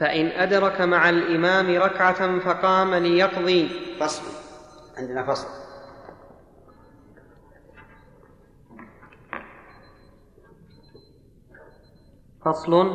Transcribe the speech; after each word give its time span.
فإن 0.00 0.26
أدرك 0.26 0.80
مع 0.80 1.08
الإمام 1.08 1.82
ركعة 1.82 2.38
فقام 2.38 2.94
ليقضي. 2.94 3.68
فصل. 4.00 4.22
عندنا 4.98 5.24
فصل. 5.26 5.48
فصل. 12.44 12.94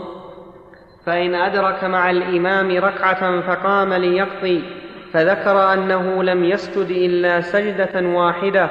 فإن 1.05 1.35
أدرك 1.35 1.83
مع 1.83 2.09
الإمام 2.09 2.77
ركعة 2.77 3.41
فقام 3.41 3.93
ليقضي. 3.93 4.63
فذكر 5.13 5.73
أنه 5.73 6.23
لم 6.23 6.43
يسجد 6.43 6.89
إلا 6.89 7.41
سجدة 7.41 8.09
واحدة 8.09 8.65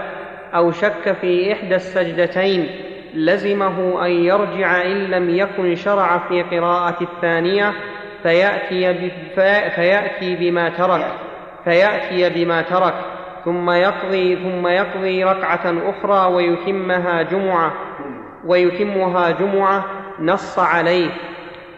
أو 0.54 0.70
شك 0.72 1.12
في 1.20 1.52
إحدى 1.52 1.74
السجدتين. 1.74 2.84
لزمه 3.14 4.06
أن 4.06 4.10
يرجع 4.10 4.82
إن 4.82 4.96
لم 4.96 5.30
يكن 5.30 5.74
شرع 5.74 6.28
في 6.28 6.42
قراءة 6.42 7.02
الثانية. 7.02 7.97
فيأتي, 8.22 9.10
فيأتي 9.70 10.36
بما 10.36 10.68
ترك 10.68 11.06
فيأتي 11.64 12.44
بما 12.44 12.62
ترك 12.62 12.94
ثم 13.44 13.70
يقضي 13.70 14.36
ثم 14.36 14.66
يقضي 14.66 15.24
ركعة 15.24 15.74
أخرى 15.86 16.34
ويتمها 16.34 17.22
جمعة 17.22 17.72
ويتمها 18.46 19.30
جمعة 19.30 19.84
نص 20.20 20.58
عليه. 20.58 21.10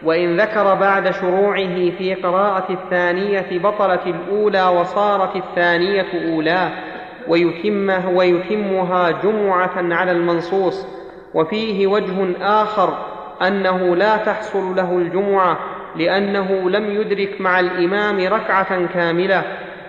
وإن 0.05 0.41
ذكر 0.41 0.75
بعد 0.75 1.11
شروعه 1.11 1.91
في 1.99 2.15
قراءة 2.15 2.73
الثانية 2.73 3.59
بطلت 3.59 4.07
الأولى 4.07 4.67
وصارت 4.69 5.37
الثانية 5.37 6.07
أولاه 6.33 6.71
ويتمه 7.29 8.09
ويتمها 8.09 9.11
جمعة 9.11 9.73
على 9.77 10.13
المنصوص. 10.13 10.87
وفيه 11.35 11.87
وجه 11.87 12.27
آخر 12.43 12.99
أنه 13.43 13.97
لا 13.97 14.17
تحصل 14.17 14.77
له 14.77 14.93
الجمعة 14.93 15.59
لأنه 15.97 16.71
لم 16.71 16.91
يدرك 17.01 17.41
مع 17.41 17.61
الإمام 17.61 18.21
ركعة 18.35 18.87
كاملة. 18.87 19.43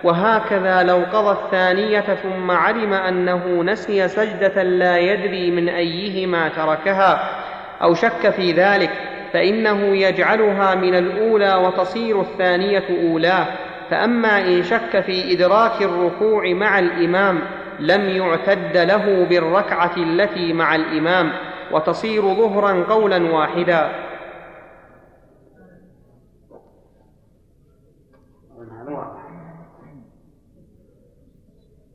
وهكذا 0.04 0.82
لو 0.82 1.02
قضى 1.12 1.30
الثانية 1.30 2.00
ثم 2.00 2.50
علم 2.50 2.92
أنه 2.92 3.62
نسي 3.62 4.08
سجدة 4.08 4.62
لا 4.62 4.98
يدري 4.98 5.50
من 5.50 5.68
أيهما 5.68 6.48
تركها. 6.48 7.42
أو 7.82 7.94
شك 7.94 8.30
في 8.30 8.52
ذلك 8.52 8.90
فإنه 9.32 9.96
يجعلها 9.96 10.74
من 10.74 10.94
الأولى 10.94 11.54
وتصير 11.54 12.20
الثانية 12.20 12.84
أولاه 13.02 13.46
فأما 13.90 14.40
إن 14.40 14.62
شك 14.62 15.00
في 15.00 15.32
إدراك 15.32 15.82
الركوع 15.82 16.52
مع 16.52 16.78
الإمام 16.78 17.38
لم 17.80 18.08
يعتد 18.08 18.76
له 18.76 19.26
بالركعة 19.30 19.92
التي 19.96 20.52
مع 20.52 20.74
الإمام 20.74 21.32
وتصير 21.72 22.22
ظهرا 22.22 22.84
قولا 22.88 23.34
واحدا. 23.34 23.88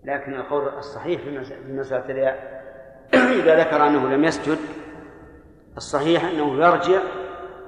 لكن 0.07 0.33
القول 0.33 0.67
الصحيح 0.67 1.21
في 1.21 1.39
مسألة 1.69 2.29
إذا 3.41 3.59
ذكر 3.59 3.87
أنه 3.87 4.09
لم 4.09 4.23
يسجد 4.23 4.57
الصحيح 5.77 6.25
أنه 6.25 6.55
يرجع 6.55 7.01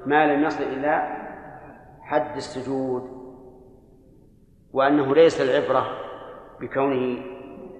ما 0.06 0.34
لم 0.34 0.44
يصل 0.44 0.64
إلى 0.64 1.18
حد 2.02 2.36
السجود 2.36 3.20
وأنه 4.74 5.16
ليس 5.16 5.42
العبرة 5.42 5.88
بكونه 6.62 7.26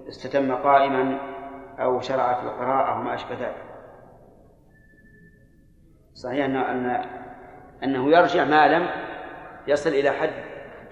استتم 0.08 0.54
قائما 0.54 1.18
أو 1.78 2.00
شرع 2.00 2.34
في 2.34 2.46
القراءة 2.46 3.00
وما 3.00 3.14
أشبه 3.14 3.34
ذلك. 3.34 3.64
صحيح 6.14 6.44
أنه, 6.44 6.70
أن 6.70 7.04
أنه 7.84 8.10
يرجع 8.10 8.44
ما 8.44 8.68
لم 8.68 8.88
يصل 9.66 9.90
إلى 9.90 10.10
حد 10.10 10.32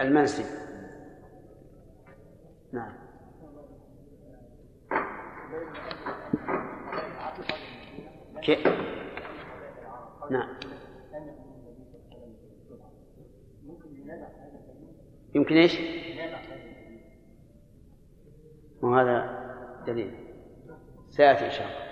المنسب 0.01 0.68
نعم. 10.31 10.59
يمكن 15.35 15.57
إيش؟ 15.57 15.79
وهذا 18.83 19.49
دليل. 19.87 20.15
سيأتي 21.11 21.47
إن 21.47 21.51
شاء 21.51 21.67
الله. 21.67 21.89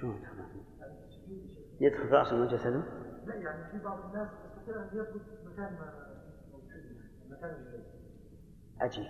شلون 0.00 0.22
يدخل 1.80 2.08
رأسه 2.10 2.36
من 2.36 2.46
جسده؟ 2.48 2.82
لا 3.26 3.34
يعني 3.34 3.70
في 3.70 3.84
بعض 3.84 4.04
الناس 4.04 4.28
يستطيع 4.44 4.82
أن 4.82 4.88
يثبت 4.92 5.22
مكان 5.44 5.72
ما 5.72 5.92
مكان 7.30 7.56
عجيب. 8.80 9.06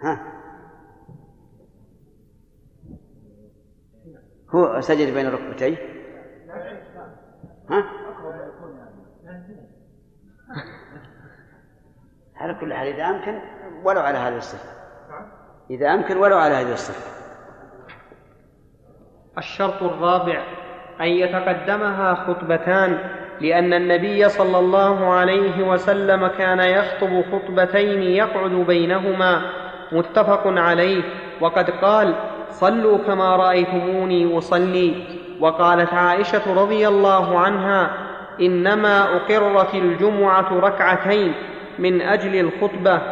ها؟ 0.00 0.44
هو 4.50 4.80
سجد 4.80 5.14
بين 5.14 5.28
ركبتيه؟ 5.28 5.76
ها؟ 7.70 8.03
على 12.44 12.54
كل 12.60 12.74
حال 12.74 12.86
إذا 12.86 13.04
أمكن 13.04 13.38
ولو 13.84 14.00
على 14.00 14.18
هذه 14.18 14.36
الصفة. 14.36 14.68
إذا 15.70 15.94
أمكن 15.94 16.16
ولو 16.16 16.38
على 16.38 16.54
هذه 16.54 16.72
الصفة. 16.72 17.10
الشرط 19.38 19.82
الرابع 19.82 20.42
أن 21.00 21.06
يتقدمها 21.06 22.14
خطبتان 22.14 22.98
لأن 23.40 23.72
النبي 23.72 24.28
صلى 24.28 24.58
الله 24.58 25.12
عليه 25.12 25.68
وسلم 25.68 26.26
كان 26.26 26.60
يخطب 26.60 27.24
خطبتين 27.32 28.02
يقعد 28.02 28.50
بينهما 28.50 29.42
متفق 29.92 30.42
عليه. 30.46 31.02
وقد 31.40 31.70
قال 31.70 32.14
صلوا 32.50 32.98
كما 32.98 33.36
رأيتموني 33.36 34.38
أصلي 34.38 35.06
وقالت 35.40 35.94
عائشة 35.94 36.62
رضي 36.62 36.88
الله 36.88 37.38
عنها 37.38 37.90
إنما 38.40 39.16
أقرت 39.16 39.74
الجمعة 39.74 40.52
ركعتين 40.52 41.34
من 41.78 42.00
أجل 42.00 42.40
الخطبة 42.40 43.02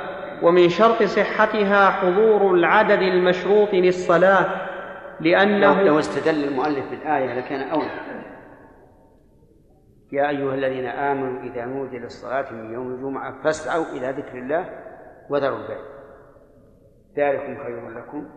ومن 0.43 0.69
شرط 0.69 1.03
صحتها 1.03 1.91
حضور 1.91 2.55
العدد 2.55 3.03
المشروط 3.03 3.69
للصلاة 3.73 4.47
لأنه 5.21 5.83
لو 5.83 5.99
استدل 5.99 6.45
المؤلف 6.45 6.91
بالآية 6.91 7.39
لكان 7.39 7.69
أولى. 7.69 7.91
يا 10.13 10.29
أيها 10.29 10.55
الذين 10.55 10.87
آمنوا 10.87 11.43
إذا 11.43 11.65
نودي 11.65 11.99
للصلاة 11.99 12.53
من 12.53 12.75
يوم 12.75 12.95
الجمعة 12.95 13.43
فاسعوا 13.43 13.85
إلى 13.85 14.11
ذكر 14.11 14.39
الله 14.39 14.71
وذروا 15.31 15.59
البيع. 15.59 15.79
ذلكم 17.17 17.65
خير 17.65 17.91
لكم 17.91 18.29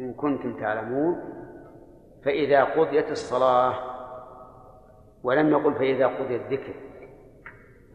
إن 0.00 0.12
كنتم 0.12 0.60
تعلمون. 0.60 1.16
فإذا 2.24 2.64
قضيت 2.64 3.10
الصلاة 3.10 3.74
ولم 5.22 5.50
يقل 5.50 5.74
فإذا 5.74 6.06
قضي 6.06 6.36
الذكر 6.36 6.74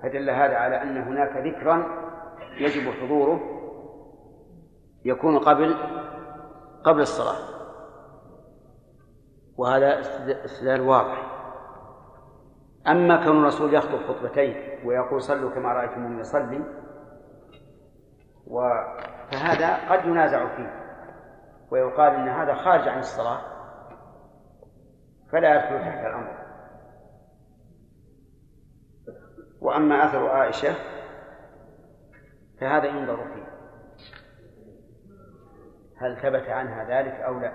فدل 0.04 0.30
هذا 0.30 0.56
على 0.56 0.82
أن 0.82 0.98
هناك 0.98 1.38
ذكرا 1.38 1.84
يجب 2.58 2.92
حضوره 2.92 3.40
يكون 5.06 5.40
قبل 5.40 5.76
قبل 6.84 7.02
الصلاة. 7.02 7.56
وهذا 9.58 10.00
استدلال 10.46 10.82
واضح. 10.82 11.36
أما 12.88 13.26
كون 13.26 13.40
الرسول 13.40 13.74
يخطب 13.74 13.98
خطبتين 14.08 14.80
ويقول 14.86 15.22
صلوا 15.22 15.52
كما 15.52 15.74
رأيتموني 15.74 16.20
يصلي 16.20 16.62
و... 18.48 18.70
فهذا 19.32 19.90
قد 19.90 20.06
ينازع 20.06 20.56
فيه 20.56 20.86
ويقال 21.72 22.14
إن 22.14 22.28
هذا 22.28 22.54
خارج 22.54 22.88
عن 22.88 23.00
الصلاة 23.00 23.42
فلا 25.32 25.56
يدخل 25.56 25.80
تحت 25.80 26.06
الأمر. 26.06 26.45
وأما 29.62 30.06
أثر 30.06 30.28
عائشة 30.28 30.76
فهذا 32.62 32.86
ينظر 32.86 33.18
فيه. 33.18 33.46
هل 35.98 36.18
ثبت 36.18 36.50
عنها 36.50 36.84
ذلك 36.84 37.14
أو 37.14 37.40
لا؟ 37.40 37.52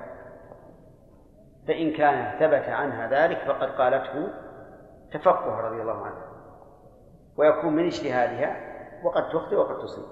فإن 1.68 1.92
كان 1.92 2.38
ثبت 2.40 2.68
عنها 2.68 3.08
ذلك 3.08 3.38
فقد 3.38 3.68
قالته 3.68 4.28
تفقه 5.12 5.60
رضي 5.60 5.82
الله 5.82 6.06
عنها 6.06 6.30
ويكون 7.36 7.76
من 7.76 7.86
اجتهادها 7.86 8.56
وقد 9.04 9.28
تخطئ 9.28 9.56
وقد 9.56 9.78
تصيب. 9.78 10.04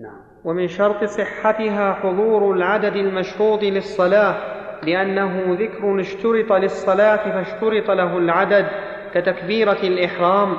نعم. 0.00 0.20
ومن 0.44 0.68
شرط 0.68 1.04
صحتها 1.04 1.92
حضور 1.92 2.52
العدد 2.52 2.96
المشروط 2.96 3.62
للصلاة 3.62 4.56
لأنه 4.82 5.54
ذكر 5.54 6.00
اشترط 6.00 6.52
للصلاة 6.52 7.30
فاشترط 7.30 7.90
له 7.90 8.18
العدد. 8.18 8.66
كتكبيرة 9.14 9.78
الإحرام 9.82 10.56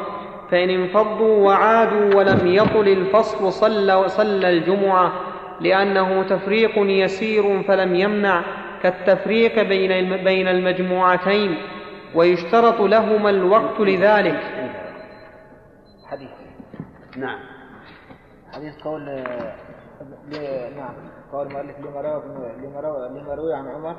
فإن 0.52 0.70
انفضوا 0.70 1.46
وعادوا 1.48 2.16
ولم 2.16 2.48
يطل 2.48 2.88
الفصل 2.88 3.52
صلى, 3.52 4.10
صلى 4.10 4.50
الجمعة 4.50 5.12
لأنه 5.62 6.24
تفريق 6.24 6.72
يسير 6.78 7.64
فلم 7.64 7.96
يمنع 7.96 8.42
كالتفريق 8.84 9.62
بين 9.64 10.24
بين 10.24 10.48
المجموعتين 10.48 11.58
ويشترط 12.16 12.82
لهما 12.82 13.30
الوقت 13.30 13.80
لذلك. 13.80 14.40
حديث. 16.06 16.30
نعم. 17.18 17.40
حديث 18.54 18.74
قول 18.84 19.06
نعم. 20.78 20.94
قول 21.34 21.48
روى 22.82 23.10
لما 23.10 23.36
روى 23.36 23.54
عن 23.54 23.68
عمر 23.68 23.96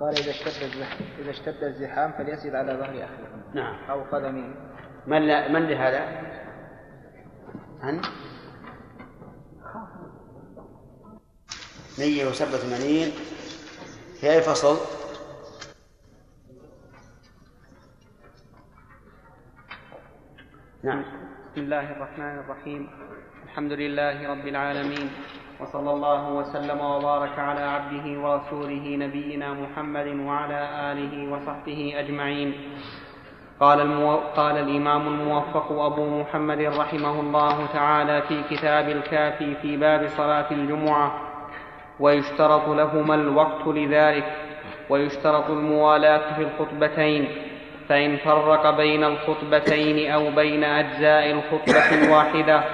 قال 0.00 0.18
إذا 0.18 0.30
اشتد 0.30 0.62
إذا 1.18 1.30
اشتد 1.30 1.64
الزحام 1.64 2.12
فليسجد 2.12 2.54
على 2.54 2.72
ظهر 2.72 3.04
أخيه. 3.04 3.44
نعم. 3.54 3.90
أو 3.90 4.02
قدمه 4.02 4.54
من 5.06 5.52
من 5.52 5.62
لهذا؟ 5.66 5.98
أنت؟ 7.82 8.04
187 11.98 13.12
في 14.20 14.30
أي 14.30 14.40
فصل؟ 14.40 14.76
نعم. 20.82 21.04
بسم 21.52 21.60
الله 21.60 21.92
الرحمن 21.92 22.38
الرحيم. 22.38 22.90
الحمد 23.44 23.72
لله 23.72 24.28
رب 24.28 24.46
العالمين. 24.46 25.10
وصلى 25.60 25.90
الله 25.90 26.30
وسلم 26.32 26.80
وبارك 26.80 27.38
على 27.38 27.60
عبده 27.60 28.20
ورسوله 28.20 28.96
نبينا 28.96 29.48
محمد 29.52 30.06
وعلى 30.06 30.60
آله 30.92 31.32
وصحبه 31.32 31.94
أجمعين. 31.98 32.54
قال, 33.60 33.80
المو... 33.80 34.16
قال 34.36 34.56
الإمام 34.58 35.08
الموفق 35.08 35.72
أبو 35.72 36.20
محمد 36.20 36.60
رحمه 36.60 37.20
الله 37.20 37.66
تعالى 37.72 38.22
في 38.22 38.42
كتاب 38.50 38.88
الكافي 38.88 39.54
في 39.54 39.76
باب 39.76 40.08
صلاة 40.08 40.50
الجمعة 40.50 41.20
ويشترط 42.00 42.68
لهما 42.68 43.14
الوقت 43.14 43.66
لذلك 43.66 44.32
ويشترط 44.90 45.50
الموالاة 45.50 46.34
في 46.36 46.42
الخطبتين 46.42 47.28
فإن 47.88 48.16
فرق 48.16 48.70
بين 48.76 49.04
الخطبتين 49.04 50.12
أو 50.12 50.30
بين 50.30 50.64
أجزاء 50.64 51.30
الخطبة 51.30 52.04
الواحدة 52.04 52.64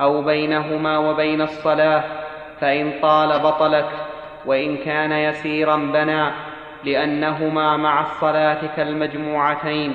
أو 0.00 0.22
بينهما 0.22 0.98
وبين 0.98 1.42
الصلاة 1.42 2.04
فإن 2.60 2.92
طال 3.02 3.38
بطلت 3.38 3.88
وإن 4.46 4.76
كان 4.76 5.12
يسيرا 5.12 5.76
بنى 5.76 6.30
لأنهما 6.84 7.76
مع 7.76 8.00
الصلاة 8.00 8.76
كالمجموعتين. 8.76 9.94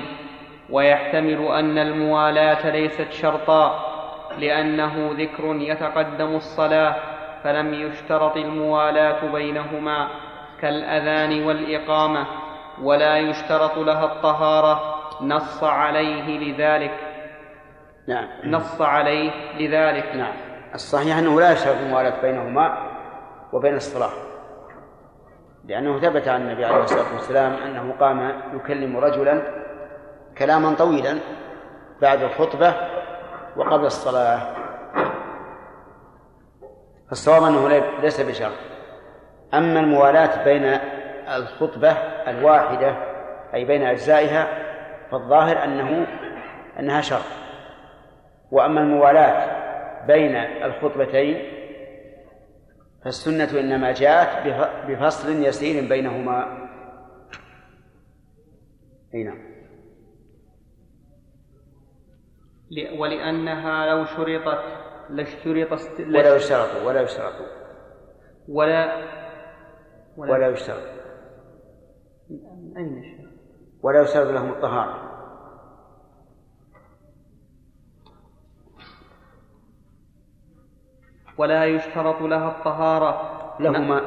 ويحتمل 0.70 1.46
أن 1.46 1.78
الموالاة 1.78 2.70
ليست 2.70 3.12
شرطا 3.12 3.84
لأنه 4.38 5.10
ذكر 5.18 5.56
يتقدم 5.56 6.36
الصلاة 6.36 6.96
فلم 7.44 7.74
يشترط 7.74 8.36
الموالاة 8.36 9.32
بينهما 9.32 10.08
كالأذان 10.60 11.44
والإقامة 11.44 12.26
ولا 12.82 13.18
يشترط 13.18 13.78
لها 13.78 14.04
الطهارة 14.04 14.94
نص 15.20 15.64
عليه 15.64 16.38
لذلك. 16.38 17.07
نعم. 18.08 18.28
نص 18.44 18.80
عليه 18.80 19.30
لذلك 19.58 20.16
نعم. 20.16 20.32
الصحيح 20.74 21.18
أنه 21.18 21.40
لا 21.40 21.52
يشترط 21.52 21.76
الموالاة 21.76 22.20
بينهما 22.22 22.78
وبين 23.52 23.74
الصلاة 23.74 24.10
لأنه 25.64 26.00
ثبت 26.00 26.28
عن 26.28 26.42
النبي 26.42 26.64
عليه 26.64 26.84
الصلاة 26.84 27.14
والسلام 27.14 27.52
أنه 27.52 27.94
قام 28.00 28.40
يكلم 28.54 28.96
رجلا 28.96 29.42
كلاما 30.38 30.74
طويلا 30.74 31.18
بعد 32.02 32.22
الخطبة 32.22 32.74
وقبل 33.56 33.86
الصلاة. 33.86 34.40
فالصواب 37.08 37.42
أنه 37.42 37.68
ليس 38.02 38.20
بشرط. 38.20 38.52
أما 39.54 39.80
الموالاة 39.80 40.44
بين 40.44 40.78
الخطبة 41.36 41.90
الواحدة 42.28 42.94
أي 43.54 43.64
بين 43.64 43.82
أجزائها 43.82 44.46
فالظاهر 45.10 45.64
أنه 45.64 46.06
أنها 46.78 47.00
شرط. 47.00 47.47
وأما 48.50 48.80
الموالاة 48.80 49.58
بين 50.06 50.36
الخطبتين 50.36 51.58
فالسنة 53.04 53.60
إنما 53.60 53.92
جاءت 53.92 54.46
بفصل 54.88 55.32
يسير 55.32 55.88
بينهما. 55.88 56.68
أي 59.14 59.24
نعم. 59.24 59.48
ولأنها 62.98 63.86
لو 63.86 64.04
شرطت 64.04 64.64
لاشترط 65.10 65.72
است... 65.72 66.00
ولا 66.00 66.36
يشترط 66.36 66.86
ولا 66.86 67.00
يشترط 67.00 67.34
ولا 68.48 69.08
ولا, 70.16 70.32
ولا 70.32 70.48
يشترط 70.48 70.82
أين؟ 72.76 73.18
ولا 73.82 74.02
يشترط 74.02 74.26
لهم 74.26 74.50
الطهارة. 74.50 75.07
ولا 81.38 81.64
يشترط 81.64 82.22
لها 82.22 82.48
الطهارة. 82.48 83.38
لهما. 83.60 84.00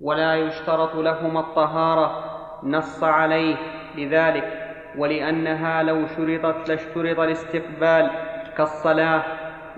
ولا 0.00 0.34
يشترط 0.34 0.94
لهما 0.94 1.40
الطهارة. 1.40 2.24
نص 2.62 3.04
عليه 3.04 3.56
لذلك. 3.96 4.74
ولأنها 4.98 5.82
لو 5.82 6.06
شرطت 6.06 6.68
لاشترط 6.68 7.20
الاستقبال 7.20 8.10
كالصلاة. 8.56 9.22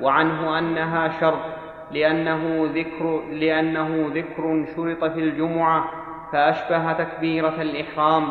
وعنه 0.00 0.58
أنها 0.58 1.08
شرط. 1.20 1.56
لأنه 1.90 2.70
ذكر 2.74 3.20
لأنه 3.30 4.10
ذكر 4.14 4.66
شرط 4.76 5.04
في 5.12 5.20
الجمعة 5.20 5.90
فأشبه 6.32 6.92
تكبيرة 6.92 7.62
الإحرام. 7.62 8.28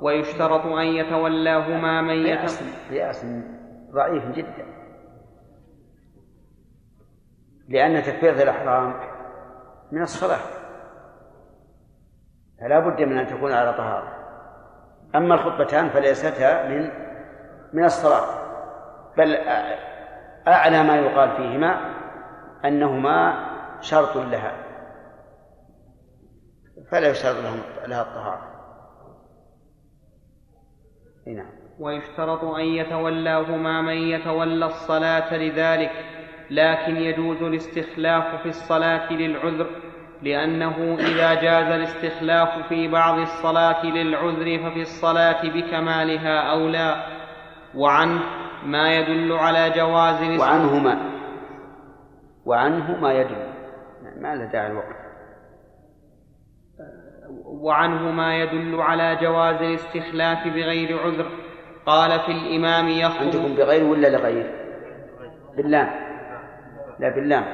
ويشترط 0.00 0.66
أن 0.66 0.86
يتولاهما 0.86 2.02
من 2.02 2.26
قياس 2.90 3.24
ضعيف 3.96 4.24
جدا. 4.24 4.66
لأن 7.68 8.02
تكبيرة 8.02 8.42
الإحرام 8.42 8.94
من 9.92 10.02
الصلاة. 10.02 10.40
فلا 12.60 12.78
بد 12.78 13.00
من 13.00 13.18
أن 13.18 13.26
تكون 13.26 13.52
على 13.52 13.72
طهارة. 13.72 14.16
أما 15.14 15.34
الخطبتان 15.34 15.88
فليستا 15.88 16.68
من 16.68 16.90
من 17.72 17.84
الصلاة. 17.84 18.46
بل 19.16 19.36
أعلى 20.48 20.82
ما 20.82 20.96
يقال 20.96 21.36
فيهما 21.36 21.94
أنهما 22.64 23.46
شرط 23.80 24.16
لها. 24.16 24.52
فلا 26.90 27.08
يشترط 27.08 27.36
لهم 27.36 27.60
لها 27.86 28.02
الطهارة. 28.02 28.56
نعم. 31.26 31.55
ويشترط 31.78 32.44
أن 32.44 32.64
يتولاهما 32.64 33.82
من 33.82 33.96
يتولى 33.96 34.66
الصلاة 34.66 35.36
لذلك 35.36 35.92
لكن 36.50 36.96
يجوز 36.96 37.42
الاستخلاف 37.42 38.42
في 38.42 38.48
الصلاة 38.48 39.12
للعذر 39.12 39.66
لأنه 40.22 40.96
إذا 40.98 41.34
جاز 41.34 41.66
الاستخلاف 41.66 42.68
في 42.68 42.88
بعض 42.88 43.18
الصلاة 43.18 43.86
للعذر 43.86 44.58
ففي 44.58 44.80
الصلاة 44.80 45.42
بكمالها 45.42 46.52
أولى 46.52 47.06
وعنه 47.74 48.20
ما 48.64 48.92
يدل 48.94 49.32
على 49.32 49.70
جواز 49.70 50.40
وعنه 50.40 50.78
ما 50.78 51.16
وعنه 52.46 53.00
ما 53.00 53.12
يدل. 53.12 53.46
ما 54.20 54.34
له 54.34 54.44
داعي 54.44 54.66
الوقت؟ 54.66 54.96
وعنه 57.44 58.10
ما 58.10 58.36
يدل 58.36 58.80
على 58.80 59.16
جواز 59.16 59.62
الاستخلاف 59.62 60.48
بغير 60.48 60.98
عذر. 60.98 61.45
قال 61.86 62.20
في 62.20 62.32
الإمام 62.32 62.88
يخطب 62.88 63.20
عندكم 63.20 63.54
بغير 63.54 63.84
ولا 63.84 64.08
لغير؟ 64.08 64.50
باللام. 65.56 65.90
لا 67.00 67.08
باللام. 67.08 67.44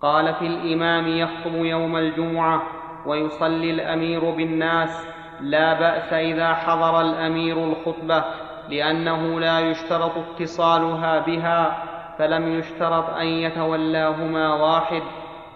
قال 0.00 0.34
في 0.34 0.46
الإمام 0.46 1.08
يخطب 1.08 1.54
يوم 1.54 1.96
الجمعة 1.96 2.62
ويصلي 3.06 3.70
الأمير 3.70 4.30
بالناس. 4.30 5.06
لا 5.40 5.80
بأس 5.80 6.12
إذا 6.12 6.54
حضر 6.54 7.00
الأمير 7.00 7.64
الخطبة 7.64 8.24
لأنه 8.68 9.40
لا 9.40 9.60
يشترط 9.60 10.12
اتصالها 10.18 11.18
بها 11.18 11.82
فلم 12.18 12.58
يشترط 12.58 13.10
أن 13.10 13.26
يتولاهما 13.26 14.54
واحد. 14.54 15.02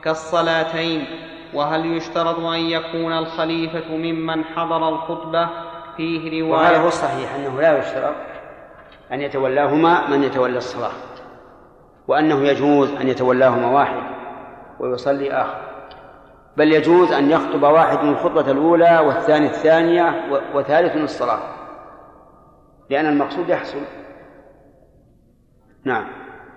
كالصلاتين. 0.02 1.29
وهل 1.54 1.96
يشترط 1.96 2.38
أن 2.38 2.60
يكون 2.60 3.12
الخليفة 3.12 3.96
ممن 3.96 4.44
حضر 4.44 4.88
الخطبة 4.88 5.48
فيه 5.96 6.42
وهذا 6.42 6.68
هو 6.68 6.74
رواية 6.76 6.88
الصحيح 6.88 7.34
أنه 7.34 7.60
لا 7.60 7.78
يشترط 7.78 8.14
أن 9.12 9.20
يتولاهما 9.20 10.10
من 10.10 10.22
يتولى 10.22 10.58
الصلاة 10.58 10.92
وأنه 12.08 12.48
يجوز 12.48 12.90
أن 12.92 13.08
يتولاهما 13.08 13.70
واحد 13.70 14.02
ويصلي 14.80 15.32
آخر. 15.32 15.58
بل 16.56 16.72
يجوز 16.72 17.12
أن 17.12 17.30
يخطب 17.30 17.62
واحد 17.62 18.04
الخطبة 18.04 18.50
الأولى 18.50 18.98
والثاني 18.98 19.46
الثانية 19.46 20.30
وثالث 20.54 20.96
الصلاة 20.96 21.40
لأن 22.90 23.06
المقصود 23.06 23.48
يحصل. 23.48 23.80
نعم. 25.84 26.04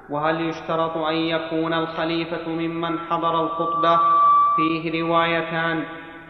وهل 0.10 0.50
يشترط 0.50 0.98
أن 0.98 1.16
يكون 1.16 1.74
الخليفة 1.74 2.50
ممن 2.50 3.00
حضر 3.00 3.42
الخطبة 3.42 4.00
فيه 4.56 5.02
روايتان. 5.02 5.84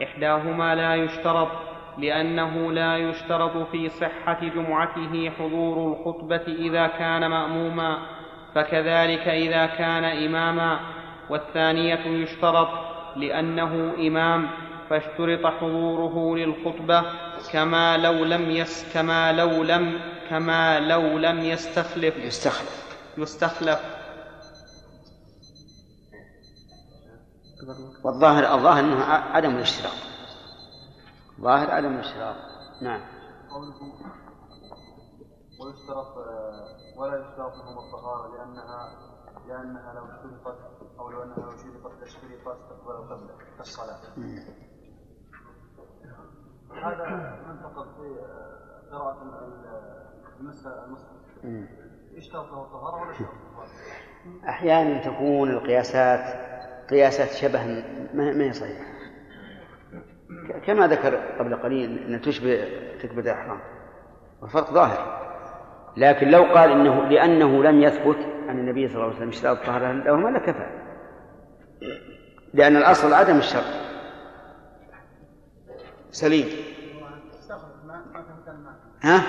إحداهما 0.04 0.76
لا 0.76 0.96
يشترط 0.96 1.48
لأنه 1.98 2.72
لا 2.72 2.98
يشترط 2.98 3.58
في 3.72 3.90
صحة 3.90 4.40
جمعته 4.56 5.32
حضور 5.40 5.92
الخطبة 5.92 6.42
إذا 6.48 6.88
كان 6.88 7.28
مأموما 7.30 7.98
فكذلك 8.56 9.28
إذا 9.28 9.66
كان 9.66 10.04
إماما. 10.04 10.80
والثانية 11.30 12.06
يشترط 12.06 12.70
لأنه 13.16 13.94
إمام 14.00 14.50
فاشترط 14.90 15.48
حضوره 15.48 16.36
للخطبة 16.38 17.04
كما 17.54 17.98
لو 17.98 18.26
لم 18.26 18.52
يس 18.52 18.94
كما 18.94 19.32
لو 19.32 19.64
لم 19.64 20.00
كما 20.30 20.80
لو 20.80 21.18
لم 21.18 21.40
يستخلف. 21.44 22.18
يستخلف. 22.18 22.98
يستخلف. 23.18 24.03
والظاهر 28.04 28.54
الظاهر 28.56 28.80
أنه 28.80 29.04
ع- 29.04 29.36
عدم 29.36 29.56
الاشتراط 29.56 29.94
ظاهر 31.42 31.72
عدم 31.72 31.94
الاشتراط 31.94 32.36
نعم 32.82 33.02
ويشترط 35.60 36.18
آه، 36.18 36.68
ولا 36.98 37.18
يشترط 37.20 37.54
لهم 37.56 37.78
الطهارة 37.80 38.38
لأنها 38.38 38.90
لأنها 39.48 39.94
لو 39.94 40.06
اشترطت 40.06 40.58
أو 41.00 41.10
لو 41.10 41.24
أنها 41.24 41.36
لو 41.36 41.50
شرطت 41.52 42.00
لاشترط 42.00 42.48
استقبال 42.48 42.96
القبلة 42.96 43.34
كالصلاة. 43.58 44.00
هذا 46.84 47.40
منتقد 47.48 47.88
في 47.96 48.20
آه، 48.20 48.92
قراءة 48.92 49.22
ال- 49.22 50.40
المسألة 50.40 50.86
المصحف. 50.86 51.44
مم. 51.44 51.68
يشترط 52.14 52.46
له 52.52 52.62
الطهارة 52.62 53.02
ولا 53.02 53.12
يشترط 53.12 53.30
الطهارة؟ 53.30 53.70
أحيانا 54.50 55.04
تكون 55.04 55.50
القياسات 55.52 56.53
قياسات 56.94 57.32
شبه 57.32 57.84
ما 58.14 58.44
هي 58.44 58.54
صحيحة. 58.54 58.86
كما 60.66 60.88
ذكر 60.88 61.16
قبل 61.16 61.56
قليل 61.56 62.14
أن 62.14 62.22
تشبه 62.22 62.68
تكبر 63.02 63.22
الإحرام. 63.22 63.60
والفرق 64.42 64.74
ظاهر. 64.74 65.24
لكن 65.98 66.28
لو 66.28 66.44
قال 66.44 66.72
إنه 66.72 67.10
لأنه 67.10 67.64
لم 67.64 67.82
يثبت 67.82 68.18
عن 68.48 68.60
النبي 68.60 68.88
صلى 68.88 68.96
الله 68.96 69.06
عليه 69.06 69.16
وسلم 69.16 69.30
اشتراط 69.30 69.58
الطهارة 69.58 69.92
لهما 69.92 70.30
لكفى 70.30 70.66
لأن 72.54 72.78
الأصل 72.78 73.14
عدم 73.14 73.38
الشرط. 73.38 73.64
سليم. 76.12 76.48
ها؟ 79.02 79.24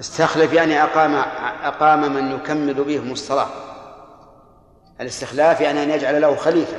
استخلف 0.00 0.52
يعني 0.52 0.82
أقام 0.82 1.14
أقام 1.64 2.14
من 2.14 2.30
يكمل 2.30 2.84
بهم 2.84 3.12
الصلاة. 3.12 3.71
الاستخلاف 5.02 5.60
يعني 5.60 5.82
أن 5.82 5.90
يجعل 5.90 6.20
له 6.20 6.36
خليفة 6.36 6.76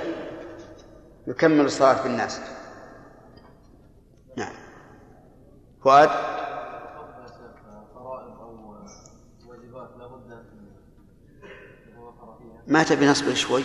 يكمل 1.27 1.65
الصلاة 1.65 2.03
بالناس 2.03 2.39
نعم. 4.37 4.53
فؤاد. 5.83 6.09
ما 12.67 12.83
تبي 12.83 13.07
نصبر 13.07 13.33
شوي؟ 13.33 13.63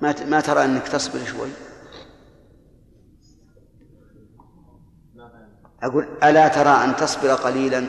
ما 0.00 0.24
ما 0.24 0.40
ترى 0.40 0.64
أنك 0.64 0.88
تصبر 0.88 1.24
شوي. 1.24 1.48
أقول 5.82 6.08
ألا 6.24 6.48
ترى 6.48 6.84
أن 6.84 6.96
تصبر 6.96 7.34
قليلا؟ 7.34 7.80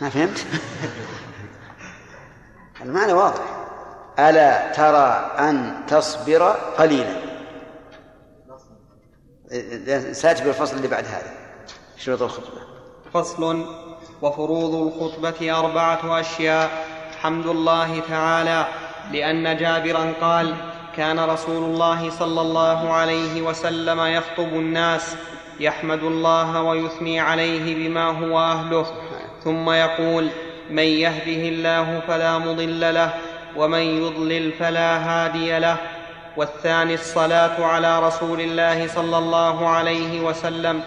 ما 0.00 0.08
فهمت؟ 0.08 0.38
المعنى 2.82 3.12
واضح. 3.12 3.57
ألا 4.18 4.72
ترى 4.72 5.30
أن 5.38 5.72
تصبر 5.88 6.42
قليلا. 6.78 7.28
سأتي 10.12 10.44
بالفصل 10.44 10.76
اللي 10.76 10.88
بعد 10.88 11.04
هذا. 11.04 11.32
شروط 11.98 12.22
الخطبة. 12.22 12.60
فصل 13.14 13.66
وفروض 14.22 14.74
الخطبة 14.74 15.58
أربعة 15.58 16.20
أشياء. 16.20 16.70
حمد 17.22 17.46
الله 17.46 18.00
تعالى 18.08 18.66
لأن 19.12 19.56
جابرا 19.56 20.12
قال 20.20 20.54
كان 20.96 21.20
رسول 21.20 21.64
الله 21.64 22.10
صلى 22.10 22.40
الله 22.40 22.92
عليه 22.92 23.42
وسلم 23.42 24.00
يخطب 24.00 24.52
الناس 24.52 25.16
يحمد 25.60 26.02
الله 26.02 26.62
ويثني 26.62 27.20
عليه 27.20 27.88
بما 27.88 28.04
هو 28.04 28.38
أهله. 28.38 28.86
ثم 29.44 29.70
يقول 29.70 30.28
من 30.70 30.82
يهده 30.82 31.48
الله 31.48 32.00
فلا 32.08 32.38
مضل 32.38 32.94
له 32.94 33.14
ومن 33.56 33.78
يضلل 33.78 34.52
فلا 34.52 34.96
هادي 34.96 35.58
له. 35.58 35.76
والثاني 36.36 36.94
الصلاة 36.94 37.64
على 37.64 38.06
رسول 38.06 38.40
الله 38.40 38.88
صلى 38.88 39.18
الله 39.18 39.68
عليه 39.68 40.20
وسلم 40.20 40.82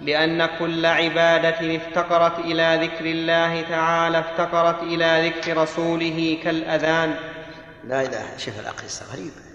لأن 0.00 0.46
كل 0.58 0.86
عبادة 0.86 1.76
افتقرت 1.76 2.38
إلى 2.38 2.78
ذكر 2.82 3.04
الله 3.04 3.62
تعالى 3.62 4.18
افتقرت 4.18 4.82
إلى 4.82 5.28
ذكر 5.28 5.56
رسوله 5.56 6.38
كالأذان. 6.44 7.14
لا 7.84 8.02
إله 8.02 8.36
شوف 8.36 8.60
القصة 8.60 9.12
غريبة 9.12 9.52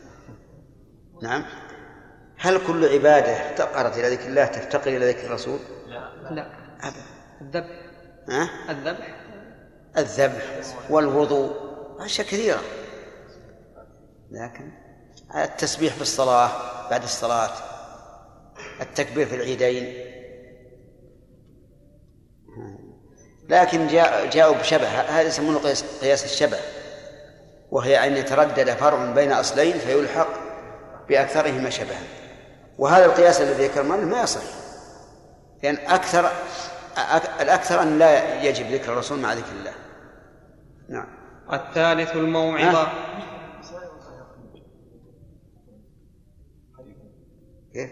نعم. 1.22 1.46
هل 2.40 2.68
كل 2.68 2.86
عبادة 2.86 3.32
افتقرت 3.32 3.98
إلى 3.98 4.10
ذكر 4.10 4.28
الله 4.28 4.46
تفتقر 4.46 4.88
إلى 4.88 5.10
ذكر 5.10 5.28
الرسول؟ 5.28 5.60
لا. 6.32 6.48
أبدا. 6.84 7.04
الذبح. 7.42 7.76
ها؟ 8.30 8.50
الذبح. 8.70 9.16
الذبح 9.98 10.44
والوضوء. 10.90 11.67
أشياء 12.00 12.28
كثيرة. 12.28 12.62
لكن 14.32 14.72
التسبيح 15.36 15.94
في 15.94 16.02
الصلاة 16.02 16.50
بعد 16.90 17.04
الصلاة 17.04 17.52
التكبير 18.82 19.26
في 19.28 19.36
العيدين. 19.36 20.08
لكن 23.50 23.88
جاء 23.88 24.30
جاءوا 24.30 24.56
بشبه. 24.56 24.88
هذا 24.88 25.22
يسمونه 25.22 25.60
قياس, 25.60 25.84
قياس 26.02 26.26
الشبه. 26.26 26.58
وهي 27.72 28.08
أن 28.08 28.18
يتردد 28.18 28.70
فرع 28.70 29.12
بين 29.12 29.32
أصلين 29.32 29.78
فيلحق 29.78 30.28
بأكثرهما 31.10 31.70
شبها. 31.70 32.02
وهذا 32.78 33.06
القياس 33.06 33.42
الذي 33.42 33.68
ذكر 33.68 33.84
ما 33.84 34.22
يصح. 34.22 34.42
لأن 35.64 35.76
أكثر 35.76 36.32
أك- 36.96 37.42
الأكثر 37.42 37.82
أن 37.82 38.00
لا 38.00 38.44
يجب 38.44 38.72
ذكر 38.72 38.94
الرسول 38.94 39.20
مع 39.20 39.34
ذكر 39.34 39.52
الله. 39.60 39.74
نعم. 40.90 41.17
الثالث 41.54 42.16
الموعظة. 42.16 42.88
كيف؟ 47.74 47.92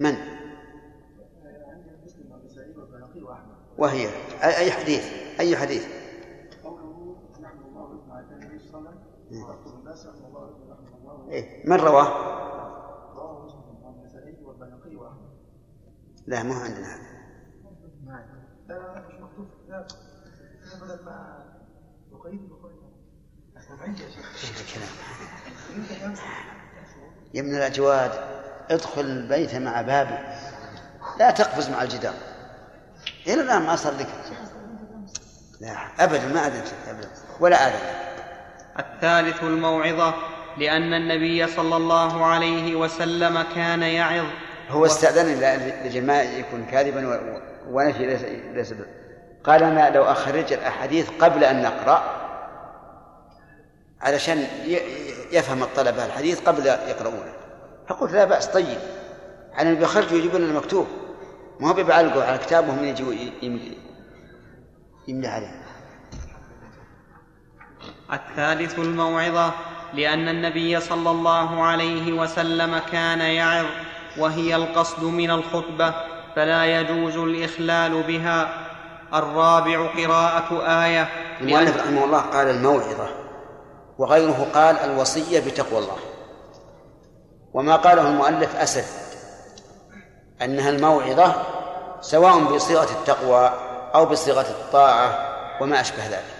من؟ 0.00 0.14
وهي. 3.78 4.08
أي 4.42 4.70
حديث؟ 4.70 5.04
أي 5.40 5.56
حديث؟ 5.56 5.86
قوله 6.64 7.16
نحن 7.40 7.58
الله 7.58 7.82
وإذن 7.82 8.10
على 8.10 8.26
النبي 8.32 8.58
صلى 8.58 8.78
الله 8.78 8.90
عليه 8.90 9.00
وسلم 9.00 9.48
ويخطب 9.48 9.78
الناس 9.78 10.06
نحن 10.06 10.24
الله 10.24 10.40
وإذن 10.40 10.70
رحمه 10.70 10.98
الله 10.98 11.32
إيه. 11.32 11.68
من 11.68 11.76
رواه؟ 11.76 12.36
لا 16.26 16.42
مو 16.42 16.52
عندنا 16.52 16.94
هذا. 16.94 17.16
بدل 19.68 21.04
ما 21.04 21.44
يا 27.34 27.40
ابن 27.40 27.54
الأجواد 27.56 28.10
ادخل 28.70 29.00
البيت 29.00 29.54
مع 29.54 29.82
بابي. 29.82 30.18
لا 31.18 31.30
تقفز 31.30 31.70
مع 31.70 31.82
الجدار. 31.82 32.14
إلى 33.26 33.40
الآن 33.42 33.62
ما 33.62 33.76
صار 33.76 33.92
لك. 33.92 34.08
لا 35.60 36.04
أبدا 36.04 36.26
ما 36.28 36.48
لك 36.48 36.74
أبدا 36.88 37.08
ولا 37.40 37.56
آذن 37.68 37.96
الثالث 38.78 39.42
الموعظة 39.42 40.14
لأن 40.58 40.92
النبي 40.94 41.46
صلى 41.46 41.76
الله 41.76 42.24
عليه 42.24 42.76
وسلم 42.76 43.42
كان 43.42 43.82
يعظ. 43.82 44.26
هو 44.68 44.86
استأذن 44.86 45.26
ل- 45.40 45.86
لجل 45.86 46.06
ما 46.06 46.22
يكون 46.22 46.66
كاذبا 46.66 47.30
ونفي 47.68 48.06
ليس 48.54 48.74
قال 49.46 49.62
أنا 49.62 49.90
لو 49.90 50.04
أخرج 50.04 50.52
الأحاديث 50.52 51.10
قبل 51.20 51.44
أن 51.44 51.62
نقرأ 51.62 52.04
علشان 54.00 54.46
يفهم 55.32 55.62
الطلبة 55.62 56.06
الحديث 56.06 56.40
قبل 56.40 56.66
يقرؤونه. 56.66 57.32
فقلت 57.88 58.12
لا 58.12 58.24
بأس 58.24 58.46
طيب. 58.46 58.78
على 59.54 59.68
اللي 59.68 59.80
بيخرجوا 59.80 60.18
يجيبون 60.18 60.42
المكتوب. 60.42 60.86
ما 61.60 61.68
هو 61.68 61.72
بيعلقوا 61.72 62.22
على 62.22 62.38
كتاب 62.38 62.68
وهم 62.68 62.84
يجوا 62.84 63.12
يملي 65.08 65.28
عليه. 65.28 65.62
الثالث 68.12 68.78
الموعظة 68.78 69.52
لأن 69.94 70.28
النبي 70.28 70.80
صلى 70.80 71.10
الله 71.10 71.62
عليه 71.62 72.12
وسلم 72.12 72.78
كان 72.78 73.20
يعظ 73.20 73.66
وهي 74.18 74.56
القصد 74.56 75.04
من 75.04 75.30
الخطبة 75.30 75.94
فلا 76.36 76.80
يجوز 76.80 77.16
الإخلال 77.16 78.02
بها. 78.02 78.65
الرابع 79.18 79.86
قراءة 79.86 80.66
آية. 80.84 81.08
المؤلف 81.40 81.76
رحمه 81.76 82.04
الله 82.04 82.20
قال 82.20 82.50
الموعظة 82.50 83.08
وغيره 83.98 84.46
قال 84.54 84.76
الوصية 84.76 85.40
بتقوى 85.40 85.78
الله. 85.78 85.96
وما 87.54 87.76
قاله 87.76 88.08
المؤلف 88.08 88.56
أسد 88.56 88.84
أنها 90.42 90.70
الموعظة 90.70 91.34
سواء 92.00 92.44
بصيغة 92.44 92.90
التقوى 93.00 93.50
أو 93.94 94.06
بصيغة 94.06 94.50
الطاعة 94.50 95.18
وما 95.60 95.80
أشبه 95.80 96.06
ذلك. 96.06 96.36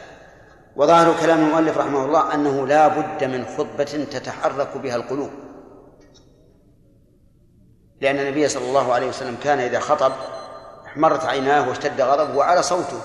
وظاهر 0.77 1.15
كلام 1.21 1.39
المؤلف 1.39 1.79
رحمه 1.79 2.05
الله 2.05 2.35
أنه 2.35 2.67
لا 2.67 2.89
بد 2.89 3.25
من 3.25 3.47
خطبة 3.59 4.07
تتحرك 4.11 4.77
بها 4.77 4.97
القلوب. 4.97 5.31
لأن 8.01 8.19
النبي 8.19 8.49
صلى 8.49 8.65
الله 8.65 8.93
عليه 8.93 9.09
وسلم 9.09 9.37
كان 9.45 9.59
إذا 9.59 9.81
خطب 9.81 10.13
احمرت 10.97 11.25
عيناه 11.25 11.69
واشتد 11.69 12.01
غضبه 12.01 12.37
وعلى 12.37 12.63
صوته. 12.63 13.01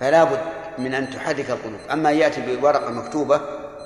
فلا 0.00 0.24
بد 0.24 0.40
من 0.78 0.94
أن 0.94 1.10
تحرك 1.10 1.50
القلوب. 1.50 1.80
أما 1.92 2.10
يأتي 2.10 2.56
بورقة 2.56 2.90
مكتوبة 2.90 3.40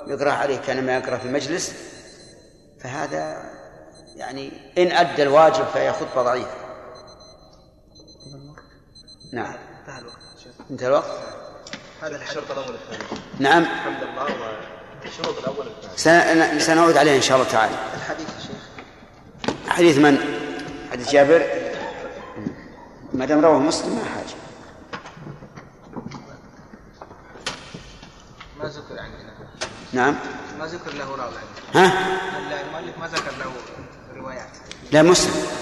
يقرأ 0.07 0.31
عليه 0.31 0.57
كأنما 0.57 0.97
يقرأ 0.97 1.17
في 1.17 1.25
المجلس 1.25 1.73
فهذا 2.83 3.43
يعني 4.15 4.51
إن 4.77 4.91
أدى 4.91 5.23
الواجب 5.23 5.65
فهي 5.73 5.93
خطبة 5.93 6.21
ضعيفة. 6.21 6.55
نعم. 9.33 9.55
انتهى 9.79 9.99
الوقت. 9.99 10.17
انتهى 10.71 10.87
الوقت؟ 10.87 11.11
هذا 12.01 12.15
الشرط 12.15 12.51
الأول 12.51 12.75
الثاني 12.75 13.21
نعم. 13.39 13.61
الحمد 13.61 14.03
لله 14.03 14.23
والشروط 15.03 15.37
الأول 15.37 15.67
الثاني 15.67 16.59
سنعود 16.59 16.97
عليه 16.97 17.15
إن 17.15 17.21
شاء 17.21 17.37
الله 17.37 17.51
تعالى. 17.51 17.75
الحديث 17.95 18.27
يا 18.27 18.39
شيخ. 18.39 19.67
حديث 19.67 19.97
من؟ 19.97 20.17
حديث 20.91 21.11
جابر. 21.11 21.60
ما 23.13 23.25
دام 23.25 23.39
رواه 23.45 23.59
مسلم 23.59 23.95
ما 23.95 24.03
حاجة. 24.03 24.35
ما 28.59 28.65
ذكر 28.65 28.99
عندنا 28.99 29.33
نعم. 29.93 30.15
ما 30.59 30.65
ذكر 30.65 30.93
له 30.93 31.15
راوي 31.15 31.33
ها؟ 31.75 31.91
المؤلف 32.61 32.97
ما 32.97 33.07
ذكر 33.07 33.31
له 33.37 33.51
روايات. 34.15 34.49
لا 34.91 35.01
مسلم. 35.01 35.61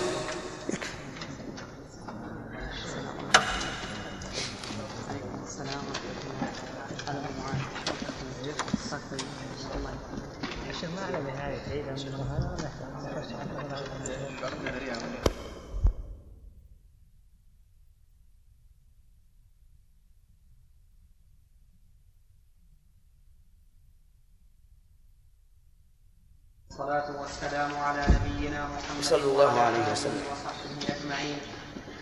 والصلاة 26.79 27.21
والسلام 27.21 27.71
على 27.83 28.03
نبينا 28.07 28.63
محمد 28.63 29.03
صلى 29.03 29.23
الله 29.23 29.61
عليه 29.61 29.91
وسلم. 29.91 30.23
وصحبه 30.31 30.95
أجمعين. 30.95 31.37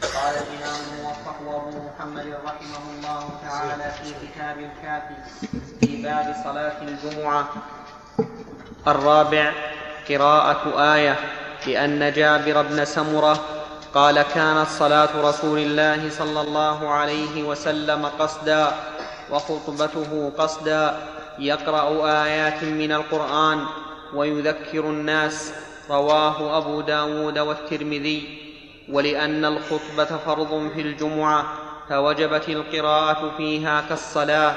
قال 0.02 0.36
الإمام 0.38 0.80
الموفق 0.94 1.38
أبو 1.50 1.78
محمد 1.90 2.28
رحمه 2.46 2.84
الله 2.94 3.24
تعالى 3.42 3.92
في 3.92 4.14
كتاب 4.22 4.58
الكافي 4.60 5.18
في 5.82 6.04
باب 6.04 6.36
صلاة 6.44 6.78
الجمعة. 6.82 7.48
الرابع 8.88 9.52
قراءة 10.10 10.94
آية 10.94 11.16
لأن 11.68 12.14
جابر 12.14 12.62
بن 12.62 12.86
سمرة 12.86 13.36
قال 13.94 14.22
كانت 14.22 14.68
صلاة 14.70 15.10
رسول 15.30 15.60
الله 15.60 16.10
صلى 16.10 16.42
الله 16.42 16.90
عليه 16.90 17.44
وسلم 17.44 18.06
قصدا 18.06 18.72
وخطبته 19.32 20.32
قصدا. 20.38 21.02
يقرأ 21.40 21.88
آيات 22.24 22.64
من 22.64 22.92
القرآن 22.92 23.66
ويذكر 24.14 24.80
الناس 24.80 25.54
رواه 25.90 26.58
أبو 26.58 26.82
داود 26.82 27.40
والترمذي. 27.40 28.44
ولأن 28.90 29.46
الخطبة 29.46 30.18
فرض 30.18 30.72
في 30.76 30.82
الجمعة 30.82 31.46
فوجبت 31.90 32.50
القراءة 32.50 33.38
فيها 33.38 33.84
كالصلاة. 33.90 34.56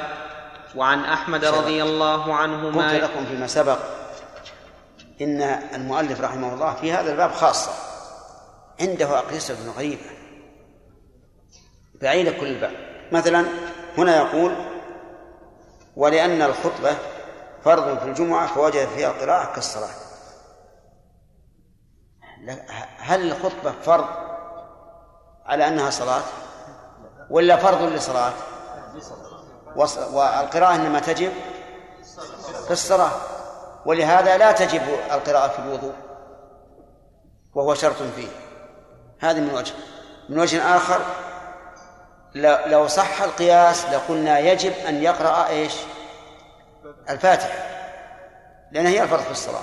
وعن 0.77 1.05
أحمد 1.05 1.45
رضي 1.45 1.83
الله 1.83 2.35
عنه 2.35 2.67
قلت 2.67 2.77
ما 2.77 2.99
لكم 2.99 3.27
فيما 3.27 3.47
سبق 3.47 3.79
إن 5.21 5.43
المؤلف 5.75 6.21
رحمه 6.21 6.55
الله 6.55 6.75
في 6.75 6.93
هذا 6.93 7.13
الباب 7.13 7.31
خاصة. 7.31 7.73
عنده 8.81 9.19
أقيسة 9.19 9.73
غريبة. 9.77 10.11
بعيدة 12.03 12.31
كل 12.31 12.47
الباب. 12.47 12.73
مثلا 13.13 13.45
هنا 13.99 14.17
يقول 14.17 14.53
ولأن 15.97 16.43
الخطبة 16.43 16.97
فرض 17.65 17.99
في 17.99 18.05
الجمعة 18.05 18.47
فوجد 18.47 18.89
فيها 18.89 19.11
القراءة 19.11 19.55
كالصلاة. 19.55 19.91
هل 22.99 23.33
الخطبة 23.33 23.73
فرض 23.83 24.07
على 25.47 25.69
أنها 25.69 25.91
صلاة؟ 25.91 26.23
ولا 27.31 27.57
فرض 27.57 27.83
لصلاة 27.83 28.33
والقراءة 30.13 30.75
إنما 30.75 31.01
تجب 31.01 31.33
في 32.65 32.71
الصلاة 32.71 33.11
ولهذا 33.87 34.37
لا 34.37 34.53
تجب 34.53 34.83
القراءة 35.13 35.49
في 35.49 35.59
الوضوء 35.59 35.95
وهو 37.55 37.75
شرط 37.75 37.97
فيه. 38.17 38.29
هذه 39.21 39.41
من 39.41 39.55
وجه. 39.55 39.73
من 40.29 40.39
وجه 40.39 40.77
آخر 40.77 41.01
لو 42.67 42.87
صح 42.87 43.23
القياس 43.23 43.85
لقلنا 43.85 44.39
يجب 44.39 44.73
أن 44.73 45.03
يقرأ 45.03 45.49
إيش؟ 45.49 45.73
الفاتحة 47.11 47.71
لأن 48.73 48.87
هي 48.87 49.03
الفرض 49.03 49.21
في 49.21 49.31
الصلاة. 49.31 49.63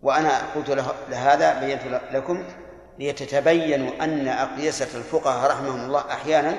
وأنا 0.00 0.54
قلت 0.54 0.70
له 0.70 0.92
لهذا 1.08 1.60
بينت 1.60 1.82
لكم 2.12 2.44
ليتتبينوا 2.98 4.04
أن 4.04 4.28
أقيسة 4.28 4.98
الفقهاء 4.98 5.50
رحمهم 5.50 5.84
الله 5.84 6.00
أحيانا 6.00 6.56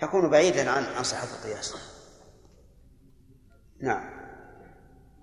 تكون 0.00 0.30
بعيدا 0.30 0.70
عن 0.70 0.84
عن 0.84 1.02
صحة 1.02 1.26
القياس. 1.38 1.76
نعم. 3.82 4.20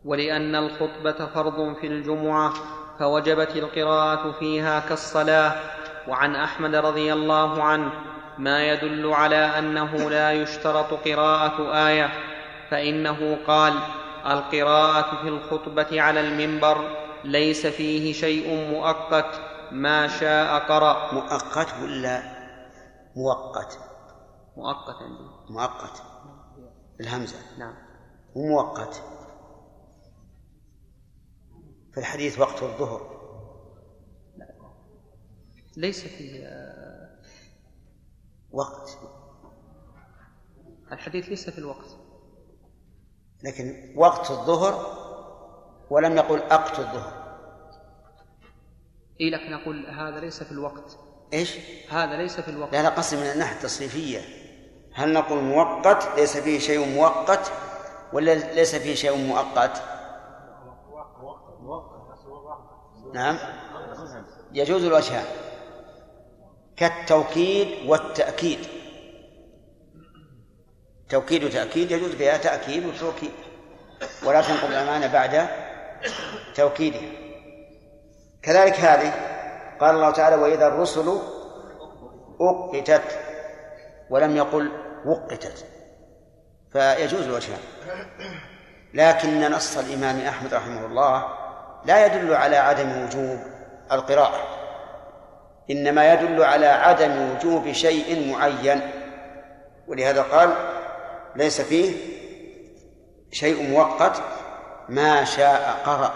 ولأن 0.06 0.56
الخطبة 0.56 1.34
فرض 1.34 1.76
في 1.82 1.88
الجمعة 1.88 2.54
فوجبت 3.00 3.50
القراءة 3.56 4.39
فيها 4.39 4.80
كالصلاة. 4.80 5.56
وعن 6.08 6.36
أحمد 6.36 6.76
رضي 6.76 7.13
الله 7.13 7.63
عنه 7.63 7.91
ما 8.38 8.67
يدل 8.67 9.13
على 9.13 9.36
أنه 9.36 10.10
لا 10.10 10.32
يشترط 10.32 10.93
قراءة 10.93 11.88
آية 11.88 12.10
فإنه 12.69 13.38
قال 13.47 13.73
القراءة 14.26 15.21
في 15.21 15.28
الخطبة 15.28 16.02
على 16.02 16.19
المنبر 16.19 17.08
ليس 17.23 17.67
فيه 17.67 18.13
شيء 18.13 18.71
مؤقت 18.71 19.41
ما 19.71 20.08
شاء 20.08 20.60
قرأ. 20.60 21.13
مؤقت 21.13 21.73
ولا 21.82 22.23
موقت 23.15 23.80
مؤقت 24.58 24.95
عندي. 25.02 25.23
مؤقت. 25.50 26.04
الهمزة 27.00 27.38
نعم. 27.58 27.76
ومؤقت. 28.36 29.04
في 31.93 32.00
الحديث 32.00 32.39
وقت 32.39 32.63
الظهر. 32.63 33.17
ليس 35.78 36.08
فيه 36.08 36.45
آه، 36.45 36.77
وقت. 38.52 38.98
الحديث 40.92 41.26
ليس 41.26 41.50
في 41.50 41.58
الوقت. 41.58 41.98
لكن 43.44 43.94
وقت 43.98 44.32
الظهر 44.32 44.98
ولم 45.90 46.18
يقل 46.18 46.40
أقت 46.40 46.80
الظهر. 46.80 47.28
إيه 49.22 49.32
لكن 49.32 49.54
أقول 49.54 49.86
هذا 49.86 50.20
ليس 50.20 50.44
في 50.44 50.52
الوقت. 50.52 50.98
إيش؟ 51.34 51.58
هذا 51.90 52.18
ليس 52.18 52.40
في 52.40 52.52
الوقت. 52.52 52.74
لا 52.74 52.84
لا 52.84 52.90
قصدي 52.90 53.16
من 53.22 53.32
الناحية 53.32 53.56
التصريفية 53.56 54.22
هل 54.94 55.14
نقول 55.14 55.44
مؤقت؟ 55.44 56.20
ليس 56.20 56.38
فيه 56.38 56.60
شيء 56.60 56.96
مؤقت. 56.96 57.52
ولا 58.14 58.54
ليس 58.54 58.76
فيه 58.76 58.96
شيء 58.96 59.18
مؤقت؟ 59.18 59.82
نعم. 63.14 63.38
يجوز 64.54 64.84
الوجهان 64.84 65.26
كالتوكيد 66.78 67.90
والتأكيد. 67.90 68.60
توكيد 71.10 71.44
وتأكيد 71.44 71.92
يجوز 71.92 72.12
فيها 72.12 72.38
تأكيد 72.38 72.86
وتوكيد. 72.86 73.32
ولا 74.26 74.42
تنقل 74.42 74.68
الأمانة 74.68 75.08
بعد 75.08 75.48
توكيدها 76.56 77.12
كذلك 78.42 78.74
هذه 78.74 79.13
قال 79.80 79.96
الله 79.96 80.12
تعالى 80.12 80.36
وإذا 80.36 80.68
الرسل 80.68 81.20
أقتت 82.42 83.20
ولم 84.10 84.36
يقل 84.36 84.72
وقتت. 85.06 85.66
فيجوز 86.74 87.22
الوجهان 87.22 87.60
لكن 88.94 89.52
نص 89.52 89.78
الإمام 89.78 90.20
أحمد 90.20 90.54
رحمه 90.54 90.86
الله 90.86 91.26
لا 91.86 92.06
يدل 92.06 92.34
على 92.34 92.56
عدم 92.56 93.04
وجوب 93.04 93.40
القراءة. 93.92 94.57
إنما 95.72 96.14
يدل 96.14 96.44
على 96.44 96.66
عدم 96.66 97.32
وجوب 97.32 97.72
شيء 97.72 98.32
معين. 98.32 98.92
ولهذا 99.88 100.22
قال 100.22 100.54
ليس 101.36 101.62
فيه 101.62 101.96
شيء 103.32 103.70
مؤقت 103.70 104.22
ما 104.90 105.24
شاء 105.24 105.82
قرأ 105.86 106.14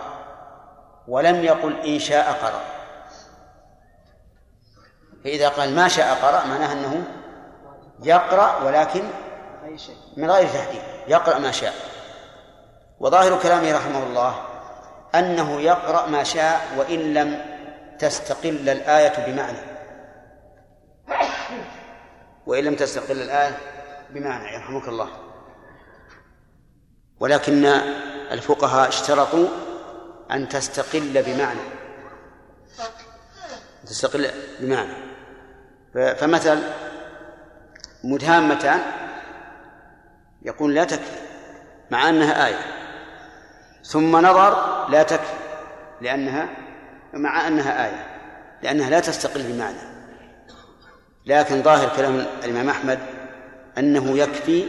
ولم 1.08 1.44
يقل 1.44 1.80
إن 1.86 2.00
شاء 2.00 2.32
قرأ. 2.32 2.62
فإذا 5.24 5.50
قال 5.50 5.76
ما 5.76 5.88
شاء 5.88 6.16
قرأ 6.16 6.46
معناه 6.46 6.74
أنه 6.74 7.04
يقرأ 8.04 8.64
ولكن 8.64 9.04
من 10.18 10.32
غير 10.32 10.48
تحديد 10.48 10.82
يقرأ 11.08 11.40
ما 11.40 11.52
شاء. 11.52 11.74
وظاهر 13.00 13.40
كلامه 13.40 13.76
رحمه 13.76 14.04
الله 14.04 14.36
أنه 15.16 15.62
يقرأ 15.62 16.06
ما 16.06 16.24
شاء 16.24 16.62
وإن 16.78 17.14
لم 17.14 17.42
تستقل 18.02 18.70
الآية 18.70 19.26
بمعنى. 19.26 19.58
وإن 22.46 22.64
لم 22.64 22.76
تستقل 22.76 23.22
الآية 23.22 23.58
بمعنى 24.10 24.54
يرحمك 24.54 24.88
الله. 24.88 25.10
ولكن 27.20 27.66
الفقهاء 28.32 28.90
اشترطوا 28.90 29.48
أن 30.32 30.50
تستقل 30.50 31.24
بمعنى. 31.24 31.60
تستقل 33.86 34.32
بمعنى. 34.60 34.94
فمثل 35.94 36.64
مدهامتان 38.04 38.80
يقول 40.42 40.76
لا 40.76 40.84
تكفي 40.84 41.22
مع 41.92 42.10
أنها 42.10 42.48
آية. 42.48 42.62
ثم 43.84 44.18
نظر 44.18 44.88
لا 44.90 45.04
تكفي 45.04 45.34
لأنها 46.02 46.61
مع 47.14 47.48
أنها 47.48 47.86
آية 47.86 48.06
لأنها 48.64 48.90
لا 48.90 49.00
تستقل 49.00 49.44
بمعنى. 49.44 49.78
لكن 51.26 51.62
ظاهر 51.62 51.96
كلام 51.96 52.26
الإمام 52.44 52.70
أحمد 52.70 53.00
أنه 53.78 54.18
يكفي 54.18 54.68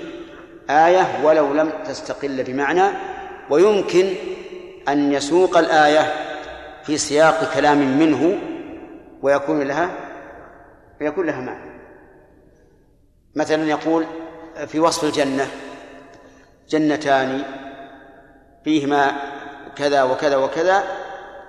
آية 0.70 1.24
ولو 1.24 1.54
لم 1.54 1.70
تستقل 1.86 2.42
بمعنى 2.42 2.82
ويمكن 3.50 4.14
أن 4.88 5.12
يسوق 5.12 5.56
الآية 5.58 6.14
في 6.84 6.98
سياق 6.98 7.54
كلام 7.54 7.98
منه 7.98 8.38
ويكون 9.22 9.62
لها 9.62 9.90
ويكون 11.00 11.26
لها 11.26 11.40
معنى. 11.40 11.72
مثلا 13.34 13.68
يقول 13.68 14.06
في 14.66 14.80
وصف 14.80 15.04
الجنة 15.04 15.46
جنتان 16.68 17.42
فيهما 18.64 19.12
كذا 19.76 20.02
وكذا 20.02 20.36
وكذا 20.36 20.84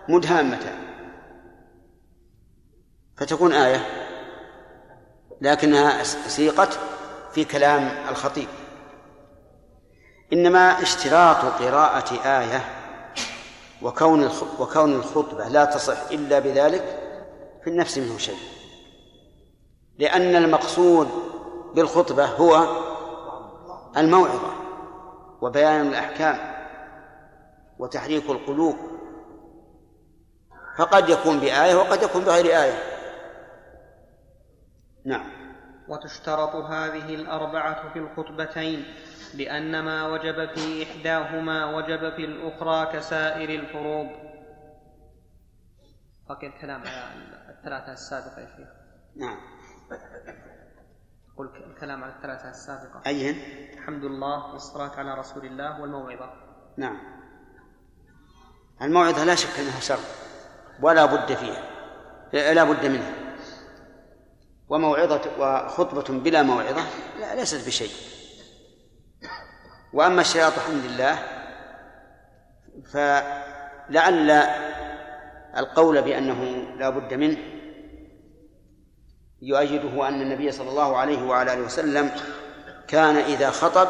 مدهامتان 0.10 0.76
فتكون 3.18 3.54
آية 3.54 3.86
لكنها 5.42 6.04
سيقت 6.04 6.80
في 7.32 7.46
كلام 7.46 8.08
الخطيب. 8.10 8.48
إنما 10.34 10.82
اشتراط 10.82 11.62
قراءة 11.62 12.14
آية 12.40 12.62
وكون 13.82 14.30
وكون 14.60 14.94
الخطبة 14.94 15.48
لا 15.48 15.66
تصح 15.66 16.12
إلا 16.12 16.40
بذلك 16.40 17.00
في 17.64 17.70
النفس 17.70 17.98
منه 17.98 18.18
شيء. 18.18 18.38
لأن 20.00 20.36
المقصود 20.36 21.10
بالخطبة 21.76 22.26
هو 22.26 22.68
الموعظة 23.98 24.54
وبيان 25.42 25.88
الأحكام 25.88 26.38
وتحريك 27.80 28.30
القلوب 28.30 28.76
فقد 30.78 31.10
يكون 31.10 31.40
بآية 31.40 31.76
وقد 31.76 32.04
يكون 32.04 32.24
بغير 32.24 32.46
آية. 32.46 32.94
نعم. 35.06 35.44
وتشترط 35.88 36.56
هذه 36.56 37.16
الأربعة 37.16 37.94
في 37.94 38.00
الخطبتين 38.00 38.86
لأن 39.34 39.80
ما 39.84 40.08
وجب 40.08 40.56
في 40.56 40.84
إحداهما 40.84 41.76
وجب 41.76 42.16
في 42.16 42.26
الأخرى 42.26 42.94
كسائر 42.94 43.50
الفروض. 43.50 44.08
بقي 46.30 46.48
الكلام 46.48 46.82
على 46.82 47.56
الثلاثة 47.58 47.94
السابقة 47.94 48.40
يا 48.42 48.48
شيخ. 48.58 48.68
نعم. 49.16 49.38
قل 51.38 51.50
الكلام 51.56 52.04
على 52.04 52.14
الثلاثة 52.14 52.50
السابقة. 52.50 53.02
أيهن؟ 53.08 53.36
الحمد 53.74 54.04
لله 54.04 54.54
والصلاة 54.54 54.96
على 54.96 55.14
رسول 55.14 55.46
الله 55.46 55.82
والموعظة. 55.82 56.34
نعم. 56.78 56.98
الموعظة 58.82 59.24
لا 59.24 59.36
شك 59.36 59.60
أنها 59.60 59.80
شر. 59.80 60.00
ولا 60.82 61.06
بد 61.06 61.34
فيها. 61.34 61.64
لا 62.54 62.64
بد 62.64 62.86
منها. 62.86 63.14
وموعظة 64.70 65.22
وخطبة 65.40 66.20
بلا 66.20 66.42
موعظة 66.42 66.84
لا 67.20 67.36
ليست 67.36 67.68
بشيء. 67.68 67.92
وأما 69.94 70.22
الشراط 70.22 70.54
الحمد 70.54 70.86
لله 70.86 71.20
فلعل 72.92 74.32
القول 75.58 76.02
بأنه 76.02 76.44
لا 76.78 76.90
بد 76.90 77.14
منه 77.14 77.38
يؤيده 79.42 80.08
أن 80.08 80.22
النبي 80.22 80.52
صلى 80.52 80.70
الله 80.70 80.98
عليه 80.98 81.24
وعلى 81.24 81.54
آله 81.54 81.62
وسلم 81.62 82.12
كان 82.88 83.18
إذا 83.18 83.50
خطب 83.50 83.88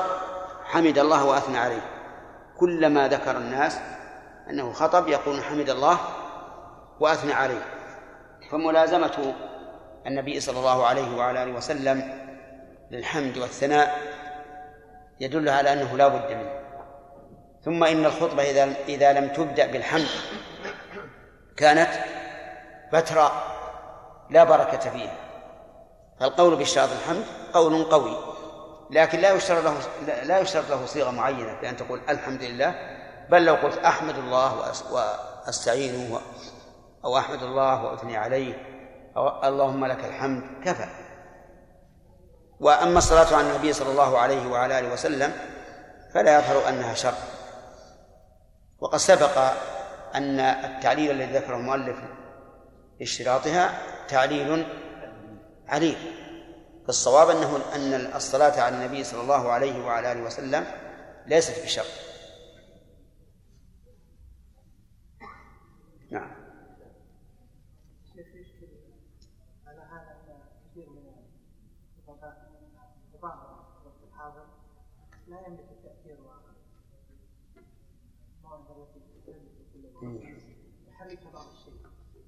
حمد 0.64 0.98
الله 0.98 1.26
وأثنى 1.26 1.58
عليه. 1.58 1.82
كلما 2.58 3.08
ذكر 3.08 3.38
الناس 3.38 3.78
أنه 4.50 4.74
خطب 4.74 5.08
يقول 5.08 5.44
حمد 5.44 5.70
الله 5.70 6.00
وأثنى 7.04 7.34
عليه. 7.34 7.66
فملازمة 8.52 9.34
النبي 10.08 10.40
صلى 10.40 10.60
الله 10.60 10.86
عليه 10.86 11.18
وعلى 11.18 11.44
آله 11.44 11.52
وسلم 11.52 12.26
للحمد 12.92 13.38
والثناء 13.38 14.02
يدل 15.20 15.50
على 15.50 15.74
أنه 15.74 15.98
لا 15.98 16.08
بد 16.08 16.32
منه. 16.32 16.60
ثم 17.66 17.84
إن 17.84 18.06
الخطبة 18.06 18.44
إذا 18.44 18.74
إذا 18.88 19.14
لم 19.14 19.28
تبدأ 19.28 19.68
بالحمد 19.68 20.08
كانت 21.58 21.90
بترا 22.94 23.32
لا 24.30 24.44
بركة 24.44 24.90
فيها. 24.90 25.16
فالقول 26.20 26.56
بإشراط 26.56 26.90
الحمد 26.90 27.26
قول 27.54 27.84
قوي 27.84 28.18
لكن 28.92 29.20
لا 29.20 29.34
يشترط 29.34 29.64
له 29.64 29.76
لا 30.24 30.40
يشترط 30.40 30.70
له 30.70 30.86
صيغة 30.86 31.12
معينة 31.12 31.62
بأن 31.62 31.78
تقول 31.78 32.02
الحمد 32.10 32.44
لله 32.44 32.76
بل 33.30 33.46
لو 33.46 33.56
قلت 33.56 33.78
أحمد 33.78 34.18
الله 34.18 34.72
وأستعينه 34.92 36.22
أو 37.06 37.18
أحمد 37.18 37.44
الله 37.44 37.84
وأثني 37.84 38.18
عليه 38.18 38.54
أو 39.18 39.48
اللهم 39.48 39.86
لك 39.86 40.06
الحمد 40.06 40.44
كفى. 40.66 40.88
وأما 42.60 42.98
الصلاة 42.98 43.36
على 43.36 43.52
النبي 43.52 43.74
صلى 43.74 43.92
الله 43.92 44.18
عليه 44.18 44.48
وعلى 44.48 44.80
آله 44.80 44.94
وسلم 44.94 45.34
فلا 46.14 46.40
يظهر 46.40 46.70
أنها 46.70 46.94
شر. 46.94 47.14
وقد 48.80 48.98
سبق 48.98 49.38
أن 50.16 50.40
التعليل 50.40 51.12
الذي 51.12 51.38
ذكره 51.38 51.56
المؤلف 51.56 51.98
اشتراطها 53.02 53.72
تعليل 54.08 54.66
عليل. 55.68 55.98
فالصواب 56.86 57.30
أنه 57.30 57.60
أن 57.76 58.16
الصلاة 58.16 58.62
على 58.62 58.76
النبي 58.76 59.04
صلى 59.04 59.22
الله 59.22 59.52
عليه 59.52 59.86
وعلى 59.86 60.12
آله 60.12 60.22
وسلم 60.22 60.66
ليست 61.28 61.64
بشر. 61.64 61.86
نعم. 66.12 66.43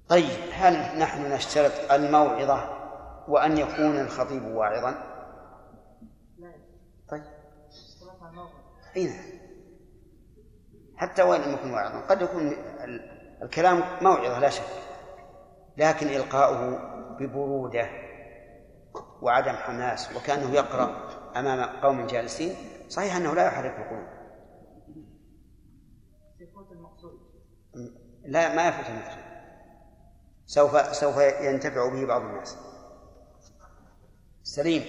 طيب 0.08 0.52
هل 0.52 0.98
نحن 0.98 1.32
نشترط 1.32 1.92
الموعظة 1.92 2.76
وأن 3.28 3.58
يكون 3.58 4.00
الخطيب 4.00 4.44
واعظا؟ 4.44 4.94
طيب. 7.08 7.24
أين 8.96 9.12
حتى 10.96 11.22
وإن 11.22 11.40
لم 11.40 11.52
يكن 11.52 11.70
واعظا. 11.70 12.00
قد 12.00 12.22
يكون 12.22 12.52
الكلام 13.42 13.82
موعظة 14.02 14.38
لا 14.38 14.48
شك. 14.48 14.62
لكن 15.76 16.06
إلقاؤه 16.06 16.78
ببرودة 17.18 17.88
وعدم 19.22 19.52
حماس 19.52 20.16
وكأنه 20.16 20.54
يقرأ 20.54 21.08
أمام 21.36 21.80
قوم 21.80 22.06
جالسين 22.06 22.54
صحيح 22.88 23.16
أنه 23.16 23.34
لا 23.34 23.46
يحرك 23.46 23.78
القلوب. 23.78 24.06
لا 28.24 28.54
ما 28.54 28.68
يفوت 28.68 28.86
المدخل 28.86 29.25
سوف 30.46 30.96
سوف 30.96 31.16
ينتفع 31.16 31.88
به 31.88 32.06
بعض 32.06 32.22
الناس. 32.22 32.56
سليم. 34.42 34.82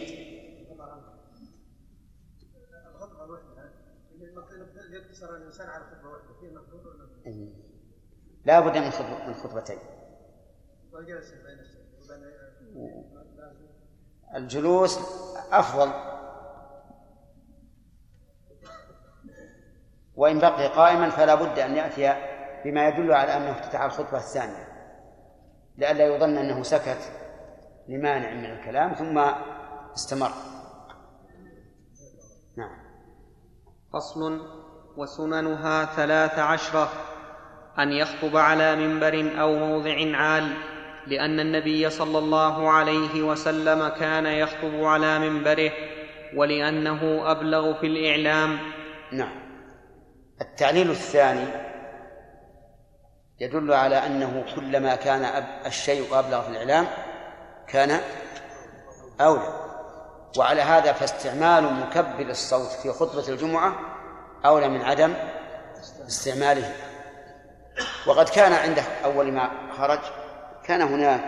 لا 8.45 8.59
بد 8.59 8.77
من 8.77 9.33
خطبتين. 9.33 9.79
الجلوس 14.35 14.99
أفضل. 15.51 15.91
وإن 20.15 20.39
بقي 20.39 20.67
قائما 20.67 21.09
فلا 21.09 21.35
بد 21.35 21.59
أن 21.59 21.75
يأتي 21.75 22.15
بما 22.65 22.87
يدل 22.87 23.13
على 23.13 23.37
أنه 23.37 23.51
افتتح 23.51 23.81
الخطبة 23.81 24.17
الثانية. 24.17 24.66
لئلا 25.77 26.15
يظن 26.15 26.37
أنه 26.37 26.63
سكت 26.63 27.11
لمانع 27.87 28.33
من 28.33 28.45
الكلام 28.45 28.93
ثم 28.93 29.21
استمر. 29.93 30.31
نعم. 32.57 32.77
فصل 33.93 34.41
وسننها 34.97 35.85
ثلاث 35.85 36.39
عشرة 36.39 36.89
أن 37.79 37.91
يخطب 37.91 38.37
على 38.37 38.75
منبر 38.75 39.41
أو 39.41 39.55
موضع 39.55 40.17
عال 40.17 40.53
لأن 41.07 41.39
النبي 41.39 41.89
صلى 41.89 42.17
الله 42.17 42.69
عليه 42.69 43.23
وسلم 43.23 43.87
كان 43.87 44.25
يخطب 44.25 44.83
على 44.83 45.19
منبره 45.19 45.71
ولأنه 46.35 47.31
أبلغ 47.31 47.79
في 47.79 47.87
الإعلام. 47.87 48.59
نعم. 49.11 49.47
التعليل 50.41 50.89
الثاني 50.89 51.66
يدل 53.39 53.73
على 53.73 54.05
أنه 54.05 54.45
كلما 54.55 54.95
كان 54.95 55.43
الشيء 55.65 56.19
أبلغ 56.19 56.41
في 56.41 56.49
الإعلام 56.49 56.87
كان 57.67 58.01
أولى. 59.21 59.67
وعلى 60.37 60.61
هذا 60.61 60.93
فاستعمال 60.93 61.73
مكبر 61.73 62.29
الصوت 62.29 62.67
في 62.67 62.91
خطبة 62.91 63.29
الجمعة 63.29 63.79
أولى 64.45 64.67
من 64.67 64.81
عدم 64.81 65.13
استعماله. 66.07 66.75
وقد 68.07 68.29
كان 68.29 68.53
عنده 68.53 68.83
أول 69.05 69.31
ما 69.31 69.51
خرج 69.77 69.99
كان 70.63 70.81
هناك 70.81 71.23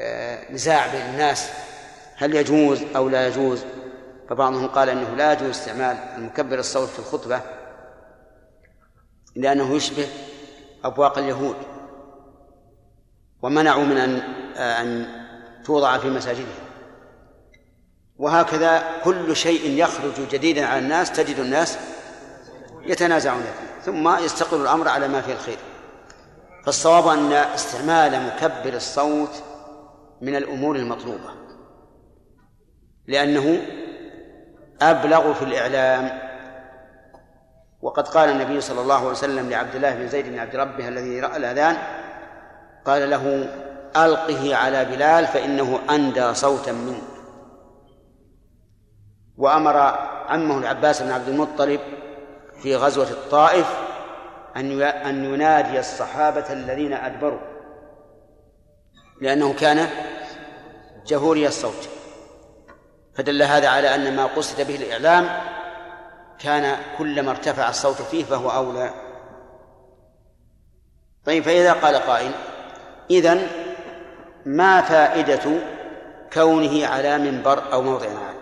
آه، 0.00 0.52
نزاع 0.52 0.86
بين 0.86 1.00
الناس. 1.00 1.50
هل 2.16 2.34
يجوز 2.34 2.82
أو 2.96 3.08
لا 3.08 3.26
يجوز؟ 3.26 3.64
فبعضهم 4.30 4.68
قال 4.68 4.88
أنه 4.88 5.16
لا 5.16 5.32
يجوز 5.32 5.48
استعمال 5.48 5.96
المكبر 6.16 6.58
الصوت 6.58 6.88
في 6.88 6.98
الخطبة 6.98 7.40
لأنه 9.36 9.74
يشبه 9.74 10.06
أبواق 10.84 11.18
اليهود 11.18 11.56
ومنعوا 13.42 13.84
من 13.84 13.96
أن 13.96 14.16
أن 14.56 15.06
توضع 15.64 15.98
في 15.98 16.10
مساجدهم. 16.10 16.46
وهكذا 18.18 18.82
كل 19.04 19.36
شيء 19.36 19.70
يخرج 19.70 20.28
جديدا 20.30 20.66
على 20.66 20.78
الناس 20.78 21.12
تجد 21.12 21.38
الناس 21.38 21.78
يتنازعون 22.82 23.42
فيه 23.42 23.82
ثم 23.92 24.24
يستقر 24.24 24.62
الأمر 24.62 24.88
على 24.88 25.08
ما 25.08 25.20
فيه 25.20 25.32
الخير. 25.32 25.58
فالصواب 26.64 27.08
أن 27.08 27.32
استعمال 27.32 28.26
مكبر 28.26 28.76
الصوت 28.76 29.42
من 30.20 30.36
الأمور 30.36 30.76
المطلوبة 30.76 31.30
لأنه 33.06 33.62
أبلغ 34.82 35.32
في 35.32 35.42
الإعلام 35.44 36.21
وقد 37.82 38.08
قال 38.08 38.28
النبي 38.28 38.60
صلى 38.60 38.80
الله 38.80 38.96
عليه 38.96 39.06
وسلم 39.06 39.50
لعبد 39.50 39.74
الله 39.74 39.94
بن 39.94 40.08
زيد 40.08 40.26
بن 40.26 40.38
عبد 40.38 40.56
ربه 40.56 40.88
الذي 40.88 41.20
رأى 41.20 41.36
الأذان 41.36 41.76
قال 42.84 43.10
له 43.10 43.48
ألقه 43.96 44.56
على 44.56 44.84
بلال 44.84 45.26
فإنه 45.26 45.80
أندى 45.90 46.34
صوتا 46.34 46.72
منه. 46.72 47.02
وأمر 49.36 49.76
عمه 50.28 50.58
العباس 50.58 51.02
بن 51.02 51.10
عبد 51.10 51.28
المطلب 51.28 51.80
في 52.62 52.76
غزوة 52.76 53.10
الطائف 53.10 53.66
أن 54.56 54.82
أن 54.82 55.24
ينادي 55.24 55.78
الصحابة 55.80 56.52
الذين 56.52 56.92
أدبروا 56.92 57.40
لأنه 59.20 59.52
كان 59.52 59.88
جهوري 61.06 61.46
الصوت. 61.46 61.88
فدل 63.14 63.42
هذا 63.42 63.68
على 63.68 63.94
أن 63.94 64.16
ما 64.16 64.26
قصد 64.26 64.66
به 64.66 64.76
الإعلام 64.76 65.28
كان 66.42 66.78
كلما 66.98 67.30
ارتفع 67.30 67.68
الصوت 67.68 68.02
فيه 68.02 68.24
فهو 68.24 68.50
أولى. 68.50 68.94
طيب 71.24 71.42
فإذا 71.42 71.72
قال 71.72 71.96
قائل 71.96 72.32
إذن 73.10 73.48
ما 74.46 74.80
فائدة 74.82 75.60
كونه 76.32 76.86
على 76.86 77.18
منبر 77.18 77.72
أو 77.72 77.82
موضع 77.82 78.06
عال 78.06 78.36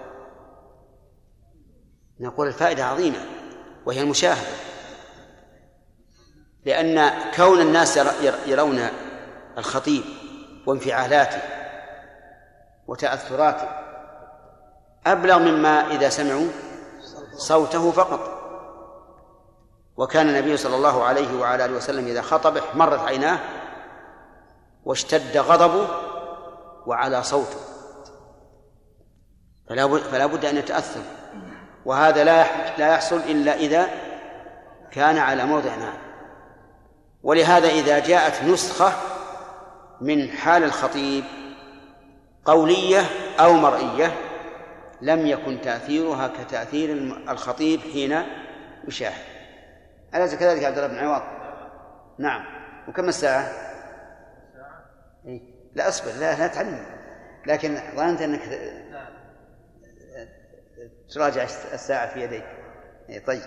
نقول 2.20 2.46
الفائدة 2.48 2.84
عظيمة 2.84 3.18
وهي 3.86 4.00
المشاهدة 4.00 4.48
لأن 6.64 7.10
كون 7.36 7.60
الناس 7.60 8.00
يرون 8.46 8.88
الخطيب 9.58 10.02
وانفعالاته 10.66 11.42
وتأثراته 12.86 13.68
أبلغ 15.06 15.38
مما 15.38 15.90
إذا 15.90 16.08
سمعوا 16.08 16.48
صوته 17.40 17.90
فقط. 17.90 18.20
وكان 19.96 20.28
النبي 20.28 20.56
صلى 20.56 20.76
الله 20.76 21.04
عليه 21.04 21.40
وعلى 21.40 21.64
آله 21.64 21.76
وسلم 21.76 22.06
إذا 22.06 22.22
خطب 22.22 22.56
احمرت 22.56 23.00
عيناه 23.00 23.38
واشتد 24.84 25.36
غضبه 25.36 25.88
وعلى 26.86 27.22
صوته. 27.22 27.60
فلا 29.68 29.86
بد 29.86 30.00
فلا 30.00 30.26
بد 30.26 30.44
أن 30.44 30.56
يتأثر. 30.56 31.02
وهذا 31.84 32.24
لا 32.24 32.46
لا 32.78 32.94
يحصل 32.94 33.16
إلا 33.16 33.54
إذا 33.54 33.88
كان 34.90 35.18
على 35.18 35.44
موضع 35.44 35.74
نار 35.74 35.98
ولهذا 37.22 37.68
إذا 37.68 37.98
جاءت 37.98 38.44
نسخة 38.44 38.92
من 40.00 40.30
حال 40.30 40.64
الخطيب 40.64 41.24
قولية 42.44 43.04
أو 43.40 43.52
مرئية 43.52 44.14
لم 45.02 45.26
يكن 45.26 45.60
تأثيرها 45.60 46.28
كتأثير 46.28 46.92
الخطيب 47.30 47.80
حين 47.80 48.22
يشاهد. 48.88 49.24
أليس 50.14 50.34
كذلك 50.34 50.64
عبد 50.64 50.78
الله 50.78 50.88
بن 50.88 50.98
عوض؟ 50.98 51.22
نعم. 52.18 52.44
وكم 52.88 53.08
الساعة؟ 53.08 53.52
إيه؟ 55.26 55.40
لا 55.74 55.88
أصبر 55.88 56.10
لا 56.10 56.38
لا 56.38 56.46
تعلم 56.46 56.86
لكن 57.46 57.78
ظننت 57.96 58.22
أنك 58.22 58.40
تراجع 61.14 61.42
الساعة 61.72 62.14
في 62.14 62.22
يديك. 62.22 62.44
إيه 63.08 63.24
طيب. 63.24 63.42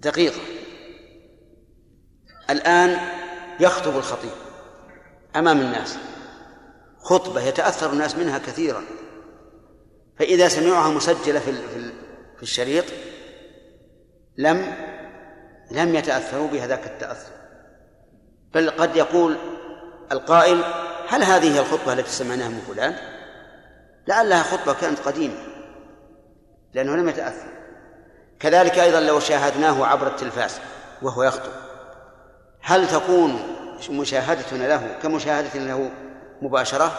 دقيقة 0.00 0.40
الآن 2.50 2.98
يخطب 3.60 3.96
الخطيب 3.96 4.32
أمام 5.36 5.60
الناس. 5.60 5.98
خطبة 7.02 7.42
يتأثر 7.42 7.92
الناس 7.92 8.16
منها 8.16 8.38
كثيرا. 8.38 8.82
فإذا 10.18 10.48
سمعوها 10.48 10.88
مسجلة 10.90 11.40
في 11.40 11.52
في 12.36 12.42
الشريط 12.42 12.84
لم 14.36 14.74
لم 15.70 15.94
يتأثروا 15.94 16.48
بهذاك 16.48 16.86
التأثر. 16.86 17.32
بل 18.54 18.70
قد 18.70 18.96
يقول 18.96 19.36
القائل 20.12 20.64
هل 21.08 21.22
هذه 21.22 21.60
الخطبة 21.60 21.92
التي 21.92 22.10
سمعناها 22.10 22.48
من 22.48 22.60
فلان؟ 22.60 22.96
لعلها 24.06 24.42
خطبة 24.42 24.72
كانت 24.72 24.98
قديمة 24.98 25.34
لأنه 26.74 26.96
لم 26.96 27.08
يتأثر. 27.08 27.60
كذلك 28.40 28.78
أيضا 28.78 29.00
لو 29.00 29.20
شاهدناه 29.20 29.86
عبر 29.86 30.06
التلفاز 30.06 30.60
وهو 31.02 31.22
يخطب 31.22 31.52
هل 32.60 32.88
تكون 32.88 33.40
مشاهدتنا 33.90 34.68
له 34.68 34.98
كمشاهدة 35.02 35.60
له 35.60 35.90
مباشرة؟ 36.42 36.92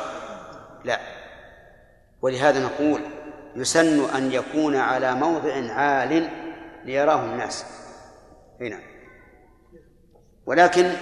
لا. 0.85 0.99
ولهذا 2.21 2.59
نقول 2.65 3.01
يسن 3.55 4.15
أن 4.15 4.31
يكون 4.31 4.75
على 4.75 5.15
موضع 5.15 5.73
عال 5.73 6.29
ليراه 6.85 7.25
الناس. 7.25 7.65
هنا 8.61 8.79
ولكن 10.45 10.93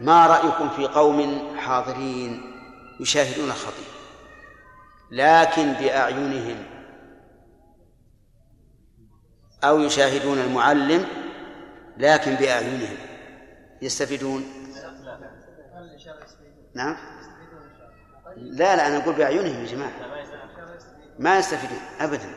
ما 0.00 0.26
رأيكم 0.26 0.68
في 0.68 0.86
قوم 0.86 1.50
حاضرين 1.56 2.42
يشاهدون 3.00 3.48
الخطيب؟ 3.48 3.92
لكن 5.10 5.72
بأعينهم. 5.72 6.64
أو 9.64 9.80
يشاهدون 9.80 10.38
المعلم 10.38 11.06
لكن 11.96 12.34
بأعينهم. 12.34 12.96
يستفيدون؟ 13.82 14.44
نعم. 16.74 17.11
لا 18.36 18.76
لا 18.76 18.86
أنا 18.86 18.96
أقول 18.96 19.14
بأعينهم 19.14 19.64
يا 19.64 19.66
جماعة. 19.66 19.92
ما 21.18 21.38
يستفيدون 21.38 21.78
أبدا. 22.00 22.34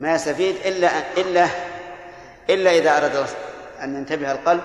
ما 0.00 0.14
يستفيد 0.14 0.56
إلا 0.56 1.20
إلا 1.20 1.48
إلا 2.50 2.70
إذا 2.70 2.96
أراد 2.96 3.26
أن 3.82 3.96
ينتبه 3.96 4.32
القلب. 4.32 4.62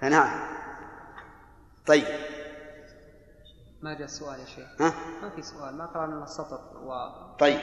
فنعم 0.00 0.48
طيب. 1.86 2.04
ما 3.82 3.94
جاء 3.94 4.04
السؤال 4.04 4.40
يا 4.40 4.46
شيخ؟ 4.46 4.68
ها؟ 4.80 4.94
ما 5.22 5.30
في 5.36 5.42
سؤال 5.42 5.74
ما 5.74 5.86
قرأنا 5.86 6.24
السطر 6.24 6.60
و 6.84 6.92
طيب. 7.38 7.58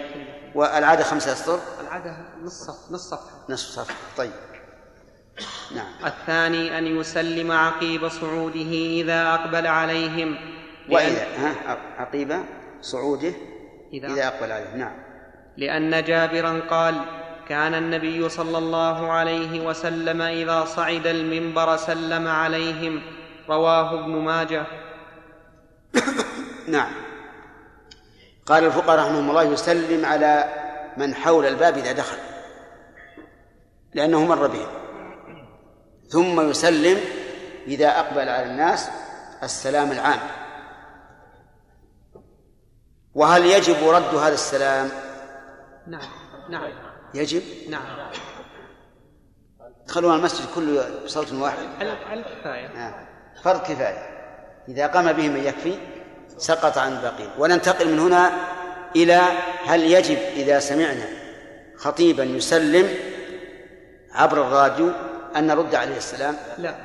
والعادة 0.55 1.03
خمسة 1.03 1.31
أسطر 1.31 1.59
العادة 1.81 2.17
نص 2.43 2.63
صف 2.63 2.91
نص 2.91 3.09
صفحة. 3.09 3.35
نصف 3.49 3.69
صفحة. 3.69 3.95
طيب. 4.17 4.31
نعم. 5.75 6.05
الثاني 6.05 6.77
أن 6.77 6.87
يسلم 6.87 7.51
عقيب 7.51 8.09
صعوده 8.09 8.71
إذا 9.01 9.33
أقبل 9.33 9.67
عليهم. 9.67 10.37
وإذا 10.89 11.27
ها 11.37 11.77
عقيبة 11.97 12.43
صعوده 12.81 13.33
إذا, 13.93 14.07
إذا 14.07 14.27
أقبل 14.27 14.51
عليه. 14.51 14.75
نعم. 14.75 14.97
لأن 15.57 16.03
جابرا 16.03 16.61
قال 16.69 17.01
كان 17.49 17.73
النبي 17.73 18.29
صلى 18.29 18.57
الله 18.57 19.11
عليه 19.11 19.67
وسلم 19.67 20.21
إذا 20.21 20.65
صعد 20.65 21.07
المنبر 21.07 21.77
سلم 21.77 22.27
عليهم. 22.27 23.01
رواه 23.49 24.03
ابن 24.03 24.11
ماجه. 24.11 24.65
نعم. 26.67 26.91
قال 28.45 28.65
الفقهاء 28.65 28.99
رحمهم 28.99 29.29
الله 29.29 29.43
يسلم 29.43 30.05
على 30.05 30.53
من 30.97 31.15
حول 31.15 31.45
الباب 31.45 31.77
إذا 31.77 31.91
دخل 31.91 32.17
لأنه 33.93 34.25
مر 34.25 34.47
بهم 34.47 34.67
ثم 36.07 36.49
يسلم 36.49 36.99
إذا 37.67 37.87
أقبل 37.87 38.29
على 38.29 38.43
الناس 38.43 38.89
السلام 39.43 39.91
العام. 39.91 40.19
وهل 43.15 43.45
يجب 43.45 43.89
رد 43.89 44.15
هذا 44.15 44.33
السلام؟ 44.33 44.89
نعم 45.87 46.09
نعم. 46.49 46.71
يجب؟ 47.13 47.41
نعم. 47.69 47.81
يدخلون 49.83 50.15
المسجد 50.15 50.45
كله 50.55 50.85
بصوت 51.05 51.33
واحد. 51.33 51.57
على 51.79 52.19
الكفاية 52.19 52.67
آه. 52.67 52.93
فرض 53.43 53.61
كفاية. 53.61 54.09
إذا 54.67 54.87
قام 54.87 55.11
به 55.11 55.29
من 55.29 55.43
يكفي 55.43 55.75
سقط 56.37 56.77
عن 56.77 56.93
الباقين. 56.93 57.29
وننتقل 57.39 57.91
من 57.91 57.99
هنا 57.99 58.31
إلى 58.95 59.21
هل 59.65 59.83
يجب 59.83 60.17
إذا 60.17 60.59
سمعنا 60.59 61.05
خطيبا 61.77 62.23
يسلم 62.23 62.89
عبر 64.11 64.41
الراديو 64.47 64.91
أن 65.35 65.47
نرد 65.47 65.75
عليه 65.75 65.97
السلام؟ 65.97 66.37
لا. 66.57 66.75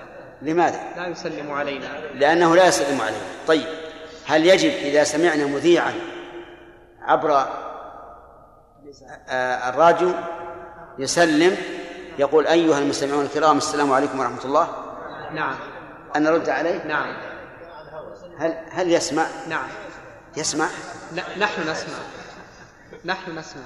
لماذا؟ 0.42 0.80
لا 0.96 1.06
يسلم 1.06 1.52
علينا. 1.52 2.00
لأنه 2.14 2.56
لا 2.56 2.66
يسلم 2.66 3.00
عليه. 3.00 3.22
طيب. 3.46 3.66
هل 4.26 4.46
يجب 4.46 4.70
إذا 4.70 5.04
سمعنا 5.04 5.46
مذيعا 5.46 5.94
عبر 7.10 7.46
الراديو 9.68 10.12
يسلم 10.98 11.56
يقول 12.18 12.46
أيها 12.46 12.78
المستمعون 12.78 13.24
الكرام 13.24 13.58
السلام 13.58 13.92
عليكم 13.92 14.20
ورحمة 14.20 14.44
الله. 14.44 14.68
نعم. 15.34 15.56
أن 16.16 16.22
نرد 16.22 16.48
عليه؟ 16.48 16.84
نعم. 16.84 17.16
هل 18.38 18.64
هل 18.70 18.92
يسمع؟ 18.92 19.26
نعم. 19.48 19.68
يسمع؟ 20.36 20.68
ن- 21.12 21.38
نحن 21.40 21.70
نسمع. 21.70 21.98
نحن 23.04 23.38
نسمع. 23.38 23.62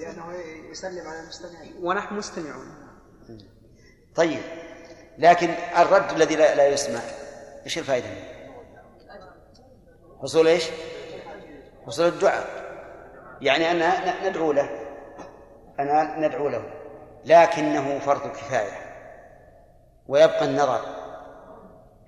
لأنه 0.00 0.34
يسلم 0.70 1.06
على 1.08 1.20
المستمعين. 1.20 1.74
ونحن 1.82 2.14
مستمعون. 2.14 2.74
طيب. 4.16 4.42
لكن 5.18 5.54
الرد 5.78 6.10
الذي 6.12 6.36
لا, 6.36 6.54
لا 6.54 6.66
يسمع 6.68 7.00
إيش 7.64 7.78
الفائدة 7.78 8.06
منه؟ 8.08 8.24
حصول 10.22 10.46
إيش؟ 10.46 10.64
حصول 11.86 12.06
الدعاء. 12.06 12.59
يعني 13.40 13.70
أنا 13.70 14.28
ندعو 14.28 14.52
له. 14.52 14.70
أنا 15.80 16.18
ندعو 16.18 16.48
له. 16.48 16.62
لكنه 17.24 17.98
فرض 17.98 18.20
كفاية. 18.20 18.90
ويبقى 20.08 20.44
النظر. 20.44 20.80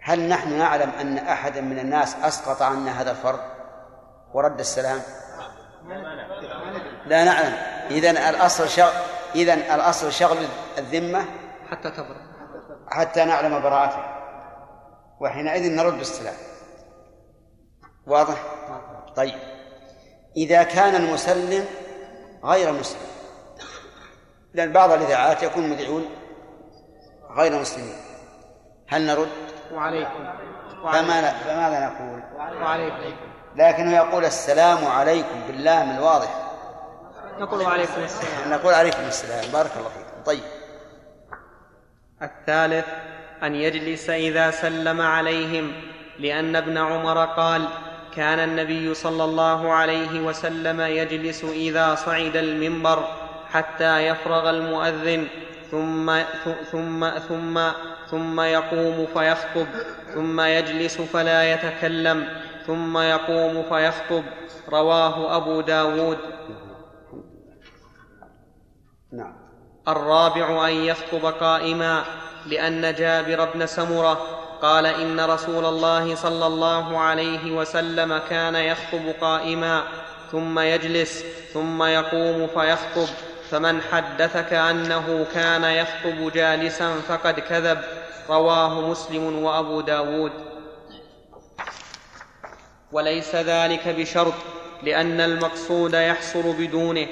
هل 0.01 0.29
نحن 0.29 0.59
نعلم 0.59 0.91
أن 0.91 1.19
أحدا 1.19 1.61
من 1.61 1.79
الناس 1.79 2.17
أسقط 2.23 2.63
عنا 2.63 3.01
هذا 3.01 3.11
الفرض؟ 3.11 3.41
ورد 4.35 4.59
السلام. 4.59 5.01
لا 7.07 7.25
نعلم. 7.25 7.55
إذن 7.91 8.17
الأصل 8.17 8.69
شغل 8.69 8.93
إذن 9.35 9.59
الأصل 9.59 10.13
شغل 10.13 10.37
الذمة 10.79 11.25
حتى 11.71 11.91
تبرأ. 11.91 12.33
حتى 12.91 13.25
نعلم 13.25 13.63
براءته. 13.63 14.05
وحينئذ 15.21 15.77
نرد 15.77 16.01
السلام 16.01 16.35
واضح. 18.07 18.43
طيب. 19.17 19.52
إذا 20.37 20.63
كان 20.63 20.95
المسلم 20.95 21.65
غير 22.45 22.73
مسلم. 22.73 23.01
لأن 24.55 24.73
بعض 24.73 24.93
الإذاعات 24.93 25.43
يكون 25.43 25.71
مذيعون 25.71 26.11
غير 27.31 27.61
مسلمين. 27.61 27.97
هل 28.89 29.07
نرد؟ 29.07 29.29
وعليكم. 29.73 30.25
فما 30.83 31.33
فماذا 31.33 31.87
نقول؟ 31.87 32.23
وعليكم. 32.63 33.17
لكنه 33.57 33.97
يقول 33.97 34.25
السلام 34.25 34.87
عليكم 34.87 35.41
باللام 35.47 35.91
الواضح. 35.91 36.53
نقول 37.39 37.63
وعليكم 37.63 38.03
السلام. 38.03 38.51
نقول 38.51 38.75
عليكم 38.75 39.03
السلام. 39.03 39.53
بارك 39.53 39.71
الله 39.77 39.89
فيكم. 39.89 40.23
طيب. 40.25 40.43
الثالث 42.23 42.87
أن 43.43 43.55
يجلس 43.55 44.11
إذا 44.11 44.51
سلم 44.51 45.01
عليهم 45.01 45.73
لأن 46.19 46.57
ابن 46.57 46.79
عمر 46.79 47.25
قال 47.25 47.69
كان 48.17 48.39
النبي 48.39 48.95
صلى 48.95 49.25
الله 49.25 49.73
عليه 49.73 50.21
وسلم 50.21 50.81
يجلس 50.81 51.45
إذا 51.45 51.95
صعد 51.95 52.37
المنبر 52.37 53.05
حتى 53.51 54.07
يفرغ 54.07 54.51
المؤذن 54.51 55.27
ثم 55.71 56.23
ثم 56.73 57.09
ثم 57.19 57.71
ثم 58.11 58.41
يقوم 58.41 59.07
فيخطب 59.15 59.67
ثم 60.15 60.41
يجلس 60.41 61.01
فلا 61.01 61.53
يتكلم 61.53 62.29
ثم 62.67 62.99
يقوم 62.99 63.63
فيخطب. 63.63 64.25
رواه 64.69 65.37
أبو 65.37 65.61
داود. 65.61 66.19
نعم. 69.13 69.35
الرابع 69.89 70.69
أن 70.69 70.73
يخطب 70.73 71.27
قائما 71.27 72.05
لأن 72.47 72.95
جابر 72.95 73.49
بن 73.55 73.67
سمرة 73.67 74.42
قال 74.63 74.87
إن 74.87 75.21
رسول 75.21 75.65
الله 75.65 76.15
صلى 76.15 76.47
الله 76.47 76.99
عليه 76.99 77.53
وسلم 77.53 78.19
كان 78.31 78.55
يخطب 78.55 79.15
قائما 79.21 79.83
ثم 80.33 80.59
يجلس 80.59 81.25
ثم 81.53 81.83
يقوم 81.83 82.47
فيخطب 82.47 83.09
فمن 83.51 83.83
حدثك 83.83 84.53
أنه 84.53 85.27
كان 85.35 85.65
يخطب 85.65 86.33
جالسا 86.33 86.95
فقد 87.09 87.41
كذب. 87.41 87.81
رواه 88.29 88.81
مسلم 88.91 89.43
وأبو 89.43 89.81
داود. 89.81 90.33
وليس 92.93 93.35
ذلك 93.35 93.89
بشرط 93.89 94.35
لأن 94.83 95.21
المقصود 95.21 95.95
يحصل 95.95 96.53
بدونه. 96.53 97.07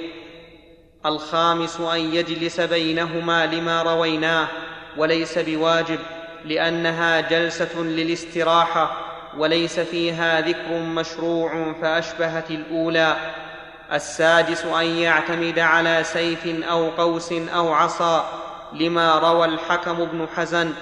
الخامس 1.06 1.80
أن 1.80 2.14
يجلس 2.14 2.60
بينهما 2.60 3.46
لما 3.46 3.82
رويناه 3.82 4.48
وليس 4.96 5.38
بواجب. 5.38 5.98
لأنها 6.44 7.20
جلسة 7.20 7.80
للاستراحة 7.80 8.90
وليس 9.38 9.80
فيها 9.80 10.40
ذكر 10.40 10.78
مشروع 10.78 11.74
فأشبهت 11.82 12.50
الأولى. 12.50 13.16
السادس 13.92 14.64
أن 14.64 14.86
يعتمد 14.86 15.58
على 15.58 16.04
سيف 16.04 16.64
أو 16.70 16.90
قوس 16.90 17.32
أو 17.32 17.72
عصا 17.72 18.28
لما 18.72 19.18
روى 19.18 19.44
الحكم 19.44 20.04
بن 20.04 20.26
حزن. 20.36 20.72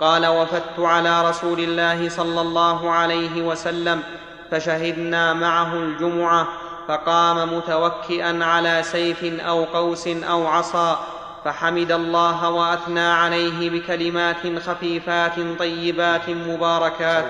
قال 0.00 0.26
وفدت 0.26 0.78
على 0.78 1.28
رسول 1.28 1.60
الله 1.60 2.08
صلى 2.08 2.40
الله 2.40 2.90
عليه 2.90 3.42
وسلم 3.42 4.02
فشهدنا 4.50 5.32
معه 5.32 5.74
الجمعة 5.74 6.48
فقام 6.88 7.56
متوكئا 7.56 8.44
على 8.44 8.82
سيف 8.82 9.40
أو 9.40 9.64
قوس 9.64 10.08
أو 10.08 10.46
عصا. 10.46 11.17
فحمد 11.48 11.92
الله 11.92 12.50
وأثنى 12.50 13.00
عليه 13.00 13.70
بكلمات 13.70 14.58
خفيفات 14.58 15.32
طيبات 15.58 16.28
مباركات. 16.28 17.24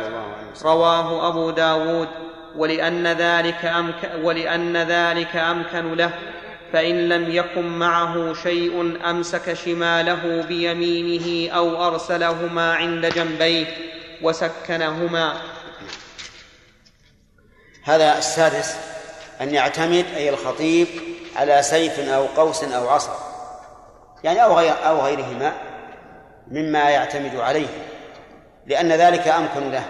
رواه 0.62 1.28
أبو 1.28 1.51
داود. 1.51 2.09
ولأن 2.57 3.07
ذلك, 3.07 3.64
أمك 3.64 4.12
ولأن 4.22 4.76
ذلك 4.76 5.36
أمكن 5.36 5.95
له. 5.95 6.11
فإن 6.72 7.09
لم 7.09 7.30
يكن 7.30 7.78
معه 7.78 8.34
شيء 8.42 8.99
أمسك 9.11 9.55
شماله 9.55 10.45
بيمينه 10.49 11.55
أو 11.55 11.86
أرسلهما 11.86 12.74
عند 12.74 13.07
جنبيه 13.07 13.66
وسكنهما. 14.22 15.32
هذا 17.82 18.18
السادس 18.18 18.76
أن 19.40 19.55
يعتمد 19.55 20.07
أي 20.16 20.30
الخطيب 20.30 20.86
على 21.36 21.62
سيف 21.62 22.01
أو 22.01 22.26
قوس 22.26 22.64
أو 22.64 22.88
عصا. 22.88 23.28
يعني 24.24 24.44
أو 24.44 24.58
غير 24.58 24.74
أو 24.88 25.00
غيرهما 25.00 25.52
مما 26.48 26.90
يعتمد 26.90 27.36
عليه 27.36 27.68
لأن 28.66 28.92
ذلك 28.92 29.28
أمكن 29.28 29.70
له 29.70 29.84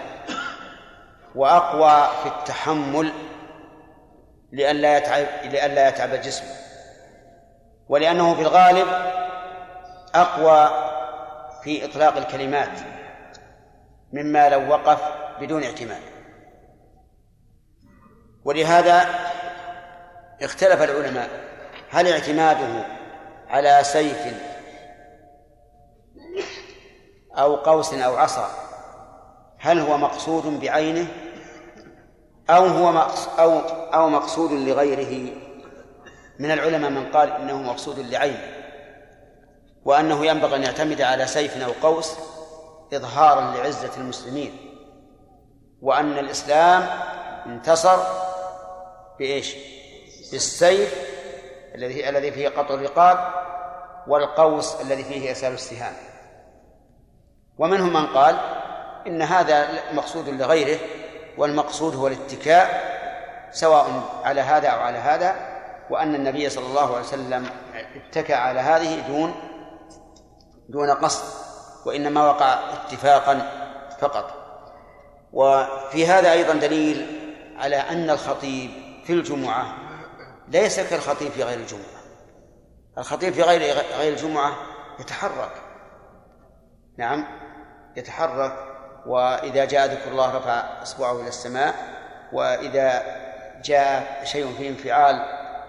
وأقوى 1.35 2.07
في 2.23 2.29
التحمل 2.29 3.13
لئلا 4.51 4.97
يتعب 4.97 5.25
لئلا 5.43 5.87
يتعب 5.87 6.13
الجسم 6.13 6.45
ولأنه 7.89 8.35
في 8.35 8.41
الغالب 8.41 8.87
أقوى 10.15 10.89
في 11.63 11.85
إطلاق 11.85 12.17
الكلمات 12.17 12.79
مما 14.13 14.49
لو 14.49 14.69
وقف 14.69 14.99
بدون 15.41 15.63
اعتماد. 15.63 16.01
ولهذا 18.45 19.05
اختلف 20.41 20.81
العلماء 20.81 21.29
هل 21.89 22.07
اعتماده 22.07 22.85
على 23.49 23.79
سيف 23.83 24.33
أو 27.37 27.55
قوس 27.55 27.93
أو 27.93 28.17
عصا 28.17 28.49
هل 29.57 29.79
هو 29.79 29.97
مقصود 29.97 30.59
بعينه 30.59 31.07
أو 32.49 32.65
هو 32.65 33.07
أو 33.39 33.59
أو 33.93 34.09
مقصود 34.09 34.51
لغيره 34.51 35.33
من 36.39 36.51
العلماء 36.51 36.91
من 36.91 37.11
قال 37.11 37.31
إنه 37.31 37.61
مقصود 37.61 37.99
لعينه 37.99 38.59
وأنه 39.85 40.25
ينبغي 40.25 40.55
أن 40.55 40.63
يعتمد 40.63 41.01
على 41.01 41.27
سيف 41.27 41.57
أو 41.57 41.71
قوس 41.81 42.13
إظهارا 42.93 43.41
لعزة 43.41 43.91
المسلمين 43.97 44.57
وأن 45.81 46.17
الإسلام 46.17 46.89
انتصر 47.45 47.97
بإيش؟ 49.19 49.55
بالسيف 50.31 51.08
الذي 51.75 52.09
الذي 52.09 52.31
فيه 52.31 52.49
قطع 52.49 52.73
الرقاب 52.73 53.33
والقوس 54.07 54.81
الذي 54.81 55.03
فيه 55.03 55.29
إرسال 55.29 55.53
السهام. 55.53 55.93
ومنهم 57.57 57.93
من 57.93 58.07
قال 58.07 58.37
إن 59.07 59.21
هذا 59.21 59.67
مقصود 59.93 60.29
لغيره 60.29 60.79
والمقصود 61.37 61.95
هو 61.95 62.07
الاتكاء 62.07 62.89
سواء 63.51 64.03
على 64.23 64.41
هذا 64.41 64.67
أو 64.67 64.79
على 64.79 64.97
هذا 64.97 65.35
وأن 65.89 66.15
النبي 66.15 66.49
صلى 66.49 66.65
الله 66.65 66.95
عليه 66.95 67.05
وسلم 67.05 67.49
اتكى 67.95 68.33
على 68.33 68.59
هذه 68.59 69.07
دون 69.07 69.33
دون 70.69 70.89
قصد 70.89 71.23
وإنما 71.85 72.27
وقع 72.27 72.59
اتفاقا 72.73 73.41
فقط. 73.99 74.39
وفي 75.33 76.07
هذا 76.07 76.31
أيضا 76.31 76.53
دليل 76.53 77.19
على 77.57 77.75
أن 77.75 78.09
الخطيب 78.09 78.71
في 79.03 79.13
الجمعة 79.13 79.88
ليس 80.49 80.79
كالخطيب 80.79 81.31
في 81.31 81.43
غير 81.43 81.59
الجمعة. 81.59 81.99
الخطيب 82.97 83.33
في 83.33 83.41
غير 83.41 83.61
غير 83.97 84.13
الجمعة 84.13 84.55
يتحرك. 84.99 85.51
نعم 86.97 87.25
يتحرك 87.95 88.53
وإذا 89.05 89.65
جاء 89.65 89.85
ذكر 89.85 90.11
الله 90.11 90.37
رفع 90.37 90.81
إصبعه 90.81 91.19
إلى 91.19 91.27
السماء 91.27 91.75
وإذا 92.33 93.03
جاء 93.63 94.23
شيء 94.23 94.53
فيه 94.57 94.69
انفعال 94.69 95.15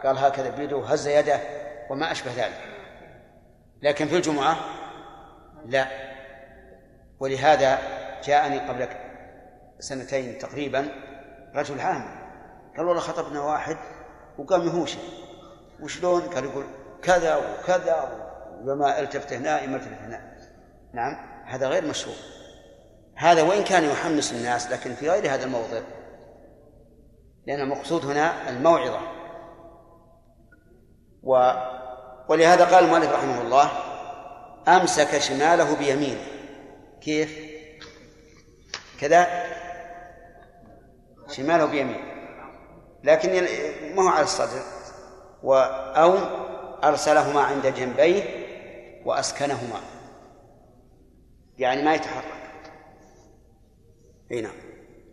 قال 0.04 0.18
هكذا 0.18 0.50
بيده 0.50 0.84
هز 0.86 1.08
يده 1.08 1.40
وما 1.90 2.12
أشبه 2.12 2.32
ذلك. 2.36 2.60
لكن 3.82 4.08
في 4.08 4.16
الجمعة 4.16 4.56
لا. 5.66 5.86
ولهذا 7.20 7.78
جاءني 8.24 8.58
قبل 8.58 8.88
سنتين 9.78 10.38
تقريبا 10.38 10.88
رجل 11.54 11.80
عام 11.80 12.20
قال 12.76 12.86
والله 12.86 13.00
خطبنا 13.00 13.40
واحد 13.40 13.76
وقام 14.40 14.66
يهوش. 14.66 14.94
وشلون؟ 15.82 16.20
قال 16.20 16.44
يقول 16.44 16.64
كذا 17.02 17.36
وكذا 17.36 18.26
وما 18.64 19.00
التفت 19.00 19.32
هنا 19.32 19.66
ما 19.66 19.76
التفت 19.76 20.00
هنا 20.00 20.36
نعم 20.92 21.16
هذا 21.46 21.68
غير 21.68 21.86
مشروع. 21.86 22.16
هذا 23.14 23.42
وإن 23.42 23.64
كان 23.64 23.84
يحمس 23.84 24.32
الناس 24.32 24.70
لكن 24.70 24.94
في 24.94 25.10
غير 25.10 25.34
هذا 25.34 25.44
الموضع. 25.44 25.80
لأن 27.46 27.60
المقصود 27.60 28.04
هنا 28.04 28.48
الموعظة. 28.48 29.00
و 31.22 31.52
ولهذا 32.28 32.64
قال 32.64 32.84
المؤلف 32.84 33.12
رحمه 33.12 33.42
الله 33.42 33.70
أمسك 34.68 35.18
شماله 35.18 35.76
بيمينه. 35.76 36.20
كيف؟ 37.00 37.38
كذا. 39.00 39.26
شماله 41.28 41.64
بيمينه. 41.64 42.09
لكن 43.04 43.46
ما 43.96 44.02
هو 44.02 44.08
على 44.08 44.24
الصدر. 44.24 44.62
و 45.42 45.54
أو 45.54 46.18
أرسلهما 46.84 47.40
عند 47.40 47.66
جنبيه 47.66 48.22
وأسكنهما. 49.04 49.80
يعني 51.58 51.82
ما 51.82 51.94
يتحرك. 51.94 52.72
إي 54.32 54.40
نعم. 54.40 54.52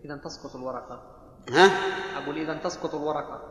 إذا 0.05 0.17
تسقط 0.17 0.55
الورقة. 0.55 1.01
ها؟ 1.49 1.69
أقول 2.17 2.37
إذا 2.37 2.59
تسقط 2.63 2.95
الورقة. 2.95 3.41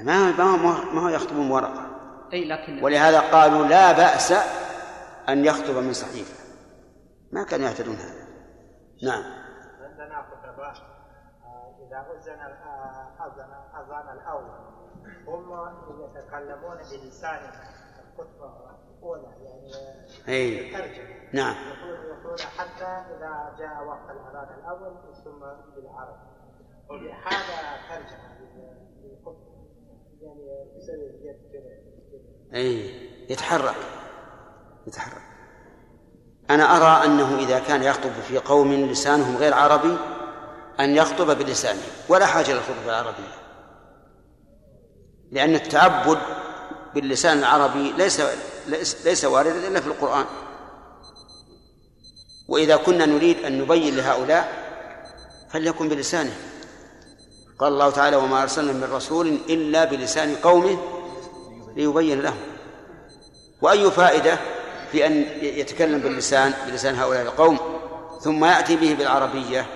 ما 0.00 0.30
ما 0.30 0.56
ما 0.92 1.00
هو 1.00 1.08
يخطب 1.08 1.36
ورقة. 1.36 1.90
أي 2.32 2.44
لكن 2.44 2.84
ولهذا 2.84 3.20
قالوا 3.20 3.66
لا 3.66 3.92
بأس 3.92 4.32
أن 5.28 5.44
يخطب 5.44 5.74
من 5.74 5.92
صحيفة. 5.92 6.44
ما 7.32 7.44
كانوا 7.44 7.66
يعتدون 7.66 7.96
هذا. 7.96 8.26
نعم. 9.02 9.24
عندنا 9.80 10.26
خطباء 10.30 10.93
إذا 11.86 12.06
اذن 12.12 12.40
اذن 13.20 13.52
اذان 13.80 14.18
الأول. 14.18 14.74
هم 15.26 15.50
يتكلمون 16.00 16.76
بلسانهم 16.76 17.52
الخطبه 18.18 18.74
الأولى 18.98 19.28
يعني 19.44 19.72
اي 20.28 20.72
نعم. 21.32 21.54
يقول 21.84 22.40
حتى 22.40 22.84
إذا 22.84 23.56
جاء 23.58 23.84
وقت 23.84 24.10
الاذان 24.10 24.58
الأول 24.58 24.92
ثم 25.24 25.40
بالعرب. 25.76 26.16
وبهذا 26.90 27.74
يعني 30.20 30.68
يسوي 30.76 31.10
اليد 31.10 31.36
كذا 31.52 31.84
اي 32.54 32.90
يتحرك. 33.30 33.76
يتحرك. 34.86 35.22
أنا 36.50 36.64
أرى 36.64 37.06
أنه 37.06 37.38
إذا 37.38 37.58
كان 37.58 37.82
يخطب 37.82 38.10
في 38.10 38.38
قوم 38.38 38.72
لسانهم 38.72 39.36
غير 39.36 39.54
عربي 39.54 39.96
أن 40.80 40.96
يخطب 40.96 41.38
بلسانه. 41.38 41.82
ولا 42.08 42.26
حاجة 42.26 42.52
للخطبة 42.52 42.84
العربية. 42.84 43.34
لأن 45.32 45.54
التعبد 45.54 46.18
باللسان 46.94 47.38
العربي 47.38 47.92
ليس 47.92 48.22
ليس 49.04 49.24
واردا 49.24 49.68
إلا 49.68 49.80
في 49.80 49.86
القرآن. 49.86 50.24
وإذا 52.48 52.76
كنا 52.76 53.06
نريد 53.06 53.44
أن 53.44 53.58
نبين 53.58 53.96
لهؤلاء 53.96 54.64
فليكن 55.50 55.88
بلسانه. 55.88 56.36
قال 57.58 57.72
الله 57.72 57.90
تعالى 57.90 58.16
وما 58.16 58.42
أرسلنا 58.42 58.72
من 58.72 58.92
رسول 58.92 59.38
إلا 59.48 59.84
بلسان 59.84 60.34
قومه 60.34 60.78
ليبين 61.76 62.20
لهم. 62.22 62.40
وأي 63.62 63.90
فائدة 63.90 64.38
في 64.92 65.06
أن 65.06 65.12
يتكلم 65.42 65.98
باللسان 65.98 66.54
بلسان 66.66 66.94
هؤلاء 66.94 67.22
القوم؟ 67.22 67.58
ثم 68.20 68.44
يأتي 68.44 68.76
به 68.76 68.94
بالعربية. 68.94 69.66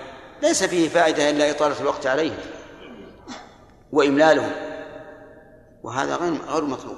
ليس 0.41 0.63
فيه 0.63 0.89
فائدة 0.89 1.29
إلا 1.29 1.51
إطالة 1.51 1.81
الوقت 1.81 2.07
عليهم 2.07 2.37
وإملالهم 3.91 4.51
وهذا 5.83 6.15
غير 6.15 6.33
غير 6.33 6.65
مطلوب. 6.65 6.97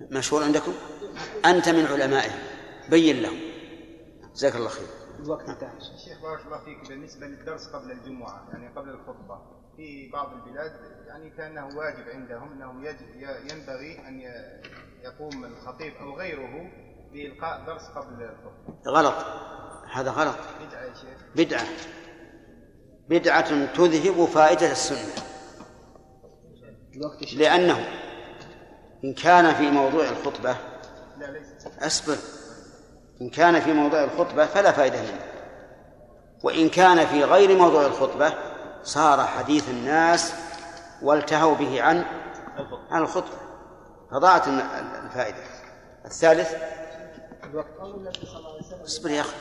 مشهور 0.00 0.42
عندكم؟ 0.44 0.72
أنت 1.44 1.68
من 1.68 1.86
علمائهم 1.86 2.38
بين 2.90 3.22
لهم. 3.22 3.38
جزاك 4.34 4.56
الله 4.56 4.68
خير. 4.68 4.86
الوقت 5.20 5.48
انتهى. 5.48 5.70
شيخ 6.04 6.22
بارك 6.22 6.46
الله 6.46 6.58
فيك. 6.58 6.88
بالنسبة 6.88 7.26
للدرس 7.26 7.66
قبل 7.68 7.90
الجمعة 7.90 8.48
يعني 8.52 8.68
قبل 8.76 8.88
الخطبة 8.88 9.38
في 9.76 10.10
بعض 10.12 10.32
البلاد 10.32 10.72
يعني 11.06 11.30
كأنه 11.30 11.66
واجب 11.66 12.08
عندهم 12.08 12.52
أنه 12.52 12.88
يجب 12.88 13.08
ينبغي 13.52 14.08
أن 14.08 14.20
يقوم 15.04 15.44
الخطيب 15.44 15.94
أو 15.94 16.16
غيره 16.16 16.70
بإلقاء 17.12 17.66
درس 17.66 17.82
قبل 17.82 18.22
الخطبة. 18.22 18.90
غلط. 18.90 19.14
هذا 19.94 20.10
غلط. 20.10 20.36
بدعة 21.36 21.66
بدعة. 23.08 23.66
تذهب 23.74 24.24
فائدة 24.24 24.72
السنة. 24.72 25.24
لأنه 27.36 27.88
إن 29.04 29.14
كان 29.14 29.54
في 29.54 29.70
موضوع 29.70 30.08
الخطبة 30.08 30.56
أصبر. 31.80 32.16
إن 33.22 33.30
كان 33.30 33.60
في 33.60 33.72
موضوع 33.72 34.04
الخطبة 34.04 34.46
فلا 34.46 34.72
فائدة 34.72 35.02
منه. 35.02 35.20
وإن 36.42 36.68
كان 36.68 37.06
في 37.06 37.24
غير 37.24 37.58
موضوع 37.58 37.86
الخطبة 37.86 38.34
صار 38.82 39.26
حديث 39.26 39.68
الناس 39.68 40.32
والتهوا 41.02 41.54
به 41.54 41.82
عن 41.82 42.04
عن 42.90 43.02
الخطبة. 43.02 43.38
فضاعت 44.10 44.48
الفائدة. 45.04 45.44
الثالث 46.04 46.54
أصبر 48.84 49.10
يا 49.10 49.20
أخي. 49.20 49.36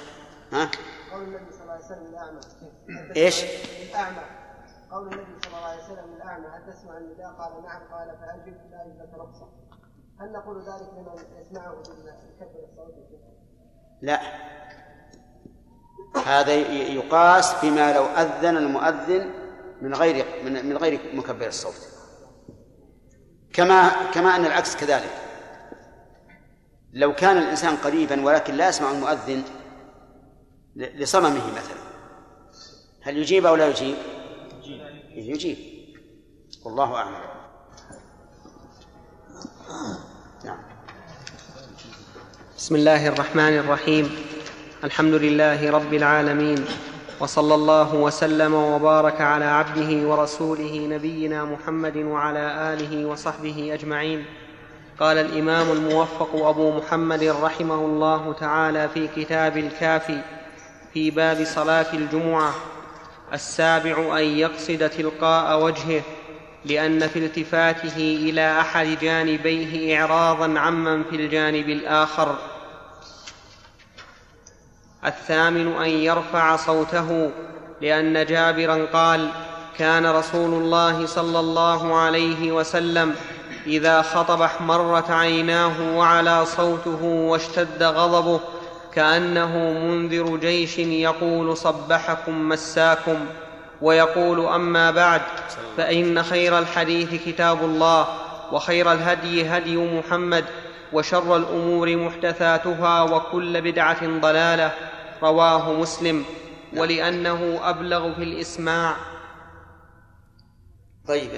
ها؟ 0.53 0.71
قول 1.11 1.23
النبي 1.23 1.51
صلى 1.51 1.61
الله 1.61 1.73
عليه 1.73 1.85
وسلم 1.85 2.07
للأعمى 2.07 2.39
إيش؟ 3.15 3.43
الأعمى. 3.89 4.17
قول 4.91 5.07
النبي 5.07 5.39
صلى 5.43 5.57
الله 5.57 5.67
عليه 5.67 5.83
وسلم 5.83 6.15
للأعمى 6.15 6.47
هل 6.47 6.73
تسمع 6.73 6.97
النداء؟ 6.97 7.27
قال 7.27 7.63
نعم. 7.63 7.81
قال 7.91 8.17
فأجب 8.17 8.57
لا 8.71 9.03
لك 9.03 9.19
رخصة 9.19 9.47
هل 10.19 10.31
نقول 10.31 10.61
ذلك 10.61 10.89
لمن 10.93 11.41
يسمعه 11.41 11.75
بالكبر 11.75 12.63
الصوت. 12.63 12.93
لا. 14.01 14.21
هذا 16.25 16.53
يقاس 16.71 17.53
فيما 17.53 17.93
لو 17.93 18.05
أذن 18.05 18.57
المؤذن 18.57 19.33
من 19.81 19.93
غير 19.93 20.25
من, 20.45 20.65
من 20.65 20.77
غير 20.77 20.99
مكبر 21.13 21.47
الصوت. 21.47 21.87
كما 23.53 24.11
كما 24.11 24.35
أن 24.35 24.45
العكس 24.45 24.75
كذلك. 24.75 25.11
لو 26.93 27.15
كان 27.15 27.37
الإنسان 27.37 27.75
قريبا 27.75 28.25
ولكن 28.25 28.53
لا 28.53 28.69
يسمع 28.69 28.91
المؤذن 28.91 29.43
لصممه 30.75 31.51
مثلا. 31.51 31.83
هل 33.01 33.17
يجيب 33.17 33.45
أو 33.45 33.55
لا 33.55 33.67
يجيب؟ 33.67 33.95
يجيب. 35.15 35.57
والله 36.65 36.95
أعلم. 36.95 37.15
نعم. 40.45 40.57
بسم 42.57 42.75
الله 42.75 43.07
الرحمن 43.07 43.57
الرحيم. 43.57 44.15
الحمد 44.83 45.13
لله 45.13 45.71
رب 45.71 45.93
العالمين. 45.93 46.65
وصلى 47.19 47.55
الله 47.55 47.95
وسلم 47.95 48.53
وبارك 48.53 49.21
على 49.21 49.45
عبده 49.45 50.07
ورسوله 50.07 50.87
نبينا 50.87 51.45
محمد 51.45 51.97
وعلى 51.97 52.73
آله 52.73 53.05
وصحبه 53.05 53.73
أجمعين. 53.73 54.25
قال 54.99 55.17
الإمام 55.17 55.71
الموفق 55.71 56.47
أبو 56.47 56.71
محمد 56.71 57.23
رحمه 57.23 57.75
الله 57.75 58.33
تعالى 58.33 58.89
في 58.89 59.07
كتاب 59.07 59.57
الكافي. 59.57 60.42
في 60.93 61.11
باب 61.11 61.43
صلاة 61.43 61.93
الجمعة. 61.93 62.53
السابع 63.33 64.19
أن 64.19 64.23
يقصد 64.23 64.89
تلقاء 64.89 65.63
وجهه 65.63 66.01
لأن 66.65 67.07
في 67.07 67.19
التفاته 67.19 67.97
إلى 67.97 68.59
أحد 68.59 68.97
جانبيه 69.01 69.99
اعراضا 69.99 70.59
عمن 70.59 71.03
في 71.03 71.15
الجانب 71.15 71.69
الآخر. 71.69 72.35
الثامن 75.05 75.73
أن 75.73 75.89
يرفع 75.89 76.55
صوته 76.55 77.31
لأن 77.81 78.25
جابرا 78.25 78.85
قال 78.93 79.29
كان 79.77 80.05
رسول 80.05 80.53
الله 80.53 81.05
صلى 81.05 81.39
الله 81.39 81.95
عليه 81.95 82.51
وسلم 82.51 83.15
إذا 83.67 84.01
خطب 84.01 84.41
احمرت 84.41 85.11
عيناه 85.11 85.97
وعلى 85.97 86.45
صوته 86.45 87.03
واشتد 87.03 87.83
غضبه 87.83 88.39
كأنه 88.93 89.57
منذر 89.57 90.37
جيش 90.37 90.77
يقول 90.79 91.57
صبحكم 91.57 92.49
مساكم 92.49 93.25
ويقول 93.81 94.45
أما 94.45 94.91
بعد 94.91 95.21
فإن 95.77 96.23
خير 96.23 96.59
الحديث 96.59 97.23
كتاب 97.25 97.63
الله 97.63 98.07
وخير 98.51 98.91
الهدي 98.91 99.47
هدي 99.47 99.77
محمد 99.77 100.45
وشر 100.93 101.37
الأمور 101.37 101.95
محدثاتها 101.95 103.01
وكل 103.01 103.61
بدعة 103.61 104.19
ضلالة 104.19 104.71
رواه 105.23 105.73
مسلم 105.73 106.25
ولأنه 106.77 107.59
أبلغ 107.69 108.15
في 108.15 108.23
الإسماع. 108.23 108.95
طيب 111.07 111.29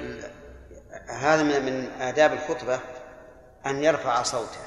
هذا 1.09 1.43
من 1.43 1.87
آداب 2.01 2.33
الخطبة 2.33 2.79
أن 3.65 3.83
يرفع 3.83 4.23
صوته 4.23 4.65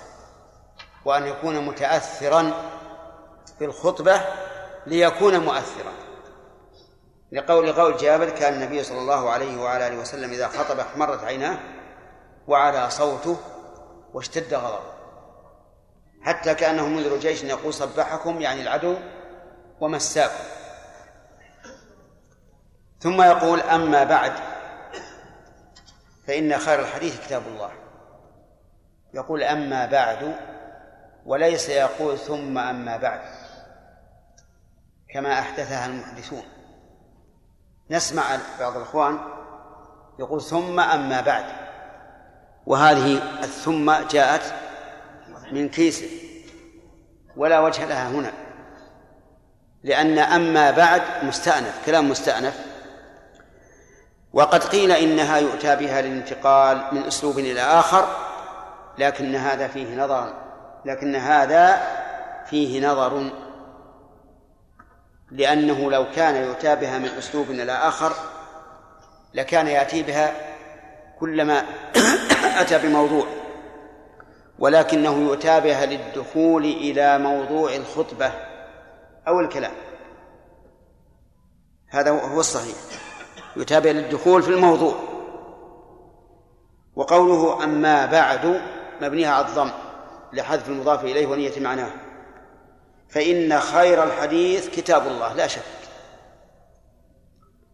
وأن 1.05 1.27
يكون 1.27 1.67
متأثرا 1.67 2.53
بالخطبة 3.61 4.21
ليكون 4.87 5.39
مؤثرا. 5.39 5.93
لقول 7.33 7.73
قول 7.73 7.97
جابر 7.97 8.31
كان 8.31 8.55
النبي 8.55 8.83
صلى 8.83 8.99
الله 8.99 9.31
عليه 9.31 9.61
وعلى 9.61 9.87
آله 9.87 9.97
وسلم 9.97 10.31
إذا 10.31 10.49
خطب 10.49 10.81
احمرت 10.81 11.25
عيناه 11.25 11.59
وعلى 12.47 12.91
صوته 12.91 13.37
واشتد 14.15 14.55
غضبه. 14.55 14.93
حتى 16.23 16.55
كأنه 16.55 16.89
منذر 16.89 17.17
جيش 17.17 17.45
يقول 17.45 17.75
صبحكم 17.75 18.41
يعني 18.41 18.63
العدو 18.63 18.97
ومساكم. 19.81 20.45
ثم 23.01 23.23
يقول 23.23 23.61
أما 23.61 24.05
بعد 24.05 24.33
فإن 26.27 26.59
خير 26.59 26.81
الحديث 26.81 27.27
كتاب 27.27 27.43
الله. 27.47 27.71
يقول 29.15 29.43
أما 29.43 29.87
بعد 29.87 30.35
وليس 31.27 31.69
يقول 31.69 32.19
ثم 32.19 32.59
أما 32.59 32.97
بعد. 32.97 33.38
كما 35.11 35.39
أحدثها 35.39 35.87
المحدثون. 35.87 36.43
نسمع 37.91 38.23
بعض 38.61 38.77
الإخوان 38.77 39.19
يقول 40.19 40.43
ثم 40.43 40.81
أما 40.81 41.21
بعد. 41.21 41.45
وهذه 42.67 43.39
الثم 43.43 43.93
جاءت 44.11 44.55
من 45.53 45.69
كيس 45.69 46.05
ولا 47.37 47.61
وجه 47.61 47.85
لها 47.85 48.09
هنا. 48.09 48.33
لأن 49.85 50.19
أما 50.19 50.71
بعد 50.71 51.03
مستأنف 51.23 51.87
كلام 51.87 52.11
مستأنف. 52.11 52.69
وقد 54.33 54.65
قيل 54.65 54.93
إنها 54.93 55.39
يؤتى 55.39 55.77
بها 55.77 56.03
للانتقال 56.03 56.85
من 56.93 57.03
أسلوب 57.03 57.39
إلى 57.39 57.61
آخر 57.61 58.09
لكن 58.99 59.35
هذا 59.35 59.69
فيه 59.69 59.97
نظر 60.05 60.35
لكن 60.85 61.17
هذا 61.17 61.83
فيه 62.47 62.89
نظر 62.89 63.31
لأنه 65.31 65.91
لو 65.91 66.07
كان 66.17 66.37
يؤتى 66.37 66.77
بها 66.77 66.99
من 66.99 67.09
أسلوب 67.09 67.51
إلى 67.51 67.73
آخر 67.73 68.13
لكان 69.35 69.67
يأتي 69.67 70.03
بها 70.03 70.35
كلما 71.21 71.65
أتى 72.61 72.79
بموضوع 72.79 73.27
ولكنه 74.59 75.23
يؤتى 75.23 75.61
بها 75.61 75.87
للدخول 75.87 76.65
إلى 76.65 77.19
موضوع 77.19 77.77
الخطبة 77.77 78.33
أو 79.29 79.41
الكلام. 79.41 79.73
هذا 81.89 82.11
هو 82.11 82.41
الصحيح. 82.41 82.77
يتابع 83.57 83.91
للدخول 83.91 84.43
في 84.43 84.49
الموضوع. 84.49 84.95
وقوله 86.97 87.65
أما 87.65 88.07
بعد 88.07 88.61
مبنيها 89.01 89.33
على 89.33 89.47
الضم 89.47 89.71
لحذف 90.33 90.69
المضاف 90.69 91.05
إليه 91.05 91.27
ونية 91.27 91.61
معناه. 91.61 91.91
فإن 93.09 93.61
خير 93.61 94.05
الحديث 94.05 94.69
كتاب 94.69 95.07
الله 95.07 95.33
لا 95.33 95.47
شك. 95.47 95.63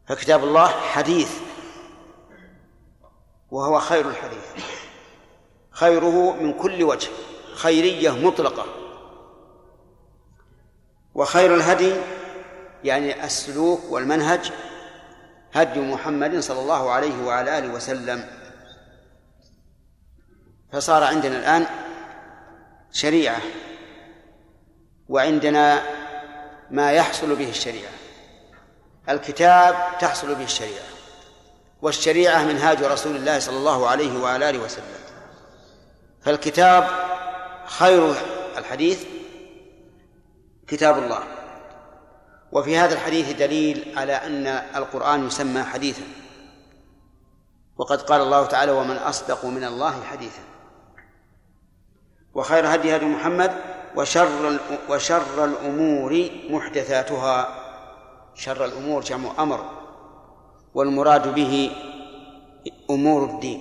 فكتاب 0.06 0.44
الله 0.44 0.68
حديث 0.68 1.32
وهو 3.50 3.80
خير 3.80 4.08
الحديث. 4.08 4.64
خيره 5.70 6.32
من 6.32 6.52
كل 6.52 6.82
وجه 6.82 7.08
خيرية 7.54 8.10
مطلقة. 8.10 8.66
وخير 11.14 11.54
الهدي 11.54 11.94
يعني 12.84 13.24
السلوك 13.24 13.80
والمنهج 13.90 14.52
هدي 15.52 15.80
محمد 15.80 16.38
صلى 16.38 16.60
الله 16.60 16.90
عليه 16.90 17.24
وعلى 17.24 17.58
آله 17.58 17.74
وسلم. 17.74 18.28
فصار 20.72 21.04
عندنا 21.04 21.38
الآن 21.38 21.66
شريعة. 22.92 23.40
وعندنا 25.08 25.82
ما 26.70 26.92
يحصل 26.92 27.36
به 27.36 27.48
الشريعة. 27.48 27.92
الكتاب 29.08 29.76
تحصل 30.00 30.34
به 30.34 30.44
الشريعة 30.44 30.84
والشريعة 31.82 32.44
منهاج 32.44 32.82
رسول 32.82 33.16
الله 33.16 33.38
صلى 33.38 33.56
الله 33.56 33.88
عليه 33.88 34.22
وعلى 34.22 34.50
آله 34.50 34.58
وسلم. 34.58 34.84
فالكتاب 36.22 36.88
خير 37.66 38.14
الحديث 38.58 39.04
كتاب 40.66 40.98
الله. 40.98 41.22
وفي 42.52 42.78
هذا 42.78 42.94
الحديث 42.94 43.32
دليل 43.32 43.98
على 43.98 44.12
أن 44.12 44.46
القرآن 44.76 45.26
يسمى 45.26 45.62
حديثا. 45.62 46.02
وقد 47.76 48.02
قال 48.02 48.20
الله 48.20 48.46
تعالى 48.46 48.72
ومن 48.72 48.96
أصدق 48.96 49.44
من 49.44 49.64
الله 49.64 50.04
حديثا. 50.04 50.42
وخير 52.34 52.74
هدي 52.74 52.96
هدي 52.96 53.04
محمد 53.04 53.73
وشر 53.96 54.58
وشر 54.88 55.44
الأمور 55.44 56.30
محدثاتها. 56.50 57.60
شر 58.34 58.64
الأمور 58.64 59.00
جمع 59.02 59.30
أمر 59.38 59.64
والمراد 60.74 61.34
به 61.34 61.70
أمور 62.90 63.24
الدين. 63.24 63.60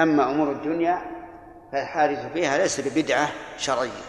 أما 0.00 0.30
أمور 0.30 0.52
الدنيا 0.52 1.02
فالحادث 1.72 2.32
فيها 2.32 2.58
ليس 2.58 2.80
ببدعة 2.80 3.28
شرعية. 3.58 4.06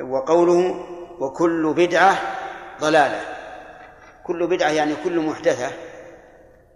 وقوله 0.00 0.84
وكل 1.18 1.74
بدعة 1.76 2.18
ضلالة. 2.80 3.20
كل 4.26 4.46
بدعة 4.46 4.70
يعني 4.70 4.94
كل 5.04 5.20
محدثة 5.20 5.72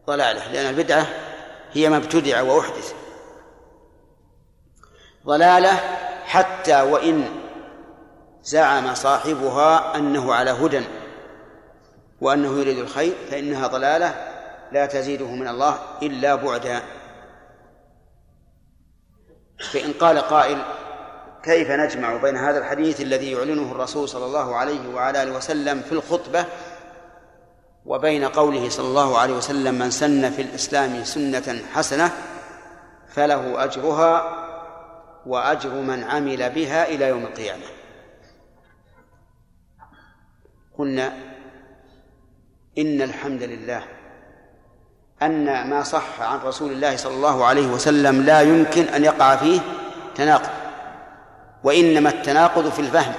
ضلالة 0.06 0.52
لأن 0.52 0.74
البدعة 0.74 1.06
هي 1.72 1.88
ما 1.88 1.96
ابتدع 1.96 2.42
وأحدث. 2.42 3.01
ضلالة 5.26 5.80
حتى 6.24 6.82
وإن 6.82 7.24
زعم 8.42 8.94
صاحبها 8.94 9.96
أنه 9.96 10.34
على 10.34 10.50
هدى 10.50 10.84
وأنه 12.20 12.60
يريد 12.60 12.78
الخير 12.78 13.14
فإنها 13.30 13.66
ضلالة 13.66 14.14
لا 14.72 14.86
تزيده 14.86 15.26
من 15.26 15.48
الله 15.48 15.78
إلا 16.02 16.34
بعدا. 16.34 16.82
فإن 19.72 19.92
قال 19.92 20.18
قائل 20.18 20.62
كيف 21.42 21.70
نجمع 21.70 22.16
بين 22.16 22.36
هذا 22.36 22.58
الحديث 22.58 23.00
الذي 23.00 23.32
يعلنه 23.32 23.72
الرسول 23.72 24.08
صلى 24.08 24.24
الله 24.24 24.56
عليه 24.56 24.94
وعلى 24.94 25.22
آله 25.22 25.36
وسلم 25.36 25.80
في 25.80 25.92
الخطبة 25.92 26.44
وبين 27.86 28.24
قوله 28.24 28.68
صلى 28.68 28.86
الله 28.86 29.18
عليه 29.18 29.34
وسلم 29.34 29.74
من 29.74 29.90
سن 29.90 30.30
في 30.30 30.42
الإسلام 30.42 31.04
سنة 31.04 31.62
حسنة 31.74 32.10
فله 33.08 33.64
أجرها 33.64 34.41
وأجر 35.26 35.70
من 35.70 36.04
عمل 36.04 36.50
بها 36.50 36.88
إلى 36.88 37.08
يوم 37.08 37.22
القيامة. 37.22 37.64
قلنا 40.78 41.12
إن 42.78 43.02
الحمد 43.02 43.42
لله 43.42 43.84
أن 45.22 45.70
ما 45.70 45.82
صح 45.82 46.20
عن 46.20 46.38
رسول 46.38 46.72
الله 46.72 46.96
صلى 46.96 47.14
الله 47.14 47.44
عليه 47.44 47.66
وسلم 47.66 48.22
لا 48.22 48.40
يمكن 48.40 48.82
أن 48.82 49.04
يقع 49.04 49.36
فيه 49.36 49.60
تناقض 50.14 50.50
وإنما 51.64 52.10
التناقض 52.10 52.68
في 52.68 52.78
الفهم. 52.78 53.14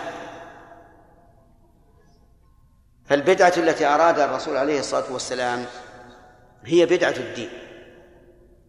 فالبدعة 3.05 3.53
التي 3.57 3.85
أرادها 3.85 4.25
الرسول 4.25 4.57
عليه 4.57 4.79
الصلاة 4.79 5.13
والسلام 5.13 5.65
هي 6.65 6.85
بدعة 6.85 7.15
الدين 7.17 7.49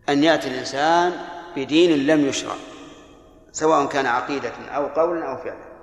أن 0.08 0.24
يأتي 0.24 0.48
الإنسان 0.48 1.12
بدين 1.56 2.06
لم 2.06 2.26
يشرع. 2.26 2.54
سواء 3.54 3.86
كان 3.86 4.06
عقيدة 4.06 4.52
أو 4.70 4.86
قولا 4.86 5.30
أو 5.30 5.36
فعلا 5.36 5.74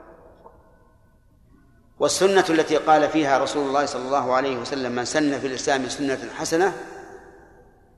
والسنة 1.99 2.45
التي 2.49 2.78
قال 2.78 3.09
فيها 3.09 3.38
رسول 3.38 3.67
الله 3.67 3.86
صلى 3.86 4.01
الله 4.01 4.34
عليه 4.34 4.57
وسلم 4.57 4.91
من 4.91 5.05
سن 5.05 5.39
في 5.39 5.47
الإسلام 5.47 5.89
سنة 5.89 6.19
حسنة 6.39 6.74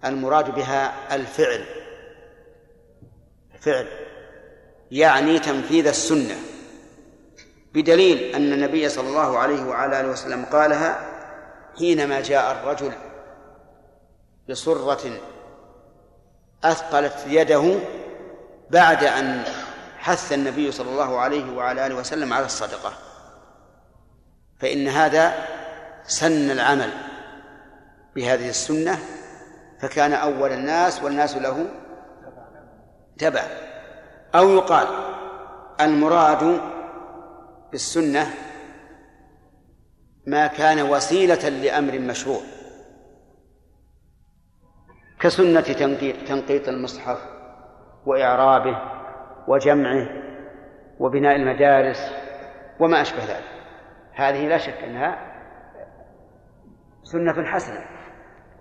المراد 0.05 0.55
بها 0.55 1.15
الفعل. 1.15 1.65
فعل 3.59 3.87
يعني 4.91 5.39
تنفيذ 5.39 5.87
السنة 5.87 6.35
بدليل 7.73 8.35
أن 8.35 8.53
النبي 8.53 8.89
صلى 8.89 9.07
الله 9.07 9.37
عليه 9.37 9.63
وعلى 9.63 9.99
آله 9.99 10.09
وسلم 10.09 10.45
قالها 10.45 11.09
حينما 11.77 12.21
جاء 12.21 12.51
الرجل 12.51 12.91
بصرة 14.49 15.19
أثقلت 16.63 17.15
يده 17.27 17.79
بعد 18.69 19.03
أن 19.03 19.43
حث 20.03 20.33
النبي 20.33 20.71
صلى 20.71 20.89
الله 20.89 21.19
عليه 21.19 21.55
وعلى 21.55 21.87
آله 21.87 21.95
وسلم 21.95 22.33
على 22.33 22.45
الصدقة. 22.45 22.93
فإن 24.59 24.87
هذا 24.87 25.33
سن 26.03 26.51
العمل 26.51 26.89
بهذه 28.15 28.49
السنة 28.49 28.99
فكان 29.79 30.13
أول 30.13 30.51
الناس 30.51 31.03
والناس 31.03 31.37
له 31.37 31.65
تبع. 33.17 33.43
أو 34.35 34.49
يقال 34.49 34.87
المراد 35.81 36.61
بالسنة 37.71 38.33
ما 40.27 40.47
كان 40.47 40.81
وسيلة 40.81 41.49
لأمر 41.49 41.99
مشروع. 41.99 42.41
كسنة 45.19 45.61
تنقيط 46.27 46.67
المصحف 46.67 47.19
وإعرابه 48.05 49.02
وجمعه 49.47 50.07
وبناء 50.99 51.35
المدارس 51.35 52.13
وما 52.79 53.01
أشبه 53.01 53.19
ذلك. 53.19 53.53
هذه 54.13 54.47
لا 54.47 54.57
شك 54.57 54.83
أنها 54.83 55.33
سنة 57.03 57.45
حسنة 57.45 57.85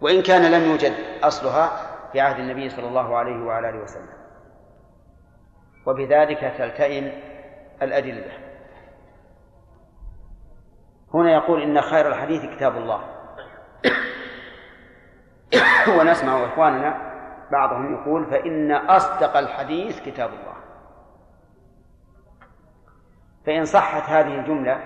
وإن 0.00 0.22
كان 0.22 0.52
لم 0.52 0.70
يوجد 0.70 0.92
أصلها 1.22 1.70
في 2.12 2.20
عهد 2.20 2.38
النبي 2.38 2.68
صلى 2.68 2.88
الله 2.88 3.16
عليه 3.16 3.44
وعلى 3.44 3.68
آله 3.68 3.82
وسلم. 3.82 4.22
وبذلك 5.86 6.54
تلتئم 6.58 7.12
الأدلة. 7.82 8.32
هنا 11.14 11.32
يقول 11.32 11.62
إن 11.62 11.80
خير 11.80 12.08
الحديث 12.08 12.56
كتاب 12.56 12.76
الله. 12.76 13.04
ونسمع 15.98 16.44
إخواننا 16.44 17.12
بعضهم 17.52 17.94
يقول 17.94 18.26
فإن 18.30 18.72
أصدق 18.72 19.36
الحديث 19.36 20.00
كتاب 20.00 20.30
الله. 20.30 20.51
فإن 23.46 23.64
صحت 23.64 24.02
هذه 24.02 24.40
الجملة 24.40 24.80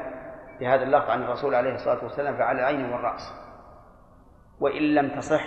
بهذا 0.60 0.82
اللفظ 0.82 1.10
عن 1.10 1.22
الرسول 1.22 1.54
عليه 1.54 1.74
الصلاة 1.74 2.04
والسلام 2.04 2.36
فعلى 2.36 2.60
العين 2.60 2.92
والرأس. 2.92 3.32
وإن 4.60 4.82
لم 4.82 5.08
تصح 5.08 5.44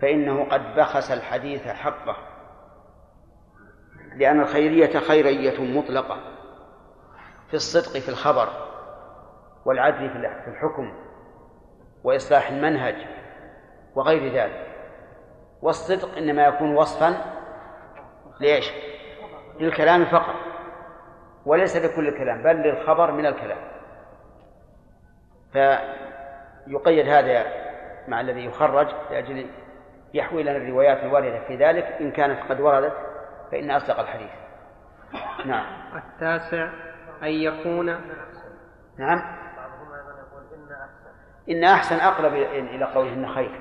فإنه 0.00 0.44
قد 0.44 0.74
بخس 0.76 1.10
الحديث 1.10 1.68
حقه. 1.68 2.16
لأن 4.16 4.40
الخيرية 4.40 4.98
خيرية 4.98 5.78
مطلقة 5.80 6.16
في 7.48 7.54
الصدق 7.54 8.00
في 8.00 8.08
الخبر 8.08 8.48
والعدل 9.64 10.10
في 10.44 10.50
الحكم 10.50 10.92
وإصلاح 12.04 12.48
المنهج 12.48 12.96
وغير 13.94 14.32
ذلك. 14.32 14.66
والصدق 15.62 16.16
إنما 16.16 16.46
يكون 16.46 16.76
وصفا 16.76 17.16
ليش؟ 18.40 18.70
للكلام 19.60 20.04
فقط. 20.04 20.47
وليس 21.48 21.76
لكل 21.76 22.08
الكلام 22.08 22.42
بل 22.42 22.56
للخبر 22.56 23.12
من 23.12 23.26
الكلام. 23.26 23.58
فيقيد 25.52 27.08
هذا 27.08 27.46
مع 28.08 28.20
الذي 28.20 28.44
يخرج 28.44 28.86
لأجل 29.10 29.46
يحوي 30.14 30.42
لنا 30.42 30.56
الروايات 30.56 31.04
الواردة 31.04 31.46
في 31.46 31.56
ذلك 31.56 31.84
إن 31.84 32.10
كانت 32.10 32.40
قد 32.50 32.60
وردت 32.60 32.92
فإن 33.50 33.70
أصدق 33.70 34.00
الحديث. 34.00 34.30
نعم. 35.46 35.66
التاسع 35.96 36.70
أن 37.22 37.28
يكون 37.28 37.86
نعم. 38.98 39.38
إن 41.50 41.64
أحسن 41.64 41.96
أقرب 41.96 42.32
إلى 42.32 42.84
قوله 42.84 43.12
إن 43.12 43.28
خير. 43.28 43.60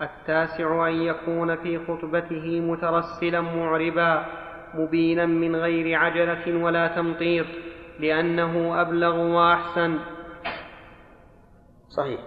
التاسع 0.00 0.88
أن 0.88 0.94
يكون 0.94 1.56
في 1.56 1.86
خطبته 1.86 2.60
مترسلا 2.60 3.40
معربا. 3.40 4.26
مبينا 4.74 5.26
من 5.26 5.56
غير 5.56 5.98
عجلة 5.98 6.64
ولا 6.64 6.88
تمطيط 6.88 7.46
لأنه 8.00 8.80
أبلغ 8.80 9.16
وأحسن. 9.18 9.98
صحيح. 11.88 12.20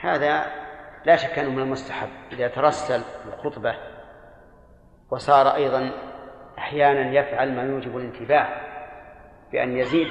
هذا 0.00 0.46
لا 1.04 1.16
شك 1.16 1.38
أنه 1.38 1.50
من 1.50 1.62
المستحب. 1.62 2.08
إذا 2.32 2.48
ترسل 2.48 3.00
الخطبة 3.28 3.76
وصار 5.10 5.54
أيضا 5.54 5.90
أحيانا 6.58 7.12
يفعل 7.20 7.56
ما 7.56 7.62
يوجب 7.62 7.96
الانتباه 7.96 8.48
بأن 9.52 9.76
يزيد 9.76 10.06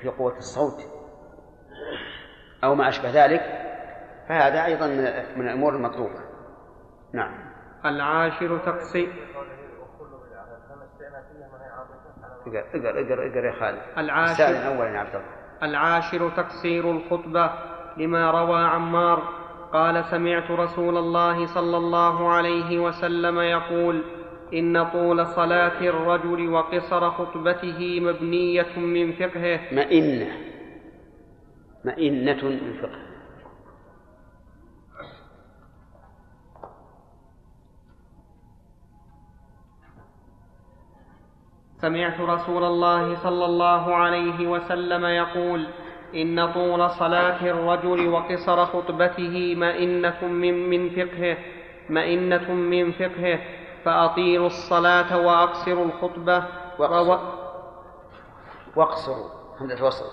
في 0.00 0.08
قوة 0.08 0.36
الصوت 0.36 0.82
أو 2.64 2.74
ما 2.74 2.88
أشبه 2.88 3.10
ذلك 3.10 3.40
فهذا 4.28 4.64
أيضا 4.64 4.86
من 5.36 5.48
الأمور 5.48 5.76
المطلوبة. 5.76 6.20
نعم. 7.12 7.48
العاشر 7.84 8.58
تقصير 8.58 9.12
اقرأ 12.48 12.64
اقرأ 12.74 13.00
اقرأ 13.00 13.28
اقرأ 13.28 13.46
يا 13.46 13.52
خالد. 13.60 13.78
العاشر 13.98 14.66
أولا 14.66 14.90
يا 14.90 14.98
عبد 14.98 15.14
الله. 15.14 15.38
العاشر 15.62 16.30
تقصير 16.30 16.90
الخطبة 16.90 17.50
لما 17.96 18.30
روى 18.30 18.64
عمار 18.64 19.22
قال 19.72 20.04
سمعت 20.04 20.50
رسول 20.50 20.96
الله 20.96 21.46
صلى 21.46 21.76
الله 21.76 22.28
عليه 22.28 22.78
وسلم 22.78 23.38
يقول 23.38 24.02
إن 24.54 24.84
طول 24.84 25.26
صلاة 25.26 25.80
الرجل 25.80 26.48
وقصر 26.48 27.10
خطبته 27.10 28.00
مبنية 28.00 28.78
من 28.78 29.12
فقهه. 29.12 29.60
مئنة 29.72 30.28
مئنة 31.84 32.44
من 32.44 32.72
فقهه. 32.82 33.07
سمعت 41.80 42.20
رسول 42.20 42.64
الله 42.64 43.14
صلى 43.22 43.44
الله 43.44 43.94
عليه 43.94 44.46
وسلم 44.48 45.04
يقول 45.04 45.66
إن 46.14 46.52
طول 46.52 46.90
صلاة 46.90 47.40
الرجل 47.50 48.08
وقصر 48.08 48.66
خطبته 48.66 49.54
مئنة 49.54 50.24
من, 50.24 50.70
من 50.70 50.90
فقهه 50.90 51.36
مئنة 51.90 52.52
من 52.52 52.92
فقهه 52.92 53.38
فأطيلوا 53.84 54.46
الصلاة 54.46 55.18
وأقصروا 55.26 55.84
الخطبة 55.84 56.44
وأقصروا. 56.78 57.18
وأقصروا. 58.76 59.28
همزة 59.60 59.86
وصل 59.86 60.04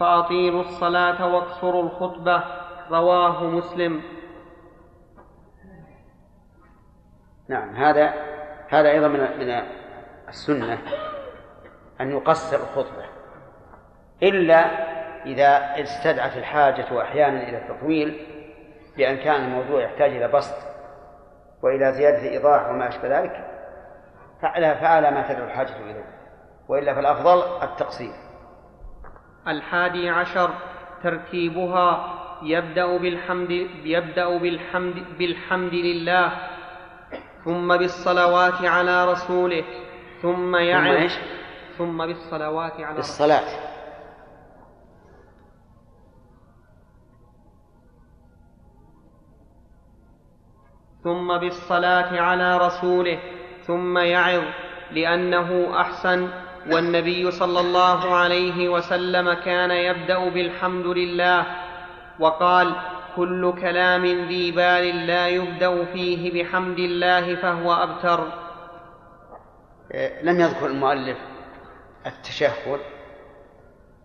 فأطيلوا 0.00 0.60
الصلاة 0.60 1.34
وأقصروا 1.34 1.82
الخطبة 1.82 2.42
رواه 2.90 3.44
مسلم. 3.44 4.02
نعم 7.48 7.76
هذا 7.76 8.14
هذا 8.68 8.90
أيضا 8.90 9.08
من 9.08 9.20
من 9.38 9.62
السنة 10.28 10.78
أن 12.00 12.10
يقصر 12.10 12.56
الخطبة 12.56 13.04
إلا 14.22 14.88
إذا 15.26 15.82
استدعت 15.82 16.36
الحاجة 16.36 17.02
أحيانا 17.02 17.48
إلى 17.48 17.58
التطويل 17.58 18.26
بأن 18.96 19.16
كان 19.16 19.44
الموضوع 19.44 19.82
يحتاج 19.82 20.10
إلى 20.10 20.28
بسط 20.28 20.56
وإلى 21.62 21.92
زيادة 21.92 22.30
إيضاح 22.30 22.68
وما 22.68 22.88
أشبه 22.88 23.20
ذلك 23.20 23.44
فعلى 24.42 24.74
فعلى 24.74 25.10
ما 25.10 25.32
تدعو 25.32 25.44
الحاجة 25.46 25.76
إليه 25.76 26.04
وإلا 26.68 26.94
فالأفضل 26.94 27.62
التقصير. 27.62 28.12
الحادي 29.48 30.10
عشر 30.10 30.50
ترتيبها 31.02 32.14
يبدأ 32.42 32.96
بالحمد 32.96 33.50
يبدأ 33.84 34.38
بالحمد 34.38 34.94
بالحمد 35.18 35.74
لله 35.74 36.32
ثم 37.44 37.76
بالصلوات 37.76 38.64
على 38.64 39.12
رسوله 39.12 39.64
ثم 40.22 40.56
يعظ 40.56 41.10
ثم 41.78 42.06
بالصلوات 42.06 42.80
على 42.80 42.96
بالصلاة. 42.96 43.68
ثم 51.04 51.38
بالصلاة 51.38 52.20
على 52.20 52.58
رسوله 52.58 53.18
ثم 53.66 53.98
يعظ 53.98 54.42
لأنه 54.90 55.80
أحسن. 55.80 56.28
والنبي 56.70 57.30
صلى 57.30 57.60
الله 57.60 58.14
عليه 58.14 58.68
وسلم 58.68 59.32
كان 59.32 59.70
يبدأ 59.70 60.28
بالحمد 60.28 60.86
لله 60.86 61.46
وقال 62.20 62.76
كل 63.18 63.60
كلام 63.60 64.04
ذي 64.28 64.50
بال 64.50 65.06
لا 65.06 65.28
يبدأ 65.28 65.84
فيه 65.84 66.42
بحمد 66.42 66.78
الله 66.78 67.36
فهو 67.36 67.72
أبتر. 67.72 68.32
إيه، 69.94 70.22
لم 70.22 70.40
يذكر 70.40 70.66
المؤلف 70.66 71.18
التشهد 72.06 72.80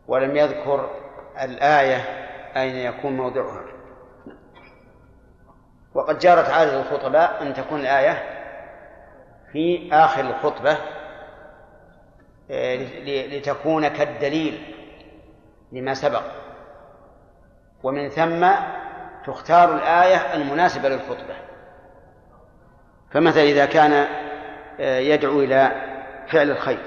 ولم 0.08 0.38
يذكر 0.38 0.90
الآية 1.42 1.98
أين 2.56 2.76
يكون 2.76 3.18
موضعها. 3.18 3.64
وقد 5.94 6.20
جرت 6.20 6.50
عادة 6.50 6.82
الخطباء 6.82 7.42
أن 7.42 7.54
تكون 7.54 7.80
الآية 7.80 8.24
في 9.52 9.90
آخر 9.94 10.22
الخطبة 10.22 10.78
إيه، 12.50 13.38
لتكون 13.38 13.88
كالدليل 13.88 14.76
لما 15.72 15.94
سبق. 15.94 16.24
ومن 17.84 18.10
ثم 18.10 18.50
تختار 19.26 19.76
الآية 19.76 20.36
المناسبة 20.36 20.90
للخطبة. 20.90 21.36
فمثلا 23.12 23.44
إذا 23.44 23.66
كان 23.66 24.08
إيه، 24.80 25.14
يدعو 25.14 25.40
إلى 25.40 25.72
فعل 26.28 26.52
الخير 26.52 26.80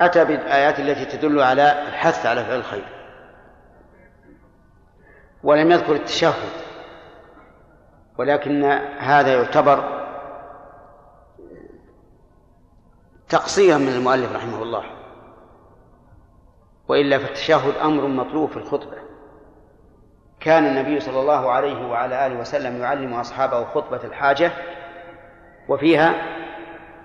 أتى 0.00 0.24
بالآيات 0.24 0.80
التي 0.80 1.04
تدل 1.04 1.40
على 1.40 1.82
الحث 1.88 2.26
على 2.26 2.44
فعل 2.44 2.58
الخير 2.58 2.84
ولم 5.42 5.70
يذكر 5.70 5.92
التشهد 5.92 6.52
ولكن 8.18 8.64
هذا 8.98 9.32
يعتبر 9.32 10.06
تقصيرا 13.28 13.78
من 13.78 13.88
المؤلف 13.88 14.32
رحمه 14.32 14.62
الله 14.62 14.84
وإلا 16.88 17.18
فالتشهد 17.18 17.74
أمر 17.76 18.06
مطلوب 18.06 18.50
في 18.50 18.56
الخطبة. 18.56 19.05
كان 20.40 20.66
النبي 20.66 21.00
صلى 21.00 21.20
الله 21.20 21.50
عليه 21.50 21.86
وعلى 21.86 22.26
آله 22.26 22.40
وسلم 22.40 22.80
يعلم 22.80 23.14
أصحابه 23.14 23.64
خطبة 23.64 24.04
الحاجة 24.04 24.52
وفيها 25.68 26.14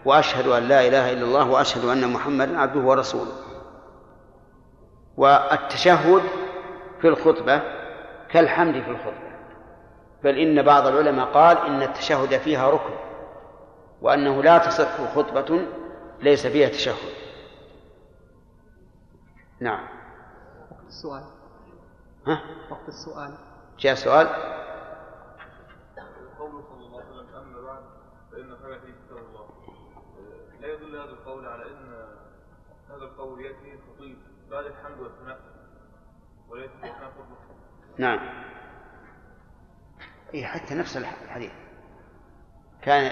وأشهد 0.05 0.47
أن 0.47 0.63
لا 0.63 0.87
إله 0.87 1.11
إلا 1.11 1.25
الله 1.25 1.49
وأشهد 1.49 1.85
أن 1.85 2.13
محمدا 2.13 2.59
عبده 2.59 2.79
ورسوله. 2.79 3.31
والتشهد 5.17 6.21
في 7.01 7.07
الخطبة 7.07 7.61
كالحمد 8.29 8.73
في 8.83 8.89
الخطبة. 8.89 9.31
بل 10.23 10.37
إن 10.37 10.61
بعض 10.61 10.87
العلماء 10.87 11.25
قال 11.25 11.57
إن 11.57 11.81
التشهد 11.81 12.37
فيها 12.37 12.69
ركن 12.69 12.93
وأنه 14.01 14.43
لا 14.43 14.57
تصح 14.57 15.13
خطبة 15.15 15.65
ليس 16.21 16.47
فيها 16.47 16.69
تشهد. 16.69 16.95
نعم. 19.59 19.87
السؤال 20.87 21.23
ها؟ 22.27 22.41
وقت 22.69 22.87
السؤال. 22.87 23.37
جاء 23.79 23.95
سؤال. 23.95 24.27
قوله 26.39 26.61
صلى 26.69 26.85
الله 26.85 27.01
عليه 27.01 27.09
وسلم 27.11 27.35
أما 27.35 27.61
بعد 27.61 27.83
فإن 28.31 28.57
خير 28.63 28.79
في 28.79 28.91
كتاب 28.91 29.17
الله. 29.17 29.47
لا 30.61 30.67
يدل 30.73 30.95
هذا 30.95 31.09
القول 31.09 31.47
على 31.47 31.63
إن 31.63 31.93
هذا 32.89 33.03
القول 33.03 33.41
يأتي 33.41 33.73
الخطيب 33.73 34.17
بعد 34.51 34.65
الحمد 34.65 34.99
والثناء 34.99 35.39
وليس 36.49 36.71
خطبه 36.81 37.25
نعم. 37.97 38.19
إيه 40.33 40.45
حتى 40.45 40.75
نفس 40.75 40.97
الحديث. 40.97 41.51
كان 42.81 43.03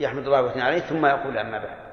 يحمد 0.00 0.24
الله 0.24 0.42
ويثني 0.42 0.62
عليه 0.62 0.80
ثم 0.80 1.06
يقول 1.06 1.38
أما 1.38 1.58
بعد. 1.58 1.92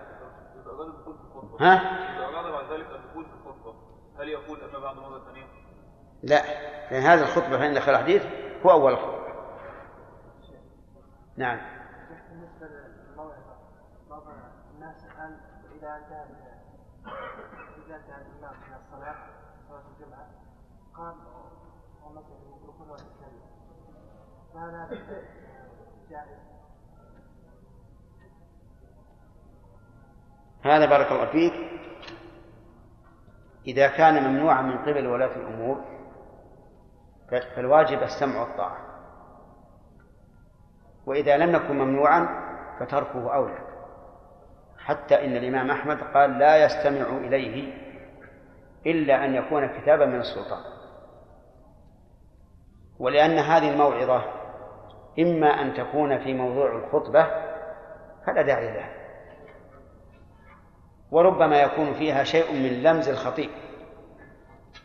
ها؟ 1.59 1.75
إذا 2.17 2.25
أراد 2.25 2.51
بعد 2.51 2.71
ذلك 2.73 2.87
الدخول 2.91 3.25
في 3.25 3.33
الخطبة 3.33 3.75
هل 4.19 4.29
يقول 4.29 4.61
أما 4.63 4.79
بعد 4.79 4.95
مرة 4.95 5.19
ثانية؟ 5.25 5.38
لا. 6.23 6.69
لأن 6.91 7.03
هذه 7.03 7.21
الخطبة 7.21 7.57
فإن 7.57 7.73
دخل 7.73 7.91
الحديث 7.91 8.23
هو 8.65 8.71
أول 8.71 8.91
الخطبة 8.91 9.19
نعم. 11.37 11.59
بالنسبة 12.29 12.67
للموعظة 12.67 13.33
الناس 14.75 14.95
الآن 15.03 15.37
إذا 15.77 15.95
إذا 17.87 17.95
الإمام 17.97 18.55
الصلاة 18.75 19.15
صلاة 19.69 19.83
الجمعة 19.97 20.27
جائز؟ 26.09 26.39
هذا 30.65 30.85
بارك 30.85 31.11
الله 31.11 31.25
فيك. 31.25 31.53
إذا 33.67 33.87
كان 33.87 34.23
ممنوعا 34.23 34.61
من 34.61 34.77
قبل 34.77 35.07
ولاة 35.07 35.35
الأمور 35.35 35.98
فالواجب 37.29 38.03
السمع 38.03 38.41
والطاعة. 38.41 38.77
وإذا 41.05 41.37
لم 41.37 41.55
يكن 41.55 41.77
ممنوعا 41.77 42.27
فتركه 42.79 43.35
أولى. 43.35 43.57
حتى 44.77 45.25
إن 45.25 45.35
الإمام 45.35 45.71
أحمد 45.71 46.01
قال 46.13 46.39
لا 46.39 46.65
يستمع 46.65 47.17
إليه 47.17 47.73
إلا 48.85 49.25
أن 49.25 49.35
يكون 49.35 49.67
كتابا 49.67 50.05
من 50.05 50.19
السلطان. 50.19 50.63
ولأن 52.99 53.37
هذه 53.37 53.71
الموعظة 53.73 54.23
إما 55.19 55.61
أن 55.61 55.73
تكون 55.73 56.19
في 56.19 56.33
موضوع 56.33 56.75
الخطبة 56.75 57.27
فلا 58.25 58.41
داعي 58.41 58.73
لها. 58.73 58.89
وربما 61.11 61.61
يكون 61.61 61.93
فيها 61.93 62.23
شيء 62.23 62.53
من 62.53 62.83
لمز 62.83 63.09
الخطيب 63.09 63.49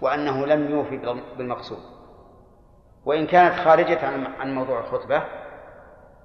وأنه 0.00 0.46
لم 0.46 0.70
يوفي 0.70 0.96
بالمقصود. 1.38 1.93
وإن 3.04 3.26
كانت 3.26 3.54
خارجة 3.54 4.06
عن 4.40 4.54
موضوع 4.54 4.80
الخطبة 4.80 5.22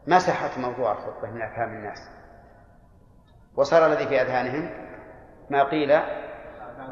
مسحت 0.08 0.58
موضوع 0.58 0.92
الخطبة 0.92 1.32
من 1.32 1.42
أفهام 1.42 1.70
الناس. 1.74 2.10
وصار 3.56 3.86
الذي 3.86 4.08
في 4.08 4.22
أذهانهم 4.22 4.70
ما 5.50 5.64
قيل 5.64 6.00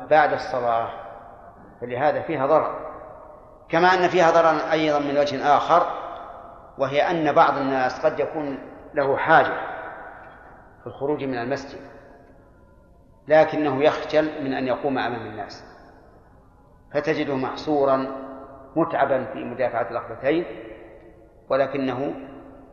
بعد 0.10 0.34
الصلاة 0.34 0.90
فلهذا 1.82 2.22
فيها 2.22 2.46
ضرر. 2.48 2.88
كما 3.70 3.88
أن 3.88 4.08
فيها 4.08 4.32
ضررا 4.32 4.72
أيضا 4.72 5.00
من 5.00 5.18
وجه 5.18 5.58
آخر 5.58 5.88
وهي 6.78 7.02
أن 7.02 7.32
بعض 7.32 7.58
الناس 7.58 8.06
قد 8.06 8.20
يكون 8.20 8.60
له 8.94 9.18
حاجة 9.18 9.54
في 10.82 10.88
الخروج 10.88 11.24
من 11.24 11.38
المسجد 11.38 11.80
لكنه 13.28 13.84
يخجل 13.84 14.44
من 14.44 14.54
أن 14.54 14.68
يقوم 14.68 14.98
أمام 14.98 15.28
الناس 15.28 15.64
فتجده 16.94 17.36
محصورا 17.36 18.27
متعبا 18.76 19.26
في 19.34 19.44
مدافعة 19.44 19.88
الأخبتين 19.92 20.46
ولكنه 21.50 22.14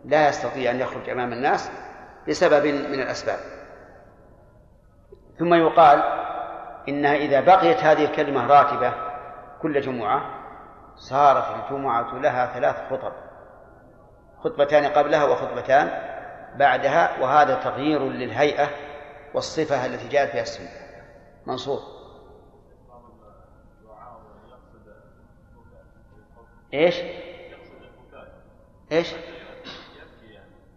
لا 0.05 0.29
يستطيع 0.29 0.71
أن 0.71 0.81
يخرج 0.81 1.09
أمام 1.11 1.33
الناس 1.33 1.71
لسبب 2.27 2.67
من 2.67 3.01
الأسباب. 3.01 3.39
ثم 5.39 5.55
يقال 5.55 6.03
إنها 6.89 7.17
إذا 7.17 7.41
بقيت 7.41 7.85
هذه 7.85 8.05
الكلمة 8.05 8.47
راتبة 8.47 8.93
كل 9.63 9.81
جمعة 9.81 10.23
صارت 10.97 11.45
الجمعة 11.57 12.15
لها 12.15 12.47
ثلاث 12.47 12.77
خطب 12.91 13.13
خطبتان 14.39 14.87
قبلها 14.87 15.25
وخطبتان 15.25 15.91
بعدها 16.57 17.21
وهذا 17.21 17.55
تغيير 17.55 18.09
للهيئة 18.09 18.69
والصفة 19.35 19.87
التي 19.87 20.09
جاءت 20.09 20.31
فيها 20.31 20.43
السنة. 20.43 20.69
منصور. 21.47 21.94
إيش؟ 26.75 27.03
إيش؟ 28.93 29.15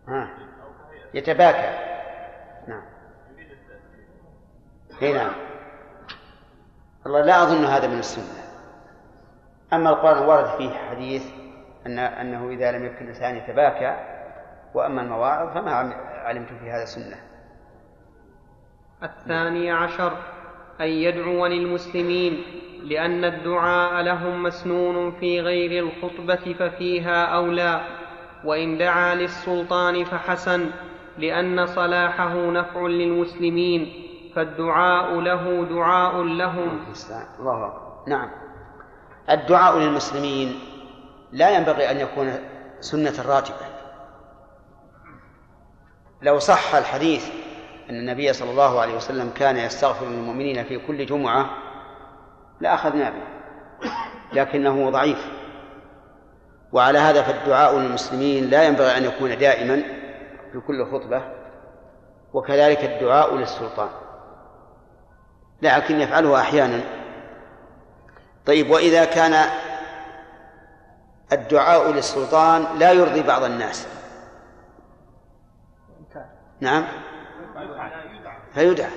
ها 0.07 0.29
يتباكى. 1.13 1.87
نعم. 2.67 2.83
إي 5.01 5.13
نعم. 5.13 5.31
والله 7.05 7.21
لا 7.21 7.43
أظن 7.43 7.65
هذا 7.65 7.87
من 7.87 7.99
السنة. 7.99 8.43
أما 9.73 9.89
القرآن 9.89 10.27
ورد 10.27 10.57
فيه 10.57 10.69
حديث 10.69 11.25
ان 11.85 11.99
أنه 11.99 12.49
إذا 12.49 12.71
لم 12.71 12.85
يكن 12.85 13.05
الإنسان 13.05 13.35
يتباكى 13.35 13.97
وأما 14.73 15.01
المواعظ 15.01 15.53
فما 15.53 15.71
علمت 16.25 16.47
في 16.47 16.71
هذا 16.71 16.85
سنة. 16.85 17.17
الثاني 19.03 19.71
عشر. 19.71 20.36
أن 20.81 20.87
يدعو 20.87 21.47
للمسلمين 21.47 22.43
لأن 22.83 23.25
الدعاء 23.25 24.01
لهم 24.01 24.43
مسنون 24.43 25.11
في 25.11 25.41
غير 25.41 25.83
الخطبة 25.83 26.55
ففيها 26.59 27.25
أولى. 27.25 27.81
وإن 28.45 28.77
دعا 28.77 29.15
للسلطان 29.15 30.03
فحسن 30.03 30.69
لأن 31.17 31.65
صلاحه 31.65 32.33
نفع 32.33 32.81
للمسلمين. 32.81 34.03
فالدعاء 34.35 35.19
له 35.19 35.65
دعاء 35.69 36.23
لهم. 36.23 36.79
الله 37.39 37.73
نعم. 38.07 38.29
الدعاء 39.29 39.79
للمسلمين 39.79 40.59
لا 41.31 41.57
ينبغي 41.57 41.91
أن 41.91 41.99
يكون 41.99 42.33
سنة 42.79 43.13
راتبة 43.27 43.65
لو 46.21 46.39
صح 46.39 46.75
الحديث 46.75 47.29
أن 47.89 47.95
النبي 47.95 48.33
صلى 48.33 48.51
الله 48.51 48.81
عليه 48.81 48.95
وسلم 48.95 49.29
كان 49.29 49.57
يستغفر 49.57 50.05
للمؤمنين 50.05 50.63
في 50.63 50.87
كل 50.87 51.05
جمعة 51.05 51.49
لأخذنا 52.59 53.09
به 53.09 53.23
لكنه 54.33 54.89
ضعيف. 54.89 55.27
وعلى 56.71 56.99
هذا 56.99 57.21
فالدعاء 57.21 57.79
للمسلمين 57.79 58.49
لا 58.49 58.63
ينبغي 58.63 58.97
أن 58.97 59.03
يكون 59.03 59.37
دائما 59.37 59.83
في 60.51 60.59
كل 60.59 60.85
خطبة 60.91 61.21
وكذلك 62.33 62.83
الدعاء 62.83 63.35
للسلطان. 63.35 63.89
لكن 65.61 65.99
يفعله 65.99 66.39
أحيانا. 66.39 66.81
طيب 68.45 68.69
وإذا 68.69 69.05
كان 69.05 69.49
الدعاء 71.31 71.91
للسلطان 71.91 72.65
لا 72.79 72.91
يرضي 72.91 73.21
بعض 73.21 73.43
الناس. 73.43 73.87
نعم. 76.59 76.83
فيدعى 78.53 78.91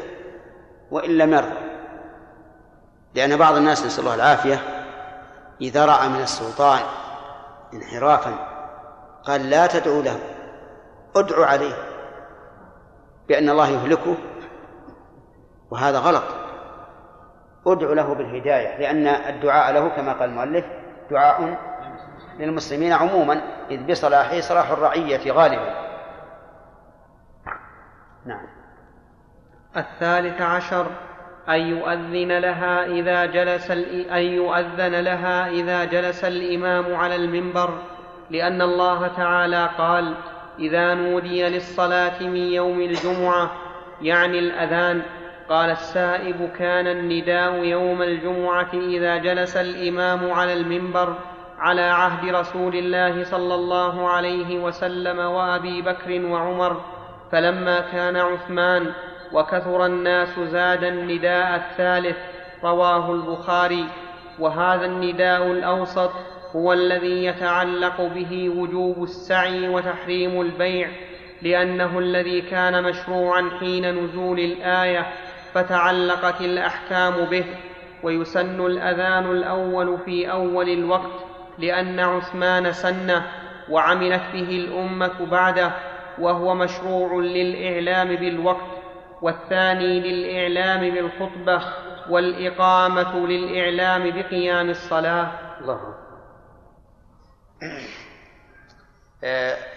وإن 0.90 1.18
لم 1.18 1.32
يرضى. 1.32 1.70
لأن 3.14 3.36
بعض 3.36 3.56
الناس 3.56 3.86
نسأل 3.86 4.04
الله 4.04 4.14
العافية 4.14 4.60
إذا 5.60 5.86
رأى 5.86 6.08
من 6.08 6.20
السلطان 6.20 6.80
انحرافا 7.74 8.34
قال 9.24 9.50
لا 9.50 9.66
تدعوا 9.66 10.02
له 10.02 10.18
ادعوا 11.16 11.46
عليه 11.46 11.74
بأن 13.28 13.48
الله 13.48 13.68
يهلكه 13.68 14.14
وهذا 15.70 15.98
غلط. 15.98 16.24
ادعو 17.66 17.92
له 17.92 18.14
بالهداية 18.14 18.78
لأن 18.78 19.06
الدعاء 19.06 19.72
له 19.72 19.88
كما 19.88 20.12
قال 20.12 20.30
المؤلف 20.30 20.64
دعاء 21.10 21.58
للمسلمين 22.38 22.92
عموما 22.92 23.42
إذ 23.70 23.90
بصلاحه 23.90 24.40
صلاح 24.40 24.70
الرعية 24.70 25.32
غالبا. 25.32 25.89
نعم. 28.26 28.46
الثالث 29.76 30.42
عشر 30.42 30.86
أن 31.48 31.60
يؤذن 31.60 32.38
لها 32.38 32.86
إذا 32.86 33.26
جلس 33.26 33.70
أن 34.10 34.22
يؤذن 34.22 35.00
لها 35.00 35.48
إذا 35.48 35.84
جلس 35.84 36.24
الإمام 36.24 36.94
على 36.94 37.16
المنبر 37.16 37.78
لأن 38.30 38.62
الله 38.62 39.08
تعالى 39.08 39.70
قال 39.78 40.14
إذا 40.58 40.94
نودي 40.94 41.48
للصلاة 41.48 42.22
من 42.22 42.36
يوم 42.36 42.80
الجمعة 42.80 43.50
يعني 44.02 44.38
الأذان 44.38 45.02
قال 45.48 45.70
السائب 45.70 46.50
كان 46.58 46.86
النداء 46.86 47.64
يوم 47.64 48.02
الجمعة 48.02 48.70
إذا 48.74 49.16
جلس 49.16 49.56
الإمام 49.56 50.30
على 50.30 50.52
المنبر 50.52 51.14
على 51.58 51.82
عهد 51.82 52.34
رسول 52.34 52.76
الله 52.76 53.24
صلى 53.24 53.54
الله 53.54 54.08
عليه 54.08 54.58
وسلم 54.58 55.18
وأبي 55.18 55.82
بكر 55.82 56.26
وعمر. 56.26 56.80
فلما 57.32 57.80
كان 57.80 58.16
عثمان 58.16 58.92
وكثر 59.32 59.86
الناس 59.86 60.38
زاد 60.38 60.84
النداء 60.84 61.56
الثالث 61.56 62.16
رواه 62.64 63.12
البخاري. 63.12 63.84
وهذا 64.38 64.86
النداء 64.86 65.46
الأوسط 65.46 66.10
هو 66.56 66.72
الذي 66.72 67.24
يتعلق 67.24 68.00
به 68.00 68.48
وجوب 68.48 69.02
السعي 69.02 69.68
وتحريم 69.68 70.40
البيع 70.40 70.88
لأنه 71.42 71.98
الذي 71.98 72.40
كان 72.40 72.82
مشروعا 72.82 73.50
حين 73.60 74.04
نزول 74.04 74.40
الآية 74.40 75.06
فتعلقت 75.54 76.40
الأحكام 76.40 77.24
به. 77.24 77.44
ويسن 78.02 78.66
الأذان 78.66 79.30
الأول 79.30 79.98
في 80.04 80.30
أول 80.30 80.68
الوقت 80.68 81.24
لأن 81.58 82.00
عثمان 82.00 82.72
سنه 82.72 83.26
وعملت 83.68 84.22
به 84.32 84.48
الأمة 84.50 85.26
بعده. 85.30 85.72
وهو 86.20 86.54
مشروع 86.54 87.22
للإعلام 87.22 88.16
بالوقت 88.16 88.80
والثاني 89.22 90.00
للإعلام 90.00 90.94
بالخطبة 90.94 91.62
والإقامة 92.10 93.26
للإعلام 93.26 94.10
بقيام 94.10 94.70
الصلاة. 94.70 95.32
الله. 95.60 95.94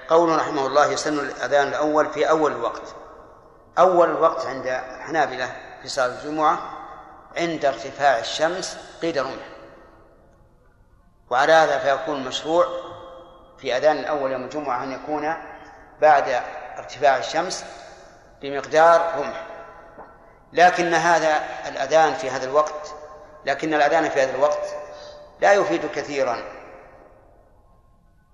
قول 0.09 0.29
رحمه 0.29 0.67
الله 0.67 0.91
يسن 0.91 1.19
الأذان 1.19 1.67
الأول 1.67 2.05
في 2.05 2.29
أول 2.29 2.51
الوقت 2.51 2.95
أول 3.79 4.09
الوقت 4.09 4.45
عند 4.45 4.67
الحنابلة 4.67 5.51
في 5.81 5.87
صلاة 5.87 6.07
الجمعة 6.07 6.59
عند 7.37 7.65
ارتفاع 7.65 8.19
الشمس 8.19 8.77
قيد 9.01 9.17
رمح 9.17 9.49
وعلى 11.29 11.51
هذا 11.51 11.77
فيكون 11.77 12.23
مشروع 12.23 12.65
في 13.57 13.77
أذان 13.77 13.97
الأول 13.97 14.31
يوم 14.31 14.43
الجمعة 14.43 14.83
أن 14.83 14.91
يكون 14.91 15.33
بعد 16.03 16.41
ارتفاع 16.77 17.17
الشمس 17.17 17.65
بمقدار 18.41 19.01
رمح. 19.17 19.45
لكن 20.53 20.93
هذا 20.93 21.39
الأذان 21.69 22.13
في 22.13 22.29
هذا 22.29 22.45
الوقت 22.45 22.95
لكن 23.45 23.73
الأذان 23.73 24.09
في 24.09 24.21
هذا 24.21 24.35
الوقت 24.35 24.75
لا 25.41 25.53
يفيد 25.53 25.85
كثيرا 25.95 26.37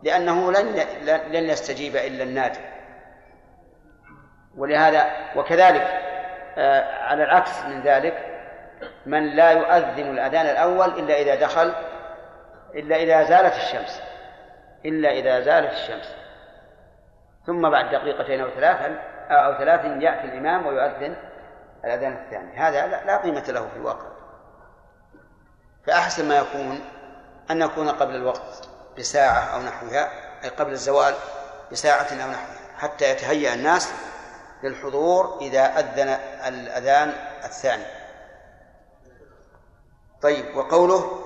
لأنه 0.03 0.51
لن 0.51 0.65
لن 1.31 1.49
يستجيب 1.49 1.95
إلا 1.95 2.23
النادر. 2.23 2.59
ولهذا 4.57 5.05
وكذلك 5.35 5.87
آه، 6.57 7.03
على 7.03 7.23
العكس 7.23 7.59
من 7.67 7.81
ذلك 7.81 8.25
من 9.05 9.35
لا 9.35 9.51
يؤذن 9.51 10.11
الأذان 10.11 10.45
الأول 10.45 10.99
إلا 10.99 11.21
إذا 11.21 11.35
دخل 11.35 11.73
إلا 12.75 12.95
إذا 12.95 13.23
زالت 13.23 13.55
الشمس 13.55 14.01
إلا 14.85 15.11
إذا 15.11 15.41
زالت 15.41 15.73
الشمس. 15.73 16.19
ثم 17.45 17.69
بعد 17.69 17.85
دقيقتين 17.95 18.41
أو 18.41 18.49
ثلاثا 18.49 19.01
أو 19.29 19.57
ثلاث 19.57 19.85
يأتي 19.85 20.25
الإمام 20.25 20.65
ويؤذن 20.65 21.15
الأذان 21.85 22.13
الثاني. 22.13 22.57
هذا 22.57 22.87
لا 22.87 23.17
قيمة 23.17 23.43
له 23.47 23.67
في 23.67 23.75
الواقع. 23.75 24.07
فأحسن 25.87 26.27
ما 26.27 26.37
يكون 26.37 26.81
أن 27.51 27.61
يكون 27.61 27.89
قبل 27.89 28.15
الوقت 28.15 28.69
بساعة 28.97 29.55
أو 29.55 29.61
نحوها 29.61 30.09
أي 30.43 30.49
قبل 30.49 30.71
الزوال 30.71 31.13
بساعة 31.71 32.07
أو 32.11 32.29
نحوها 32.29 32.59
حتى 32.77 33.09
يتهيأ 33.09 33.53
الناس 33.53 33.93
للحضور 34.63 35.37
إذا 35.41 35.79
أذن 35.79 36.09
الأذان 36.47 37.09
الثاني. 37.43 37.85
طيب 40.21 40.55
وقوله 40.55 41.25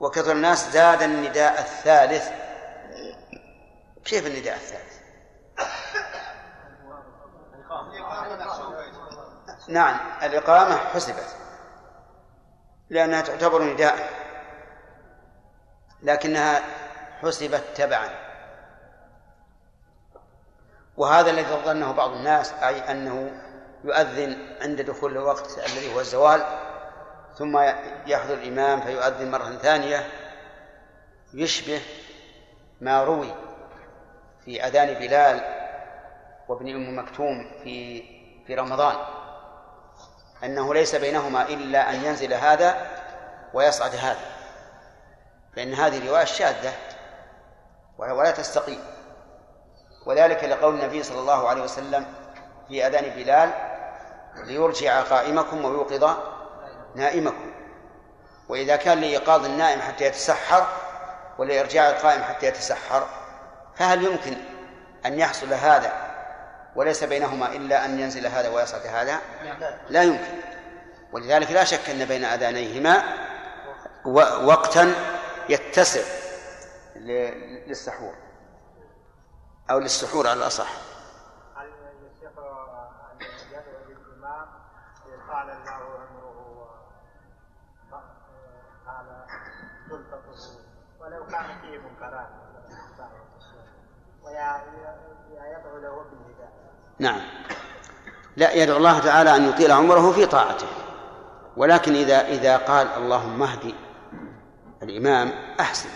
وكثر 0.00 0.32
الناس 0.32 0.70
زاد 0.70 1.02
النداء 1.02 1.52
الثالث 1.52 2.39
كيف 4.04 4.26
النداء 4.26 4.54
الثالث؟ 4.54 5.00
نعم 9.68 9.96
الإقامة 10.22 10.76
حسبت 10.76 11.36
لأنها 12.90 13.20
تعتبر 13.20 13.62
نداء 13.62 14.10
لكنها 16.02 16.62
حسبت 17.22 17.64
تبعا. 17.74 18.08
وهذا 20.96 21.30
الذي 21.30 21.54
ظنه 21.64 21.92
بعض 21.92 22.10
الناس 22.10 22.52
أي 22.52 22.90
أنه 22.90 23.42
يؤذن 23.84 24.56
عند 24.60 24.80
دخول 24.80 25.12
الوقت 25.12 25.58
الذي 25.58 25.94
هو 25.94 26.00
الزوال 26.00 26.44
ثم 27.38 27.58
يحضر 28.06 28.34
الإمام 28.34 28.80
فيؤذن 28.80 29.30
مرة 29.30 29.50
ثانية 29.62 30.08
يشبه 31.34 31.80
ما 32.80 33.04
روي. 33.04 33.49
في 34.44 34.66
أذان 34.66 34.94
بلال 34.94 35.40
وابن 36.48 36.68
أم 36.68 36.98
مكتوم 36.98 37.50
في 37.64 38.02
في 38.46 38.54
رمضان. 38.54 38.96
أنه 40.44 40.74
ليس 40.74 40.94
بينهما 40.94 41.42
إلا 41.42 41.90
أن 41.90 42.04
ينزل 42.04 42.34
هذا 42.34 42.86
ويصعد 43.54 43.94
هذا. 43.94 44.30
فإن 45.56 45.74
هذه 45.74 46.08
رواية 46.08 46.24
شاذة 46.24 46.72
ولا 47.98 48.30
تستقيم. 48.30 48.80
وذلك 50.06 50.44
لقول 50.44 50.74
النبي 50.74 51.02
صلى 51.02 51.18
الله 51.18 51.48
عليه 51.48 51.62
وسلم 51.62 52.06
في 52.68 52.86
أذان 52.86 53.10
بلال 53.10 53.50
ليرجع 54.34 55.02
قائمكم 55.02 55.64
ويوقظ 55.64 56.16
نائمكم. 56.94 57.52
وإذا 58.48 58.76
كان 58.76 59.00
لإيقاظ 59.00 59.44
النائم 59.44 59.80
حتى 59.80 60.04
يتسحر 60.04 60.66
ولإرجاع 61.38 61.90
القائم 61.90 62.22
حتى 62.22 62.46
يتسحر 62.46 63.06
فهل 63.76 64.04
يمكن 64.04 64.36
أن 65.06 65.18
يحصل 65.18 65.52
هذا 65.52 65.92
وليس 66.76 67.04
بينهما 67.04 67.52
إلا 67.52 67.84
أن 67.84 68.00
ينزل 68.00 68.26
هذا 68.26 68.48
ويصعد 68.48 68.86
هذا؟ 68.86 69.20
لا. 69.88 70.02
يمكن. 70.02 70.40
ولذلك 71.12 71.50
لا 71.50 71.64
شك 71.64 71.90
أن 71.90 72.04
بين 72.04 72.24
أذانيهما 72.24 73.02
وقتا 74.44 74.94
يتسع 75.48 76.00
للسحور 77.66 78.14
أو 79.70 79.78
للسحور 79.78 80.26
على 80.26 80.38
الأصح. 80.38 80.68
هل 81.56 81.66
الشيخ 81.66 82.38
أن 82.38 83.26
يدعو 83.50 83.84
للإمام 83.88 84.48
يطال 85.06 85.50
الله 85.50 86.00
سلطته 89.90 90.60
ولو 91.00 91.26
كان 91.26 91.60
فيه 91.60 91.78
منكرات 91.78 92.49
له 95.82 96.04
بالهداية 96.10 96.50
نعم. 96.98 97.20
لا 98.36 98.52
يدعو 98.52 98.76
الله 98.76 98.98
تعالى 98.98 99.36
أن 99.36 99.48
يطيل 99.48 99.72
عمره 99.72 100.12
في 100.12 100.26
طاعته. 100.26 100.66
ولكن 101.56 101.94
إذا 101.94 102.28
إذا 102.28 102.56
قال 102.56 102.86
اللهم 102.96 103.42
اهدي 103.42 103.74
الإمام 104.82 105.32
أحسن. 105.60 105.88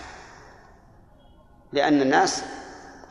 لأن 1.73 2.01
الناس 2.01 2.43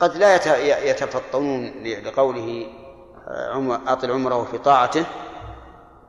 قد 0.01 0.17
لا 0.17 0.35
يت- 0.35 0.47
يتفطنون 0.85 1.73
لقوله 2.05 2.67
عمر 3.29 3.81
أطل 3.87 4.11
عمره 4.11 4.45
في 4.45 4.59
طاعته 4.59 5.05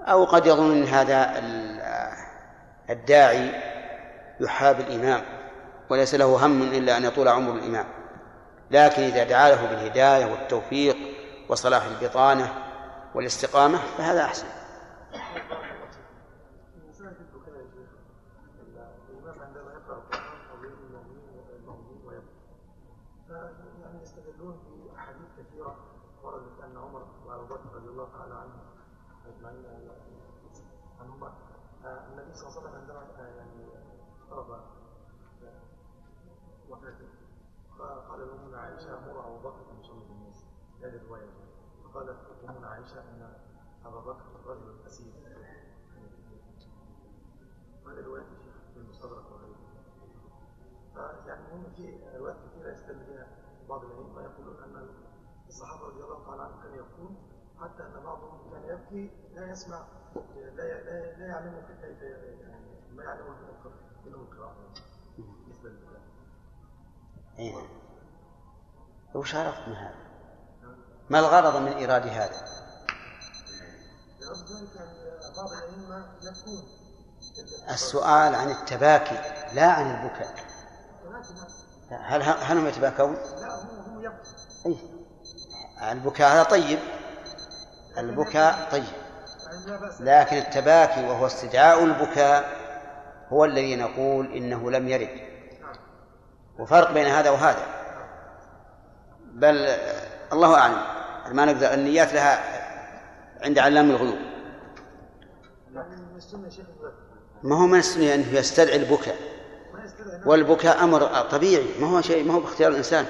أو 0.02 0.26
قد 0.26 0.46
يظن 0.46 0.84
هذا 0.84 1.40
ال- 1.40 1.82
الداعي 2.90 3.52
يحاب 4.40 4.80
الإمام 4.80 5.22
وليس 5.90 6.16
له 6.16 6.46
هم 6.46 6.62
إلا 6.62 6.98
أن 6.98 7.04
يطول 7.06 7.28
عمر 7.28 7.54
الإمام. 7.54 7.86
لكن 8.72 9.02
إذا 9.02 9.24
دعا 9.24 9.50
له 9.50 9.66
بالهداية 9.66 10.26
والتوفيق 10.26 10.98
وصلاح 11.50 11.84
البطانة 11.84 12.54
والاستقامة 13.16 13.78
فهذا 13.98 14.22
أحسن 14.22 14.48
آه، 31.86 32.06
النبي 32.12 32.34
صلى 32.34 32.48
الله 32.48 32.60
عليه 32.60 32.70
وسلم 32.70 32.82
عندما 32.82 33.00
آه، 33.20 33.36
يعني 33.38 33.66
آه، 34.32 34.72
وفاته 36.70 37.15
فقال 37.80 38.20
لأمنا 38.20 38.58
عائشة 38.58 39.00
مر 39.00 39.28
أبو 39.28 39.38
بكر 39.50 39.80
يصلي 39.80 40.06
بالناس 40.10 40.46
هذه 40.82 40.96
الرواية. 40.96 41.30
فقالت 41.84 42.18
أمنا 42.50 42.68
عائشة 42.68 43.00
أن 43.02 43.34
أبا 43.86 44.00
بكر 44.00 44.26
رجل 44.46 44.86
أسير. 44.86 45.14
وهذه 47.86 48.06
رواية 48.06 48.24
في 48.74 48.78
المستدرك 48.80 49.32
وغيره. 49.32 49.56
فيعني 50.94 51.54
هم 51.54 51.64
في 51.76 52.00
روايات 52.18 52.38
كثيرة 52.38 52.72
يستدل 52.72 53.04
بها 53.06 53.28
بعض 53.70 53.84
العلماء 53.86 54.24
يقولون 54.24 54.64
أن 54.64 54.90
الصحابة 55.48 55.88
رضي 55.88 56.04
الله 56.04 56.26
تعالى 56.26 56.42
عنهم 56.44 56.62
كان 56.64 56.74
يقول 56.76 57.16
حتى 57.60 57.84
أن 57.84 58.04
بعضهم 58.04 58.52
كان 58.52 58.64
يبكي 58.64 59.12
لا 59.36 59.52
يسمع 59.52 59.88
لا 60.36 60.52
لا, 60.52 61.18
لا 61.18 61.26
يعلم 61.26 61.62
كيف 61.68 62.02
يعني 62.02 62.96
ما 62.96 63.04
يعلم 63.04 63.26
منهم 64.06 64.22
القراءة. 64.22 64.56
بالنسبة 65.18 65.70
للبكاء 65.70 66.02
نعم. 67.38 67.68
وش 69.16 69.36
عرفت 69.36 69.68
من 69.68 69.76
هذا؟ 69.76 69.96
ما 71.10 71.20
الغرض 71.20 71.56
من 71.56 71.72
إيراد 71.72 72.08
هذا؟ 72.08 72.46
السؤال 77.70 78.36
عن 78.36 78.52
التباكي 78.52 79.20
لا 79.54 79.66
عن 79.66 79.92
البكاء 79.92 80.36
هل 81.90 82.24
هل 82.24 82.58
هم 82.58 82.68
يتباكون؟ 82.68 83.14
لا 83.14 83.56
هم 83.56 83.70
هم 83.80 84.02
يبكون 84.02 84.26
أي 84.66 85.92
البكاء 85.92 86.34
هذا 86.34 86.44
طيب 86.44 86.80
البكاء 87.98 88.70
طيب 88.72 88.84
لكن 90.00 90.38
التباكي 90.38 91.08
وهو 91.08 91.26
استدعاء 91.26 91.84
البكاء 91.84 92.66
هو 93.30 93.46
الذي 93.46 93.76
نقول 93.76 94.34
إنه 94.34 94.72
لم 94.72 94.88
يرد 94.88 95.35
وفرق 96.60 96.92
بين 96.92 97.06
هذا 97.06 97.30
وهذا. 97.30 97.66
بل 99.34 99.68
الله 100.34 100.56
أعلم 100.56 100.82
ما 101.32 101.46
نقدر 101.46 101.74
النيات 101.74 102.14
لها 102.14 102.44
عند 103.42 103.60
علام 103.60 103.90
الغيوب. 103.90 104.18
ما 107.44 107.56
هو 107.56 107.68
من 107.68 107.80
السنة 107.80 108.14
أنه 108.14 108.34
يستدعي 108.34 108.76
البكاء؟ 108.76 109.16
والبكاء 110.26 110.84
أمر 110.84 111.22
طبيعي 111.22 111.66
ما 111.80 111.88
هو 111.88 112.02
شيء 112.02 112.28
ما 112.28 112.34
هو 112.34 112.40
باختيار 112.40 112.72
الإنسان. 112.72 113.06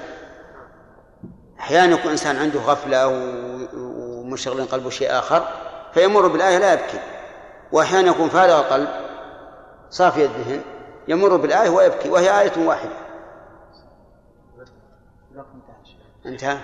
أحيانا 1.60 1.94
يكون 1.94 2.10
إنسان 2.10 2.36
عنده 2.36 2.60
غفلة 2.60 3.08
ومشغل 3.74 4.64
قلبه 4.64 4.90
شيء 4.90 5.18
آخر 5.18 5.48
فيمر 5.94 6.26
بالآية 6.26 6.58
لا 6.58 6.72
يبكي. 6.72 7.00
وأحيانا 7.72 8.08
يكون 8.08 8.28
فارغ 8.28 8.60
القلب 8.60 8.88
صافي 9.90 10.24
الذهن 10.24 10.62
يمر 11.08 11.36
بالآية 11.36 11.68
ويبكي 11.70 12.10
وهي 12.10 12.40
آية 12.40 12.66
واحدة. 12.66 13.05
انتهى 16.26 16.58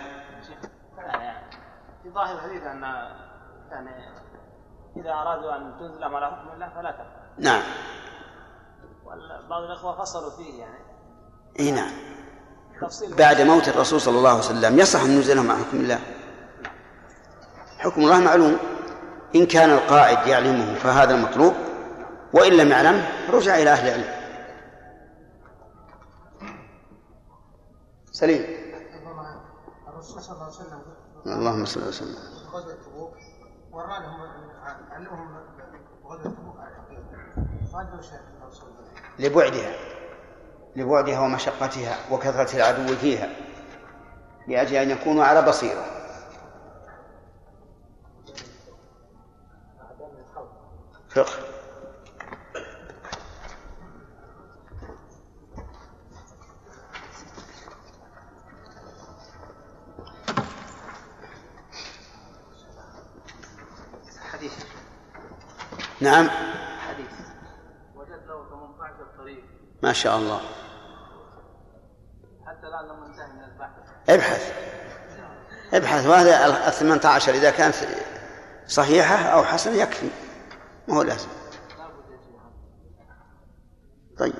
في 2.02 2.10
ظاهر 2.10 2.34
الحديث 2.34 2.62
أن 2.62 2.82
يعني 3.70 3.90
إذا 4.96 5.10
أرادوا 5.10 5.56
أن 5.56 5.74
تنزل 5.78 6.04
على 6.04 6.26
حكم 6.26 6.48
الله 6.54 6.68
فلا 6.68 6.90
تفعل 6.90 7.22
نعم. 7.38 7.62
بعض 9.50 9.62
الإخوة 9.62 9.98
فصلوا 9.98 10.30
فيه 10.30 10.60
يعني. 10.60 10.78
إي 11.60 11.70
نعم. 11.70 11.92
بعد 13.18 13.40
موت 13.40 13.68
الرسول 13.68 14.00
صلى 14.00 14.18
الله 14.18 14.30
عليه 14.30 14.38
وسلم 14.38 14.78
يصح 14.78 15.00
أن 15.00 15.10
ننزلهم 15.10 15.46
مع 15.46 15.54
حكم 15.54 15.76
الله. 15.76 15.98
حكم 17.78 18.00
الله 18.00 18.20
معلوم. 18.20 18.58
إن 19.34 19.46
كان 19.46 19.70
القائد 19.70 20.26
يعلمه 20.26 20.74
فهذا 20.74 21.14
المطلوب. 21.14 21.54
وإن 22.32 22.52
لم 22.52 22.68
يعلمه 22.68 23.08
رجع 23.30 23.54
إلى 23.54 23.70
أهل 23.70 23.88
العلم. 23.88 24.22
سليم. 28.12 28.51
الرسول 30.12 30.22
صلى 30.22 30.34
الله 30.34 30.44
عليه 30.44 30.54
وسلم 30.54 30.82
اللهم 31.26 31.64
صل 31.64 31.88
وسلم 31.88 32.16
تبوك 32.84 33.14
ورى 33.72 33.98
لهم 34.00 34.20
علمهم 34.90 35.36
تبوك 36.24 36.56
على 36.58 36.76
لبعدها 39.18 39.74
لبعدها 40.76 41.20
ومشقتها 41.20 42.12
وكثرة 42.12 42.56
العدو 42.56 42.96
فيها 42.96 43.30
لأجل 44.48 44.76
أن 44.76 44.90
يكونوا 44.90 45.24
على 45.24 45.42
بصيرة. 45.42 45.84
فقه. 51.14 51.51
نعم. 66.02 66.28
حديث. 66.88 67.10
وجد 67.96 68.26
له 68.26 68.48
18 68.50 69.06
طريق. 69.18 69.44
ما 69.82 69.92
شاء 69.92 70.16
الله. 70.18 70.40
حتى 72.46 72.66
الآن 72.66 73.00
من 73.36 73.44
البحث. 73.44 73.70
ابحث. 74.08 74.52
ابحث. 75.74 76.06
وهذا 76.06 76.46
ال 76.68 76.72
18 76.72 77.34
إذا 77.34 77.50
كانت 77.50 77.74
صحيحة 78.66 79.16
أو 79.16 79.44
حسنة 79.44 79.74
يكفي. 79.74 80.10
ما 80.88 80.94
هو 80.94 81.02
لازم 81.02 81.28
طيب 84.18 84.34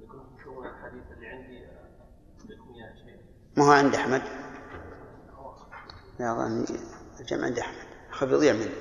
يكون 0.00 0.38
شغل 0.44 0.66
الحديث 0.66 1.02
اللي 1.12 1.26
عندي 1.26 1.64
يكون 2.44 2.74
يا 2.74 2.94
شيخ 2.94 3.20
ما 3.56 3.64
هو 3.64 3.70
عند 3.70 3.94
أحمد 3.94 4.22
لا 6.18 6.34
ظني 6.34 6.64
الجمع 7.20 7.48
عند 8.14 8.22
أحمد 8.22 8.28
خف 8.28 8.32
يضيع 8.32 8.52
منه. 8.52 8.74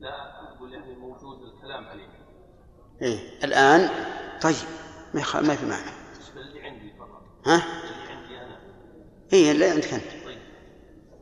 لا 0.00 0.10
أقول 0.56 0.72
يعني 0.74 0.94
موجود 0.94 1.42
الكلام 1.42 1.88
عليه. 1.88 2.08
إيه 3.02 3.44
الآن 3.44 3.90
طيب 4.40 4.54
ما 5.14 5.20
يخ- 5.20 5.36
ما 5.36 5.56
في 5.56 5.66
معنى. 5.66 5.90
اللي 6.36 6.60
عندي 6.62 6.92
فقط. 6.98 7.22
ها؟ 7.46 7.56
اللي 7.56 8.12
عندي 8.12 8.40
أنا. 8.40 8.60
إيه 9.32 9.50
اللي 9.52 9.70
عندك 9.70 9.92
أنت 9.94 10.24
طيب. 10.24 10.38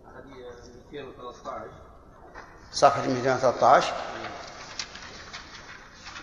هذه 0.07 0.55
213 0.93 1.71
صفحة 2.73 3.07
213 3.07 3.95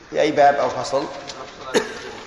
في 0.09 0.21
أي 0.21 0.32
باب 0.32 0.55
أو 0.55 0.69
فصل 0.69 1.03
صلاة 1.03 1.73
الجمعة 1.75 2.19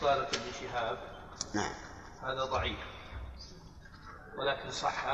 طارق 0.00 0.30
بن 0.30 0.52
شهاب 0.60 0.98
نعم 1.54 1.72
هذا 2.22 2.44
ضعيف 2.44 2.78
ولكن 4.38 4.70
صح 4.70 5.06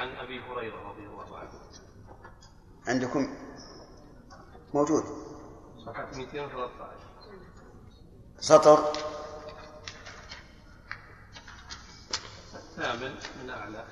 عن 0.00 0.16
أبي 0.16 0.40
هريرة 0.40 0.88
رضي 0.88 1.06
الله 1.06 1.38
عنه. 1.38 1.50
عندكم؟ 2.88 3.36
موجود. 4.74 5.04
صفحة 5.86 6.08
213 6.16 6.96
سطر. 8.40 8.92
الثامن 12.54 13.14
من 13.42 13.50
أعلى. 13.50 13.84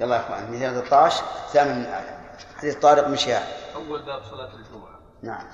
يلا 0.00 0.16
يا 0.16 0.20
إخوان 0.20 0.50
213 0.50 1.24
ثامن 1.52 1.78
من 1.78 1.86
أعلى. 1.86 2.38
حديث 2.56 2.74
طارق 2.74 3.08
بن 3.08 3.16
شهاب. 3.16 3.74
أول 3.74 4.02
باب 4.02 4.22
صلاة 4.24 4.54
الجمعة. 4.54 5.00
نعم. 5.22 5.46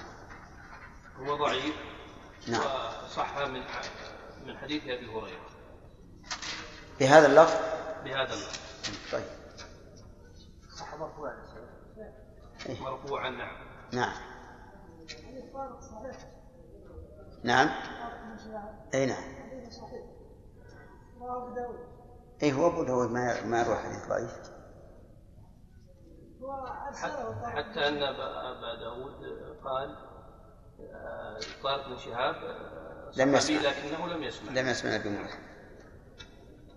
هو 1.21 1.37
ضعيف 1.37 1.75
نعم. 2.49 2.61
وصح 3.05 3.39
من 3.39 3.63
من 4.47 4.59
حديث 4.59 4.83
أبي 4.83 5.07
هريرة. 5.07 5.58
بهذا 7.01 7.27
اللفظ؟ 7.27 7.55
بهذا 8.05 8.35
اللفظ. 8.35 8.59
طيب. 9.13 9.25
صح 10.79 10.95
مرفوع 10.95 11.33
مرفوعا 12.81 13.31
نعم. 13.31 13.57
نعم. 13.93 14.13
نعم. 17.45 17.69
اي 18.95 19.07
نعم. 19.07 19.23
اي 22.43 22.53
هو 22.53 22.67
أبو 22.67 22.85
داود 22.85 23.11
ما 23.11 23.45
ما 23.45 23.61
يروح 23.61 23.79
حديث 23.79 24.09
ضعيف. 24.09 24.59
حتى 27.45 27.89
أن 27.89 28.03
أبا 28.03 28.51
أبا 28.51 28.75
داود 28.81 29.15
قال 29.65 29.97
آه، 30.81 31.41
طارق 31.63 31.89
بن 31.89 31.97
شهاب 31.97 32.35
آه، 32.35 33.11
لم 33.17 33.35
يسمع. 33.35 33.57
لكنه 33.57 34.07
لم 34.07 34.23
يسمع. 34.23 34.53
لم 34.53 34.69
يسمع 34.69 34.97
ابي 34.97 35.09
موسى 35.09 35.39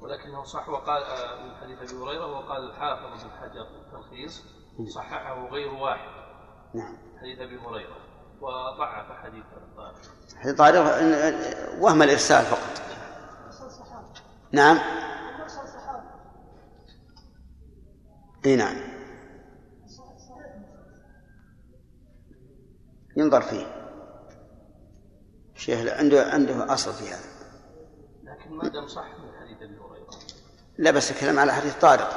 ولكنه 0.02 0.44
صح 0.44 0.70
وقال 0.70 1.04
آه، 1.04 1.44
من 1.44 1.56
حديث 1.56 1.92
أبي 1.92 2.04
هريرة 2.04 2.26
وقال 2.26 2.70
الحافظ 2.70 3.24
بن 3.24 3.32
حجر 3.32 3.68
التلخيص 3.86 4.44
صححه 4.96 5.48
غير 5.48 5.74
واحد. 5.74 6.10
نعم. 6.74 6.98
حديث 7.20 7.40
أبي 7.40 7.58
هريرة. 7.58 7.98
وضعف 8.42 9.12
حديث 9.12 9.44
طارق 9.78 9.96
حديث 10.36 10.56
طارق 10.56 10.82
وهم 11.80 12.02
الإرسال 12.02 12.46
فقط. 12.46 12.82
نعم. 14.52 14.78
إي 18.46 18.56
نعم. 18.56 18.76
ينظر 23.18 23.42
فيه. 23.42 23.82
الشيخ 25.56 25.94
عنده 25.94 26.32
عنده 26.32 26.74
أصل 26.74 26.94
في 26.94 27.14
هذا. 27.14 27.32
لكن 28.24 28.52
ما 28.52 28.68
دام 28.68 28.88
صح 28.88 29.06
من 29.06 29.40
حديث 29.40 29.58
أبي 29.62 29.78
هريرة. 29.78 29.91
لا 30.82 30.92
بس 30.92 31.12
الكلام 31.12 31.40
على 31.40 31.54
حديث 31.54 31.76
طارق. 31.76 32.10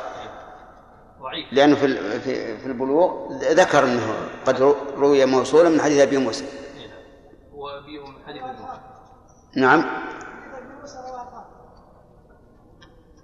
ضعيف. 1.20 1.52
لأنه 1.52 1.74
في 1.76 1.86
في 2.20 2.58
في 2.58 2.66
البلوغ 2.66 3.32
ذكر 3.32 3.84
أنه 3.84 4.14
قد 4.46 4.60
رو- 4.60 4.76
روي 4.96 5.26
موصولا 5.26 5.68
من 5.68 5.80
حديث 5.80 6.00
أبي 6.00 6.16
موسى. 6.18 6.44
إيه 6.44 6.86
نعم. 6.88 6.96
هو 7.54 7.68
أبي 7.68 7.98
من 7.98 8.24
حديث 8.26 8.42
أبي 8.42 8.50
هريره 8.52 8.80
نعم. 9.56 9.84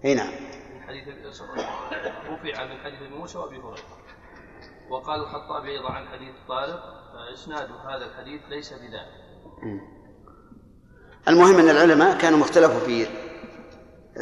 اي 0.05 0.15
نعم. 0.15 0.31
من 0.75 0.83
حديث 0.83 1.05
رفع 1.09 2.65
من 2.65 2.79
حديث 2.85 3.03
أبي 3.03 3.15
موسى 3.19 3.39
وأبي 3.39 3.57
هريرة. 3.57 3.77
وقال 4.91 5.21
الخطابي 5.21 5.71
أيضا 5.71 5.91
عن 5.91 6.09
حديث 6.09 6.35
طارق 6.49 6.81
اسناد 7.35 7.69
هذا 7.89 8.05
الحديث 8.05 8.41
ليس 8.49 8.73
بذلك. 8.73 9.21
المهم 11.29 11.59
أن 11.59 11.69
العلماء 11.69 12.19
كانوا 12.19 12.39
مختلفوا 12.39 12.81
في 12.81 13.07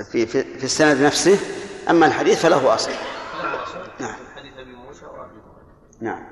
في 0.02 0.26
في, 0.26 0.58
في 0.58 0.64
السند 0.64 1.02
نفسه 1.02 1.38
أما 1.90 2.06
الحديث 2.06 2.42
فله 2.42 2.74
أصل. 2.74 2.90
نعم. 4.00 4.16
حديث 4.36 4.52
ابي 4.58 4.72
موسى 4.72 5.04
هريره 5.04 5.56
نعم. 6.00 6.26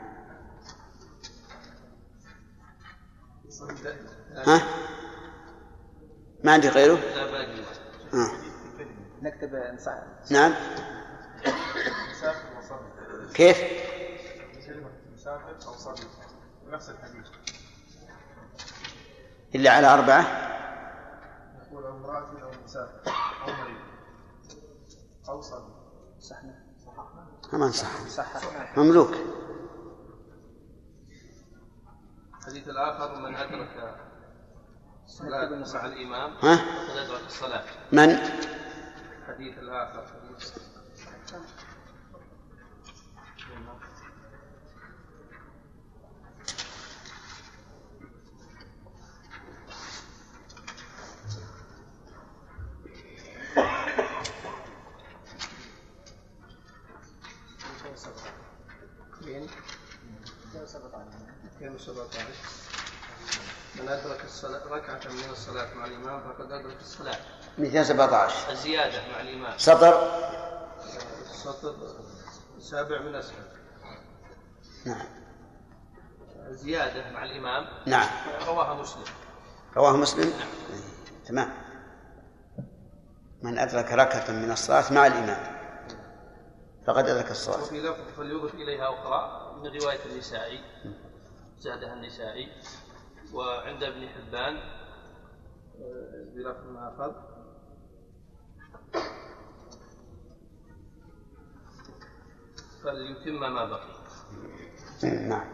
ها؟ 4.46 4.62
ما 6.44 6.52
عندي 6.52 6.68
غيره؟ 6.68 6.98
ها. 8.12 8.30
نكتب 9.22 9.54
نعم. 10.30 10.54
كيف؟ 13.34 13.56
نفس 16.66 16.90
الحديث 16.90 17.26
إلا 19.54 19.70
على 19.70 19.86
أربعة؟ 19.86 20.46
يقول 21.70 21.84
أو 21.84 21.96
امرأة 21.96 22.42
أو 22.42 22.50
مسافر 22.64 23.12
صحنا. 26.20 26.66
كمان 27.50 27.72
صح. 27.72 28.08
صححنا 28.08 28.82
مملوك. 28.84 29.10
الحديث 32.40 32.68
الآخر 32.68 33.20
من 33.20 33.36
أدرك 33.36 33.96
الصلاة 35.04 35.48
مع 35.74 35.86
الإمام 35.86 36.30
ها؟ 36.30 36.56
فقد 36.56 36.96
أدرك 36.96 37.26
الصلاة. 37.26 37.64
من؟ 37.92 38.10
الحديث 38.10 39.58
الآخر. 39.58 40.06
من 63.86 63.92
أدرك 63.92 64.24
الصلاة 64.24 64.66
ركعة 64.66 65.12
من 65.12 65.30
الصلاة 65.30 65.74
مع 65.74 65.84
الإمام 65.84 66.20
فقد 66.20 66.52
أدرك 66.52 66.80
الصلاة. 66.80 67.18
217 67.58 68.50
الزيادة 68.52 69.08
مع 69.12 69.20
الإمام. 69.20 69.58
سطر؟ 69.58 70.10
السطر 71.30 71.74
السابع 72.56 73.02
من 73.02 73.14
أسفل. 73.14 73.42
نعم. 74.86 75.06
زيادة 76.50 77.10
مع 77.10 77.24
الإمام. 77.24 77.66
نعم. 77.86 78.08
رواها 78.46 78.74
مسلم. 78.74 79.04
رواه 79.76 79.96
مسلم؟ 79.96 80.32
تمام. 81.26 81.52
من 83.42 83.58
أدرك 83.58 83.92
ركعة 83.92 84.30
من 84.30 84.50
الصلاة 84.50 84.92
مع 84.92 85.06
الإمام. 85.06 85.56
فقد 86.86 87.08
أدرك 87.08 87.30
الصلاة. 87.30 87.62
وفي 87.62 87.80
لفظ 87.80 88.16
فليضف 88.16 88.54
إليها 88.54 88.88
أخرى 88.88 89.52
من 89.56 89.80
رواية 89.80 90.04
النسائي. 90.12 90.60
زادها 91.58 91.92
النسائي. 91.92 92.48
وعند 93.34 93.82
ابن 93.82 94.08
حبان. 94.08 94.56
بلفظ 96.34 96.76
آخر 96.76 97.14
فليتم 102.84 103.40
ما 103.40 103.64
بقي. 103.64 103.88
نعم. 105.02 105.48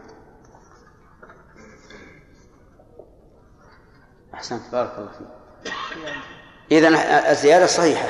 أحسنت. 4.33 4.71
بارك 4.71 4.97
الله 4.97 5.11
فيك. 5.11 5.27
إذا 6.71 6.87
الزيادة 7.31 7.65
صحيحة. 7.65 8.07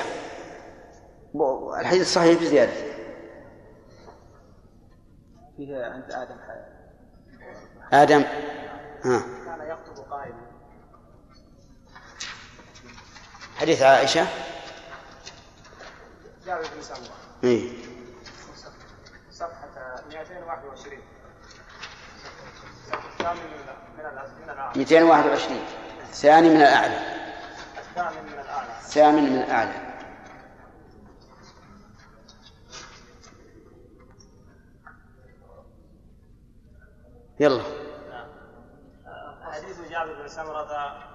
الحديث 1.79 2.13
صحيح 2.13 2.39
بزيادة. 2.41 2.93
فيه 5.57 5.85
عند 5.85 6.11
آدم 6.11 6.35
ح- 6.39 7.93
آدم. 7.93 8.21
ها 9.05 9.19
كان 9.45 9.67
يخطب 9.69 10.11
قائما 10.11 10.47
حديث 13.63 13.81
عائشة. 13.81 14.27
جابر 16.45 16.61
بن 16.75 16.81
سمرة 16.81 17.15
إيه. 17.43 17.71
صفحة 19.31 20.01
221 20.07 20.99
الثامن 22.93 23.39
من 23.97 24.49
الأعلى. 24.49 24.77
221 24.77 25.59
ثاني 26.11 26.49
من 26.49 26.61
الأعلى. 26.61 26.99
الثامن 27.77 28.23
من 28.23 28.39
الأعلى. 28.39 28.81
ثامن 28.81 29.23
من 29.23 29.41
الأعلى. 29.41 29.93
يلا. 37.39 37.63
حديث 39.43 39.89
جابر 39.89 40.21
بن 40.21 40.27
سمرة 40.27 41.12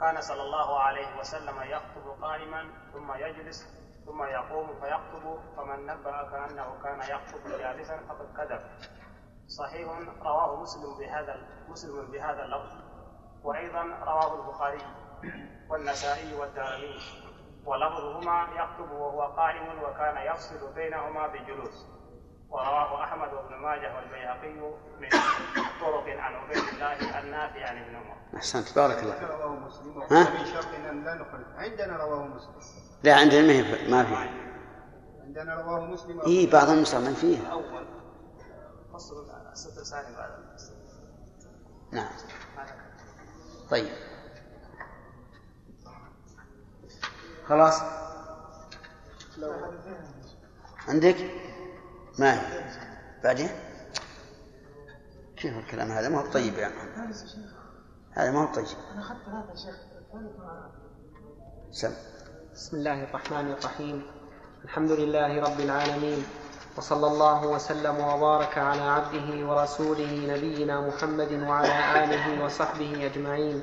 كان 0.00 0.20
صلى 0.20 0.42
الله 0.42 0.80
عليه 0.80 1.18
وسلم 1.18 1.62
يخطب 1.62 2.22
قائما 2.22 2.72
ثم 2.92 3.12
يجلس 3.12 3.78
ثم 4.06 4.22
يقوم 4.22 4.80
فيخطب 4.80 5.38
فمن 5.56 5.86
نبأك 5.86 6.34
أنه 6.50 6.82
كان 6.82 7.00
يخطب 7.00 7.48
جالسا 7.58 7.96
فقد 8.08 8.36
كذب. 8.36 8.60
صحيح 9.46 9.88
رواه 10.22 10.62
مسلم 10.62 10.98
بهذا 10.98 11.36
مسلم 11.68 12.10
بهذا 12.10 12.44
اللفظ. 12.44 12.76
وأيضا 13.42 13.82
رواه 13.82 14.34
البخاري 14.34 14.82
والنسائي 15.70 16.34
والدارمي. 16.40 16.98
ولفظهما 17.66 18.48
يخطب 18.56 18.90
وهو 18.90 19.22
قائم 19.22 19.82
وكان 19.82 20.16
يفصل 20.16 20.74
بينهما 20.74 21.26
بجلوس. 21.26 21.97
ورواه 22.50 23.04
أحمد 23.04 23.32
وابن 23.32 23.54
ماجه 23.54 23.96
والبيهقي 23.96 24.52
من 25.00 25.08
طرق 25.80 26.04
عن 26.08 26.34
عبيد 26.34 26.56
الله 26.56 27.20
النافع 27.20 27.68
عن 27.68 27.78
ابن 27.82 27.96
عمر. 27.96 28.16
أحسنت 28.36 28.74
بارك 28.76 29.02
الله 29.02 29.26
رواه 29.26 29.48
مسلم 29.48 30.02
ها؟ 30.10 30.44
شرط 30.44 30.66
ان 30.74 31.04
لا 31.04 31.14
نخرج. 31.14 31.44
عندنا 31.56 31.96
رواه 31.96 32.26
مسلم. 32.26 32.52
لا 33.02 33.14
عندنا 33.14 33.42
ما 33.42 33.62
في 33.62 33.90
ما 33.90 34.04
في 34.04 34.14
عندنا 35.24 35.54
رواه 35.54 35.80
مسلم 35.80 36.20
إي 36.20 36.46
بعض 36.46 36.68
النسخ 36.68 36.98
من 36.98 37.14
فيه 37.14 37.52
اول 37.52 37.86
فصل 38.92 39.30
الستر 39.52 39.84
ثاني 39.84 40.16
بعد. 40.16 40.30
نعم. 41.92 42.08
طيب. 43.70 43.92
خلاص؟ 47.46 47.82
عندك؟ 50.88 51.16
ما 52.18 52.34
هي؟ 52.34 52.64
بعدين؟ 53.24 53.48
كيف 55.36 55.58
الكلام 55.58 55.92
هذا 55.92 56.08
ما 56.08 56.20
هو 56.20 56.30
طيب 56.32 56.54
يا 56.54 56.68
محمد 56.68 57.14
هذا 58.12 58.30
ما 58.30 58.42
هو 58.42 58.54
طيب. 58.54 58.66
أنا 58.92 59.00
أخذت 59.00 59.50
يا 59.50 59.54
شيخ. 59.54 59.74
سم. 61.70 61.92
بسم 62.52 62.76
الله 62.76 63.04
الرحمن 63.04 63.50
الرحيم. 63.50 64.02
الحمد 64.64 64.90
لله 64.90 65.40
رب 65.42 65.60
العالمين 65.60 66.24
وصلى 66.76 67.06
الله 67.06 67.46
وسلم 67.46 68.00
وبارك 68.00 68.58
على 68.58 68.82
عبده 68.82 69.46
ورسوله 69.46 70.36
نبينا 70.36 70.80
محمد 70.80 71.32
وعلى 71.32 72.04
آله 72.04 72.44
وصحبه 72.44 73.06
أجمعين. 73.06 73.62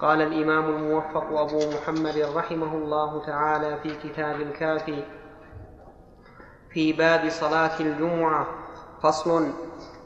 قال 0.00 0.22
الإمام 0.22 0.64
الموفق 0.64 1.38
أبو 1.38 1.70
محمد 1.70 2.18
رحمه 2.18 2.74
الله 2.74 3.26
تعالى 3.26 3.80
في 3.82 4.08
كتاب 4.08 4.40
الكافي 4.40 5.04
في 6.78 6.92
باب 6.92 7.28
صلاة 7.28 7.80
الجمعة 7.80 8.46
فصل 9.02 9.50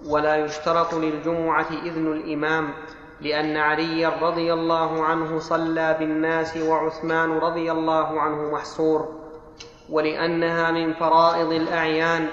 ولا 0.07 0.37
يشترط 0.37 0.95
للجمعة 0.95 1.67
إذن 1.83 2.13
الإمام 2.13 2.75
لأن 3.21 3.57
عليا 3.57 4.09
رضي 4.09 4.53
الله 4.53 5.05
عنه 5.05 5.39
صلى 5.39 5.97
بالناس 5.99 6.57
وعثمان 6.57 7.31
رضي 7.31 7.73
الله 7.73 8.21
عنه 8.21 8.53
محصور. 8.53 9.09
ولأنها 9.91 10.71
من 10.71 10.95
فرائض 10.95 11.53
الأعيان 11.53 12.29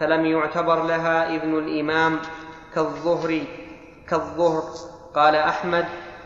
فلم 0.00 0.26
يعتبر 0.26 0.82
لها 0.82 1.34
إذن 1.36 1.58
الإمام. 1.58 2.18
كالظهر 2.74 3.40
كالظهر 4.08 4.62
قال 5.14 5.34
أحمد 5.34 5.84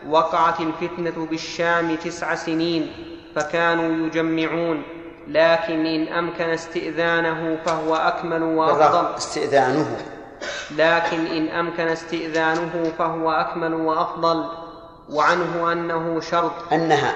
وقعت 0.09 0.61
الفتنة 0.61 1.25
بالشام 1.25 1.95
تسع 1.95 2.35
سنين 2.35 2.91
فكانوا 3.35 4.07
يجمعون. 4.07 4.83
لكن 5.27 5.85
إن 5.85 6.07
أمكن 6.07 6.43
استئذانه 6.49 7.57
فهو 7.65 7.95
أكمل 7.95 8.43
وأفضل. 8.43 9.15
استئذانه. 9.15 9.97
لكن 10.71 11.25
إن 11.25 11.47
أمكن 11.47 11.87
استئذانه 11.87 12.93
فهو 12.97 13.31
أكمل 13.31 13.73
وأفضل. 13.73 14.49
وعنه 15.09 15.71
أنه 15.71 16.19
شرط. 16.19 16.73
أنها. 16.73 17.13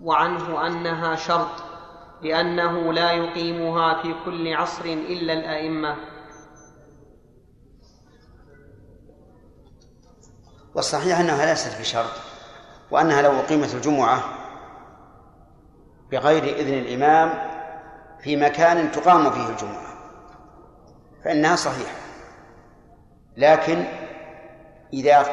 وعنه 0.00 0.66
أنها 0.66 1.16
شرط. 1.16 1.62
لأنه 2.22 2.92
لا 2.92 3.12
يقيمها 3.12 4.02
في 4.02 4.14
كل 4.24 4.54
عصر 4.54 4.84
إلا 4.84 5.32
الأئمة. 5.32 6.13
والصحيح 10.74 11.18
أنها 11.18 11.46
ليست 11.46 11.80
بشرط 11.80 12.10
وأنها 12.90 13.22
لو 13.22 13.40
أقيمت 13.40 13.74
الجمعة 13.74 14.24
بغير 16.12 16.44
إذن 16.44 16.74
الإمام 16.74 17.32
في 18.22 18.36
مكان 18.36 18.92
تقام 18.92 19.30
فيه 19.30 19.48
الجمعة 19.48 19.94
فإنها 21.24 21.56
صحيحة. 21.56 21.96
لكن 23.36 23.84
إذا 24.92 25.24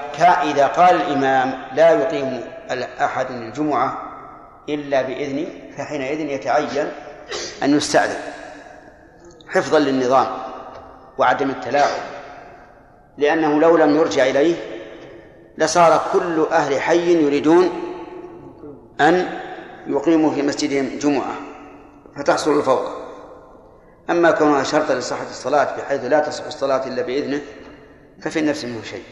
إذا 0.44 0.68
قال 0.68 0.96
الإمام 0.96 1.54
لا 1.74 1.92
يقيم 1.92 2.42
أحد 3.02 3.32
الجمعة 3.32 3.98
إلا 4.70 5.02
بإذني 5.02 5.74
فحينئذ 5.78 6.20
يتعين 6.20 6.92
أن 7.64 7.78
يستأذن 7.78 8.20
حفظا 9.50 9.80
للنظام 9.80 10.28
وعدم 11.18 11.50
التلاعب 11.50 12.02
لأنه 13.18 13.60
لو 13.60 13.78
لم 13.78 13.96
يرجع 13.96 14.24
إليه 14.26 14.56
لصار 15.58 16.02
كل 16.14 16.46
أهل 16.52 16.80
حي 16.82 17.24
يريدون 17.24 17.70
أن 19.02 19.40
يقيموا 19.88 20.32
في 20.32 20.42
مسجدهم 20.42 21.00
جمعة 21.00 21.36
فتحصل 22.16 22.58
الفوضى 22.58 23.02
أما 24.10 24.32
كونها 24.32 24.64
شرطا 24.64 24.94
لصحة 24.96 25.24
الصلاة 25.30 25.78
بحيث 25.78 26.06
لا 26.06 26.20
تصح 26.20 26.46
الصلاة 26.46 26.88
إلا 26.88 27.02
بإذنه 27.02 27.42
ففي 28.22 28.40
النفس 28.40 28.66
منه 28.66 28.82
شيء. 28.82 29.04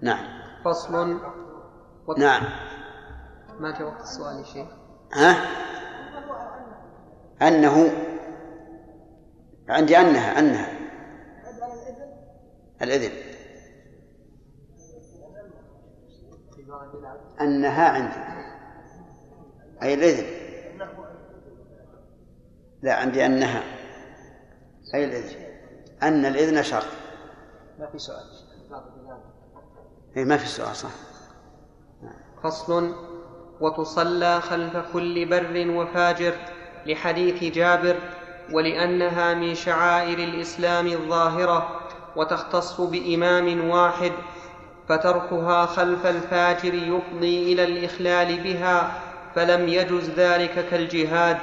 نعم. 0.00 0.24
فصل. 0.64 1.18
وت- 2.06 2.18
نعم. 2.18 2.42
ما 3.60 3.70
جاء 3.70 3.82
وقت 3.88 4.00
السؤال 4.00 4.38
يا 4.38 4.44
شيخ؟ 4.44 4.66
ها؟ 5.14 5.36
أنه 7.48 7.90
عندي 9.68 9.98
أنها 9.98 10.38
أنها. 10.38 10.75
الإذن 12.82 13.10
أنها 17.40 17.88
عندي. 17.88 18.46
أي 19.82 19.94
الإذن 19.94 20.26
لا 22.82 22.94
عندي 22.94 23.26
أنها 23.26 23.62
أي 24.94 25.04
الإذن 25.04 25.46
أن 26.02 26.26
الإذن 26.26 26.62
شرط. 26.62 26.86
ما 27.78 27.86
في 27.86 27.98
سؤال. 27.98 28.24
إيه 30.16 30.24
ما 30.24 30.36
في 30.36 30.46
سؤال 30.46 30.76
صح. 30.76 30.90
فصل. 32.42 32.94
وتصلى 33.60 34.40
خلف 34.40 34.76
كل 34.92 35.28
بر 35.30 35.70
وفاجر 35.70 36.34
لحديث 36.86 37.54
جابر 37.54 37.96
ولأنها 38.52 39.34
من 39.34 39.54
شعائر 39.54 40.18
الإسلام 40.18 40.86
الظاهرة. 40.86 41.85
وتختص 42.16 42.80
بإمام 42.80 43.70
واحد 43.70 44.12
فتركها 44.88 45.66
خلف 45.66 46.06
الفاجر 46.06 46.74
يفضي 46.74 47.52
إلى 47.52 47.64
الإخلال 47.64 48.42
بها 48.42 49.02
فلم 49.34 49.68
يجز 49.68 50.10
ذلك 50.10 50.68
كالجهاد. 50.70 51.38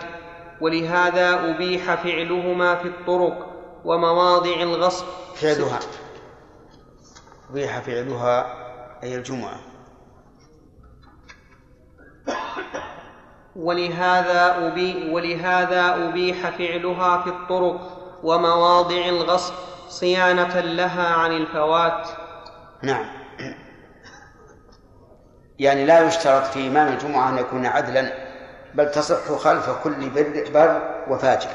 ولهذا 0.62 1.50
أبيح 1.50 1.96
فعلهما 1.96 2.76
في 2.76 2.88
الطرق 2.88 3.54
ومواضع 3.86 4.62
الغصب. 4.62 5.06
فعلها. 5.36 5.80
أبيح 7.50 7.80
فعلها 7.80 8.46
أي 9.04 9.16
الجمعة. 9.16 9.60
ولهذا 13.56 14.68
أبي 14.68 15.12
ولهذا 15.12 15.96
أبيح 16.10 16.50
فعلها 16.50 17.22
في 17.22 17.30
الطرق 17.30 17.80
ومواضع 18.24 19.06
الغصب. 19.06 19.54
صيانة 20.00 20.60
لها 20.60 21.08
عن 21.08 21.32
الفوات. 21.32 22.08
نعم. 22.84 23.06
يعني 25.60 25.86
لا 25.86 26.08
يشترط 26.08 26.44
في 26.44 26.68
إمام 26.68 26.94
الجمعة 26.94 27.30
أن 27.30 27.38
يكون 27.38 27.66
عدلا 27.66 28.14
بل 28.76 28.92
تصح 28.92 29.32
خلف 29.32 29.70
كل 29.70 30.10
بر, 30.10 30.46
بر 30.54 31.04
وفاجر. 31.10 31.50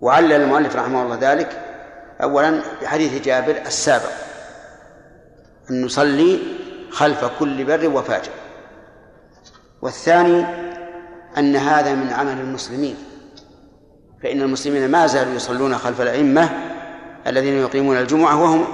وعلل 0.00 0.32
المؤلف 0.32 0.76
رحمه 0.76 1.02
الله 1.02 1.18
ذلك 1.20 1.60
أولا 2.22 2.62
بحديث 2.82 3.22
جابر 3.22 3.56
السابق 3.56 4.10
أن 5.70 5.84
نصلي 5.84 6.38
خلف 6.90 7.24
كل 7.38 7.64
بر 7.64 7.88
وفاجر. 7.88 8.32
والثاني 9.82 10.46
أن 11.38 11.56
هذا 11.56 11.94
من 11.94 12.12
عمل 12.12 12.40
المسلمين. 12.40 13.13
فإن 14.22 14.42
المسلمين 14.42 14.90
ما 14.90 15.06
زالوا 15.06 15.34
يصلون 15.34 15.78
خلف 15.78 16.00
الأئمة 16.00 16.50
الذين 17.26 17.58
يقيمون 17.58 17.96
الجمعة 17.96 18.42
وهم 18.42 18.64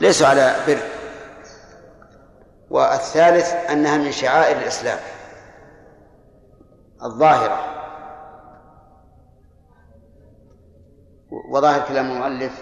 ليسوا 0.00 0.26
على 0.26 0.54
بر. 0.66 0.78
والثالث 2.70 3.52
أنها 3.70 3.96
من 3.96 4.12
شعائر 4.12 4.56
الإسلام 4.56 4.98
الظاهرة. 7.02 7.60
وظاهر 11.50 11.82
كلام 11.88 12.10
المؤلف 12.10 12.52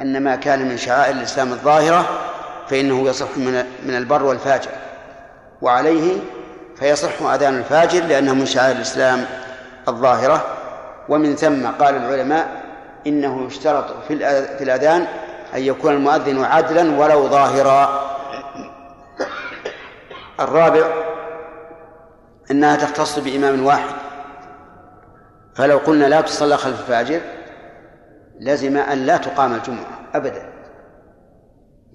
أن 0.00 0.22
ما 0.24 0.36
كان 0.36 0.68
من 0.68 0.76
شعائر 0.76 1.14
الإسلام 1.14 1.52
الظاهرة 1.52 2.06
فإنه 2.68 3.08
يصح 3.08 3.36
من 3.36 3.64
من 3.86 3.96
البر 3.96 4.22
والفاجر. 4.22 4.70
وعليه 5.62 6.20
فيصح 6.76 7.22
أذان 7.22 7.58
الفاجر 7.58 8.00
لأنه 8.00 8.34
من 8.34 8.46
شعائر 8.46 8.76
الإسلام 8.76 9.24
الظاهرة. 9.88 10.57
ومن 11.08 11.36
ثم 11.36 11.66
قال 11.66 11.96
العلماء 11.96 12.62
إنه 13.06 13.46
يشترط 13.46 13.84
في 14.08 14.62
الأذان 14.62 15.06
أن 15.54 15.62
يكون 15.62 15.92
المؤذن 15.92 16.44
عدلا 16.44 16.98
ولو 16.98 17.28
ظاهرا. 17.28 18.08
الرابع 20.40 20.86
أنها 22.50 22.76
تختص 22.76 23.18
بإمام 23.18 23.66
واحد. 23.66 23.94
فلو 25.56 25.78
قلنا 25.78 26.04
لا 26.04 26.20
تصلى 26.20 26.56
خلف 26.56 26.80
الفاجر 26.80 27.20
لزم 28.40 28.76
أن 28.76 28.98
لا 28.98 29.16
تقام 29.16 29.54
الجمعة 29.54 30.00
أبدا. 30.14 30.52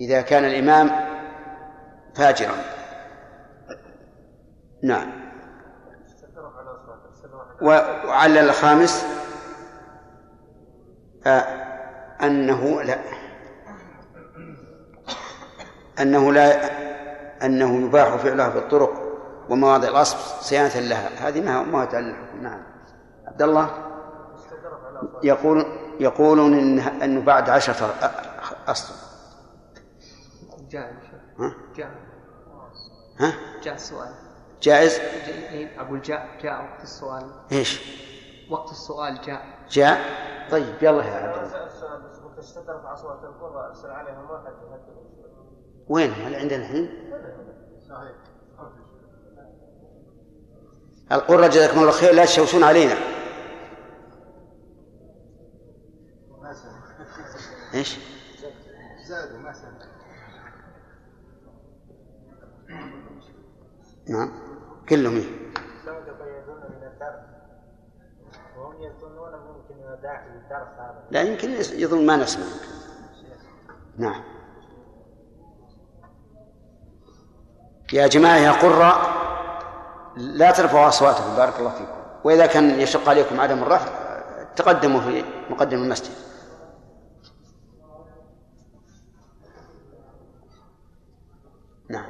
إذا 0.01 0.21
كان 0.21 0.45
الإمام 0.45 0.91
فاجرا. 2.15 2.55
نعم. 4.83 5.22
وعلى 7.63 8.39
الخامس 8.39 9.05
آه، 11.25 11.39
أنه 12.21 12.81
لا. 12.81 12.99
أنه 15.99 16.33
لا 16.33 16.71
أنه 17.45 17.85
يباح 17.85 18.15
فعلها 18.15 18.49
في 18.49 18.57
الطرق 18.57 19.03
ومواضع 19.49 19.87
الغصب 19.87 20.17
صيانة 20.41 20.79
لها. 20.79 21.27
هذه 21.27 21.41
ما 21.41 21.63
ما 21.63 21.83
الحكم 21.83 22.41
نعم. 22.41 22.63
عبد 23.27 23.41
الله؟ 23.41 23.69
يقول 25.23 25.65
يقولون 25.99 26.53
إن 26.53 26.79
أنه 26.79 27.21
بعد 27.21 27.49
عشرة 27.49 27.95
أصل. 28.67 28.93
جاء 30.69 30.93
ها؟ 31.39 31.55
جاء. 31.75 31.91
ها؟ 33.19 33.33
جاء 33.63 33.73
السؤال 33.73 34.13
جائز؟ 34.63 34.99
أقول 35.77 36.01
جاء 36.01 36.29
جاء 36.41 36.63
وقت 36.63 36.83
السؤال 36.83 37.31
إيش؟ 37.51 37.81
وقت 38.49 38.71
السؤال 38.71 39.21
جاء 39.21 39.41
جاء؟ 39.69 39.99
طيب 40.51 40.75
يلا 40.81 41.03
يا 41.03 41.13
عبد 41.13 41.37
الله 41.37 41.73
وين؟ 45.89 46.11
هل 46.11 46.35
عندنا 46.35 46.61
الحين؟ 46.61 47.13
القرى 51.11 51.49
جزاكم 51.49 51.79
الله 51.79 51.91
خير 51.91 52.13
لا 52.13 52.25
تشوشون 52.25 52.63
علينا 52.63 52.95
إيش؟ 57.73 57.97
زادوا 59.07 59.37
ما 59.37 59.53
نعم 64.07 64.52
كلهم 64.89 65.15
إيه؟ 65.15 65.43
لا 71.11 71.21
يمكن 71.21 71.49
يظن 71.51 72.05
ما 72.05 72.15
نسمع. 72.15 72.45
نعم. 73.97 74.23
يا 77.93 78.07
جماعة 78.07 78.37
يا 78.37 78.51
قراء 78.51 79.23
لا 80.17 80.51
ترفعوا 80.51 80.87
أصواتكم 80.87 81.35
بارك 81.35 81.59
الله 81.59 81.69
فيكم. 81.69 82.03
وإذا 82.23 82.45
كان 82.45 82.79
يشق 82.79 83.09
عليكم 83.09 83.39
عدم 83.39 83.63
الرفع 83.63 84.03
تقدموا 84.55 85.01
في 85.01 85.23
مقدم 85.49 85.83
المسجد 85.83 86.13
نعم 91.89 92.05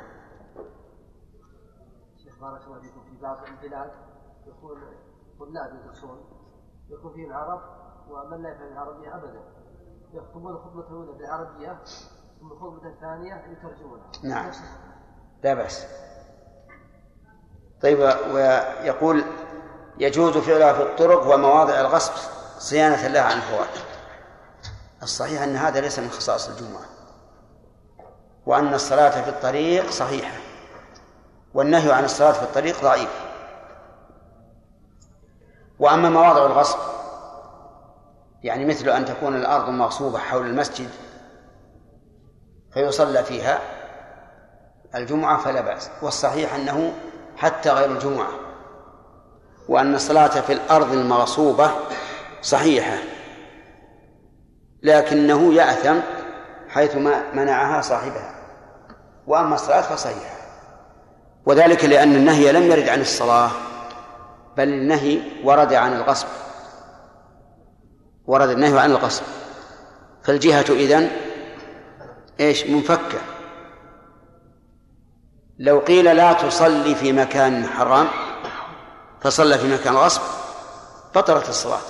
شيخ 2.24 2.40
بارك 2.41 2.62
الله 2.68 2.80
فيكم 2.82 3.04
في 3.04 3.12
بعض 3.24 3.38
البلاد 3.48 3.91
يكون 4.48 4.82
طلاب 5.40 5.80
يدرسون 5.82 6.26
يكون 6.90 7.14
فيهم 7.14 7.34
عرب 7.34 7.62
ومن 8.10 8.44
لا 8.44 8.50
يفهم 8.50 8.68
العربية 8.68 9.16
أبدا. 9.16 9.41
يخطبون 10.14 10.58
خطبة 10.58 10.88
الأولى 10.88 11.12
بالعربية 11.12 11.84
ثم 12.40 12.52
الخطبة 12.52 12.90
الثانية 12.90 13.45
يترجمونها. 13.52 14.12
نعم. 14.24 14.52
لا 15.44 15.54
بأس. 15.54 15.88
طيب 17.82 18.00
ويقول 18.34 19.24
يجوز 19.98 20.38
فعلها 20.38 20.74
في 20.74 20.82
الطرق 20.82 21.34
ومواضع 21.34 21.82
الغصب 21.82 22.14
صيانة 22.60 23.08
لها 23.08 23.22
عن 23.22 23.38
الفوات 23.38 23.78
الصحيح 25.04 25.41
أن 25.41 25.56
هذا 25.56 25.82
ليس 25.82 26.00
من 26.00 26.10
خصائص 26.10 26.50
الجمعة 26.50 26.86
وأن 28.45 28.74
الصلاة 28.74 29.22
في 29.22 29.30
الطريق 29.30 29.90
صحيحة. 29.90 30.43
والنهي 31.53 31.91
عن 31.91 32.05
الصلاة 32.05 32.31
في 32.31 32.43
الطريق 32.43 32.81
ضعيف. 32.81 33.09
وأما 35.80 36.09
مواضع 36.09 36.45
الغصب 36.45 36.77
يعني 38.43 38.65
مثل 38.65 38.89
أن 38.89 39.05
تكون 39.05 39.35
الأرض 39.35 39.69
مغصوبة 39.69 40.19
حول 40.19 40.45
المسجد 40.45 40.89
فيصلى 42.73 43.23
فيها 43.23 43.59
الجمعة 44.95 45.38
فلا 45.38 45.61
بأس. 45.61 45.89
والصحيح 46.01 46.55
أنه 46.55 46.93
حتى 47.38 47.69
غير 47.69 47.91
الجمعة. 47.91 48.31
وأن 49.69 49.95
الصلاة 49.95 50.41
في 50.41 50.53
الأرض 50.53 50.93
المغصوبة 50.93 51.71
صحيحة. 52.41 52.97
لكنه 54.84 55.53
يأثم 55.53 55.99
حيث 56.69 56.95
ما 56.95 57.34
منعها 57.34 57.81
صاحبها. 57.81 58.35
وأما 59.27 59.55
الصلاة 59.55 59.81
فصحيحة. 59.81 60.43
وذلك 61.45 61.86
لأن 61.86 62.15
النهي 62.15 62.52
لم 62.52 62.72
يرد 62.72 62.90
عن 62.90 63.02
الصلاة 63.02 63.52
بل 64.57 64.68
النهي 64.68 65.20
ورد 65.44 65.74
عن 65.74 65.94
الغصب. 65.94 66.28
ورد 68.26 68.49
النهي 68.49 68.80
عن 68.80 68.91
الغصب. 68.91 69.24
فالجهة 70.24 70.65
إذن 70.70 71.10
إيش؟ 72.40 72.65
منفكة. 72.65 73.20
لو 75.60 75.80
قيل 75.80 76.15
لا 76.15 76.34
تصلي 76.34 76.95
في 76.95 77.11
مكان 77.11 77.65
حرام 77.65 78.07
فصلى 79.22 79.57
في 79.57 79.74
مكان 79.74 79.95
غصب 79.95 80.22
بطلت 81.15 81.49
الصلاة. 81.49 81.82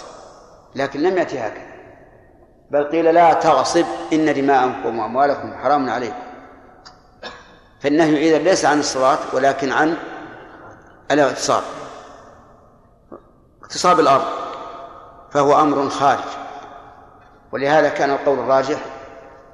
لكن 0.76 1.00
لم 1.00 1.18
يأتي 1.18 1.40
هكذا. 1.40 1.74
بل 2.72 2.84
قيل 2.84 3.14
لا 3.14 3.34
تغصب 3.34 3.86
إن 4.14 4.34
دماءكم 4.34 5.00
وأموالكم 5.00 5.54
حرام 5.54 5.90
عليكم. 5.90 6.33
فالنهي 7.84 8.30
إذا 8.30 8.38
ليس 8.38 8.66
عن 8.66 8.80
الصلاة 8.80 9.20
ولكن 9.34 9.72
عن 9.72 9.98
الاغتصاب 11.12 11.64
اغتصاب 13.62 14.00
الأرض 14.00 14.26
فهو 15.32 15.62
أمر 15.62 15.90
خارج. 15.90 16.24
ولهذا 17.52 17.90
كان 17.90 18.12
القول 18.12 18.40
الراجح 18.40 18.86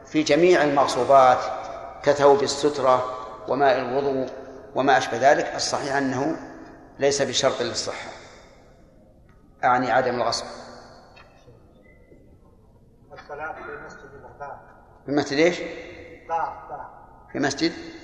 في 0.06 0.24
جميع 0.24 0.64
المغصوبات 0.64 1.40
كثوب 2.04 2.44
السترة 2.44 3.18
وماء 3.48 3.80
الوضوء 3.80 4.30
وما 4.76 4.98
أشبه 4.98 5.32
ذلك 5.32 5.56
الصحيح 5.56 5.96
أنه 5.96 6.38
ليس 7.00 7.22
بشرط 7.22 7.62
للصحة. 7.62 8.10
أعني 9.64 9.92
عدم 9.92 10.16
الغصب. 10.16 10.46
الصلاة 13.14 13.54
في 13.54 13.62
مسجد 13.86 14.10
في 15.06 15.12
مسجد 15.12 15.56
دار 16.28 16.90
في 17.32 17.40
مسجد؟ 17.40 17.99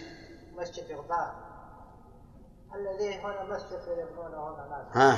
مسجد 0.58 0.88
بغداد 0.88 1.32
الذي 2.76 3.20
هنا 3.20 3.44
مسجد 3.44 3.80
هنا 4.18 4.68
ناس 4.70 4.96
ها؟ 4.96 5.18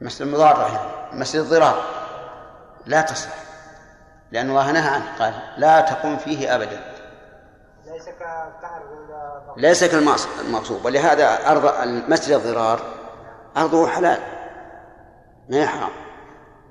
مسجد 0.00 0.22
المضارة 0.22 0.62
يعني 0.62 1.18
مسجد 1.20 1.40
الضرار 1.40 1.82
لا 2.86 3.00
تصح. 3.00 3.30
لأن 4.32 4.50
الله 4.50 4.72
نهى 4.72 4.88
عنه. 4.88 5.18
قال 5.18 5.34
لا 5.56 5.80
تقوم 5.80 6.16
فيه 6.16 6.54
أبدا. 6.54 6.94
ليس 7.86 8.08
ليس 9.56 9.84
كالمغصوب 9.84 10.84
ولهذا 10.84 11.50
أرض 11.50 11.66
المسجد 11.66 12.32
الضرار 12.32 12.80
أرضه 13.56 13.86
حلال. 13.86 14.18
ما 15.48 15.56
هي 15.56 15.66
حرام. 15.66 15.90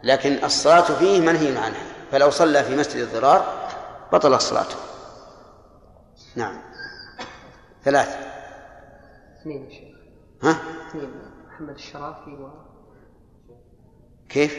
لكن 0.03 0.43
الصلاة 0.43 0.81
فيه 0.81 1.21
منهي 1.21 1.57
عنها. 1.57 1.83
فلو 2.11 2.29
صلى 2.29 2.63
في 2.63 2.75
مسجد 2.75 3.01
الضرار 3.01 3.45
بطلت 4.11 4.41
صلاته. 4.41 4.75
نعم. 6.35 6.68
ثلاث 7.84 8.18
اثنين 9.41 9.64
يا 9.65 9.69
شيخ. 9.69 9.97
ها؟ 10.43 10.51
اثنين. 10.89 11.11
محمد 11.47 11.73
الشرافي 11.73 12.34
و 12.34 12.49
كيف؟ 14.30 14.53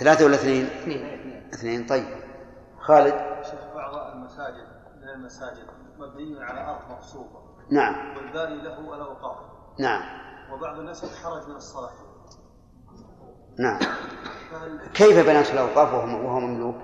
ثلاثة 0.00 0.24
ولا 0.24 0.34
اثنين؟ 0.34 0.64
اثنين. 0.64 1.50
اثنين. 1.54 1.86
طيب. 1.86 2.04
خالد؟ 2.78 3.14
شيخ 3.42 3.74
بعض 3.74 4.16
المساجد 4.16 4.66
من 5.02 5.08
المساجد 5.08 5.66
مبني 5.98 6.44
على 6.44 6.60
أرض 6.60 6.90
مغصوبه 6.90 7.42
نعم. 7.70 8.16
والباني 8.16 8.62
له 8.62 8.94
الاوقاف 8.94 9.38
نعم. 9.78 10.02
وبعض 10.52 10.78
الناس 10.78 11.04
يتحرج 11.04 11.48
من 11.48 11.56
الصلاة. 11.56 11.90
نعم. 13.58 13.78
فهل 14.50 14.88
كيف 14.94 15.26
بنات 15.26 15.50
الأوقاف 15.50 15.94
وهو 15.94 16.26
وهو 16.26 16.40
مملوك 16.40 16.76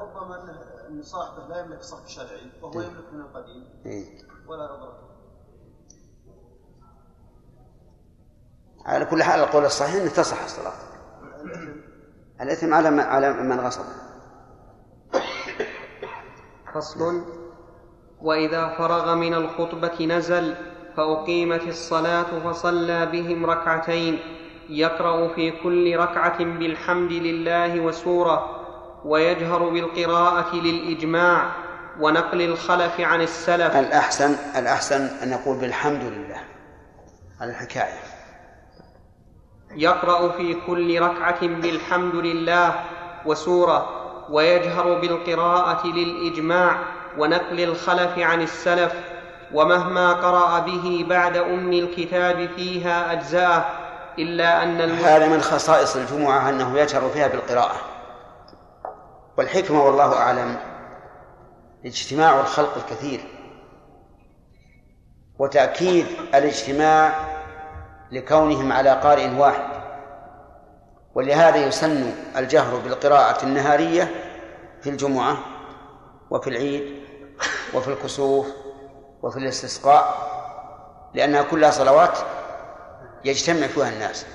ربما 0.00 0.44
إن 0.88 1.02
صاحبه 1.02 1.46
لا 1.48 1.60
يملك 1.60 1.82
صرف 1.82 2.08
شرعي 2.08 2.50
وهو 2.62 2.80
إيه. 2.80 2.86
يملك 2.86 3.12
من 3.12 3.20
القديم. 3.20 3.64
إيه. 3.86 4.04
ولا 4.46 4.64
نظرة. 4.64 5.08
على 8.86 9.04
كل 9.04 9.22
حال 9.22 9.40
القول 9.40 9.64
الصحيح 9.64 9.94
إنه 9.94 10.10
تصح 10.10 10.42
الصلاة. 10.44 10.72
الإثم 12.40 12.74
على 12.74 12.90
من 12.90 13.00
على 13.00 13.32
من 13.32 13.60
غصب. 13.60 13.84
فصل. 16.74 17.24
وإذا 18.22 18.78
فرغ 18.78 19.14
من 19.14 19.34
الخطبة 19.34 20.06
نزل 20.06 20.54
فأقيمت 20.96 21.62
الصلاة 21.62 22.50
فصلى 22.50 23.06
بهم 23.06 23.46
ركعتين 23.46 24.18
يقرأ 24.68 25.34
في 25.34 25.50
كل 25.62 25.96
ركعة 25.96 26.38
بالحمد 26.38 27.12
لله 27.12 27.80
وسوره. 27.80 28.57
ويجهر 29.04 29.68
بالقراءة 29.68 30.56
للإجماع 30.56 31.50
ونقل 32.00 32.42
الخلف 32.42 33.00
عن 33.00 33.22
السلف. 33.22 33.76
الأحسن 33.76 34.36
الأحسن 34.56 35.08
أن 35.22 35.30
نقول 35.30 35.56
بالحمد 35.56 36.02
لله. 36.02 36.40
على 37.40 37.50
الحكاية. 37.50 37.98
يقرأ 39.76 40.28
في 40.28 40.56
كل 40.66 41.00
ركعة 41.00 41.46
بالحمد 41.46 42.14
لله 42.14 42.74
وسورة 43.26 43.88
ويجهر 44.30 45.00
بالقراءة 45.00 45.86
للإجماع 45.86 46.78
ونقل 47.18 47.60
الخلف 47.60 48.18
عن 48.18 48.42
السلف 48.42 48.92
ومهما 49.52 50.12
قرأ 50.12 50.58
به 50.58 51.06
بعد 51.08 51.36
أم 51.36 51.72
الكتاب 51.72 52.48
فيها 52.56 53.12
إلا 54.18 54.62
أن 54.62 54.80
الم... 54.80 54.96
هذا 54.96 55.28
من 55.28 55.40
خصائص 55.40 55.96
الجمعة 55.96 56.48
أنه 56.48 56.78
يجهر 56.78 57.10
فيها 57.10 57.28
بالقراءة. 57.28 57.76
والحكمة 59.38 59.84
والله 59.84 60.16
أعلم. 60.16 60.56
اجتماع 61.84 62.40
الخلق 62.40 62.76
الكثير. 62.76 63.20
وتأكيد 65.38 66.06
الاجتماع 66.34 67.12
لكونهم 68.12 68.72
على 68.72 68.90
قارئ 68.90 69.34
واحد. 69.36 69.78
ولهذا 71.14 71.56
يسن 71.56 72.12
الجهر 72.36 72.76
بالقراءة 72.76 73.44
النهارية 73.44 74.10
في 74.82 74.90
الجمعة 74.90 75.38
وفي 76.30 76.50
العيد 76.50 77.02
وفي 77.74 77.88
الكسوف 77.88 78.46
وفي 79.22 79.36
الاستسقاء 79.36 80.28
لأنها 81.14 81.42
كلها 81.42 81.70
صلوات 81.70 82.18
يجتمع 83.24 83.66
فيها 83.66 83.88
الناس. 83.88 84.26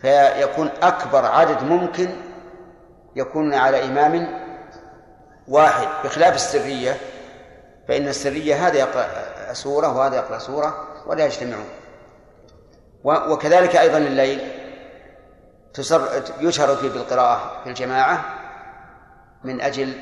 فيكون 0.00 0.70
أكبر 0.82 1.26
عدد 1.26 1.62
ممكن 1.62 2.29
يكون 3.16 3.54
على 3.54 3.84
إمام 3.84 4.40
واحد 5.48 5.88
بخلاف 6.04 6.34
السرية 6.34 6.96
فإن 7.88 8.08
السرية 8.08 8.66
هذا 8.66 8.78
يقرأ 8.78 9.06
سورة 9.52 9.96
وهذا 9.96 10.16
يقرأ 10.16 10.38
سورة 10.38 10.88
ولا 11.06 11.26
يجتمعون. 11.26 11.68
وكذلك 13.04 13.76
أيضا 13.76 13.98
الليل 13.98 14.40
يشهر 16.40 16.76
فيه 16.76 16.88
بالقراءة 16.88 17.62
في 17.64 17.70
الجماعة 17.70 18.24
من 19.44 19.60
أجل 19.60 19.94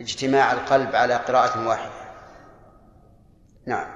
اجتماع 0.00 0.52
القلب 0.52 0.96
على 0.96 1.14
قراءة 1.14 1.68
واحدة. 1.68 1.92
نعم. 3.66 3.86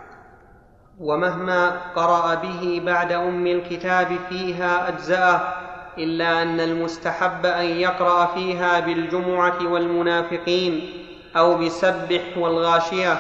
ومهما 1.01 1.71
قرأ 1.95 2.35
به 2.35 2.83
بعد 2.87 3.13
أم 3.13 3.47
الكتاب 3.47 4.19
فيها 4.29 4.89
أجزأه 4.89 5.68
إلا 5.99 6.43
أن 6.43 6.61
المستحب 6.61 7.47
أن 7.47 7.65
يقرأ 7.65 8.27
فيها 8.27 8.81
بالجمعة 8.81 9.59
والمنافقين 9.63 10.91
أو 11.37 11.55
بسبح 11.55 12.23
والغاشية 12.39 13.19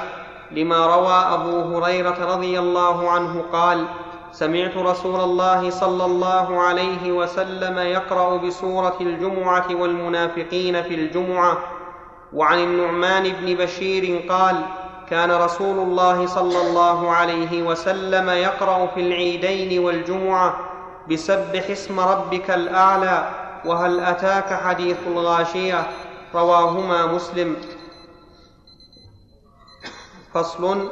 لما 0.50 0.86
روى 0.86 1.34
أبو 1.34 1.76
هريرة 1.78 2.34
رضي 2.34 2.58
الله 2.58 3.10
عنه 3.10 3.44
قال 3.52 3.84
سمعت 4.32 4.76
رسول 4.76 5.20
الله 5.20 5.70
صلى 5.70 6.04
الله 6.04 6.60
عليه 6.60 7.12
وسلم 7.12 7.78
يقرأ 7.78 8.36
بسورة 8.36 8.96
الجمعة 9.00 9.66
والمنافقين 9.74 10.82
في 10.82 10.94
الجمعة 10.94 11.58
وعن 12.32 12.58
النعمان 12.58 13.32
بن 13.40 13.54
بشير 13.54 14.22
قال 14.28 14.56
كان 15.10 15.30
رسول 15.30 15.78
الله 15.78 16.26
صلى 16.26 16.60
الله 16.68 17.10
عليه 17.10 17.62
وسلم 17.62 18.28
يقرأ 18.28 18.86
في 18.86 19.00
العيدين 19.00 19.84
والجمعة 19.84 20.67
بسبح 21.10 21.70
اسم 21.70 22.00
ربك 22.00 22.50
الأعلى 22.50 23.28
وهل 23.64 24.00
أتاك 24.00 24.54
حديث 24.54 24.96
الغاشية؟ 25.06 25.86
رواهما 26.34 27.06
مسلم. 27.06 27.56
فصل 30.34 30.90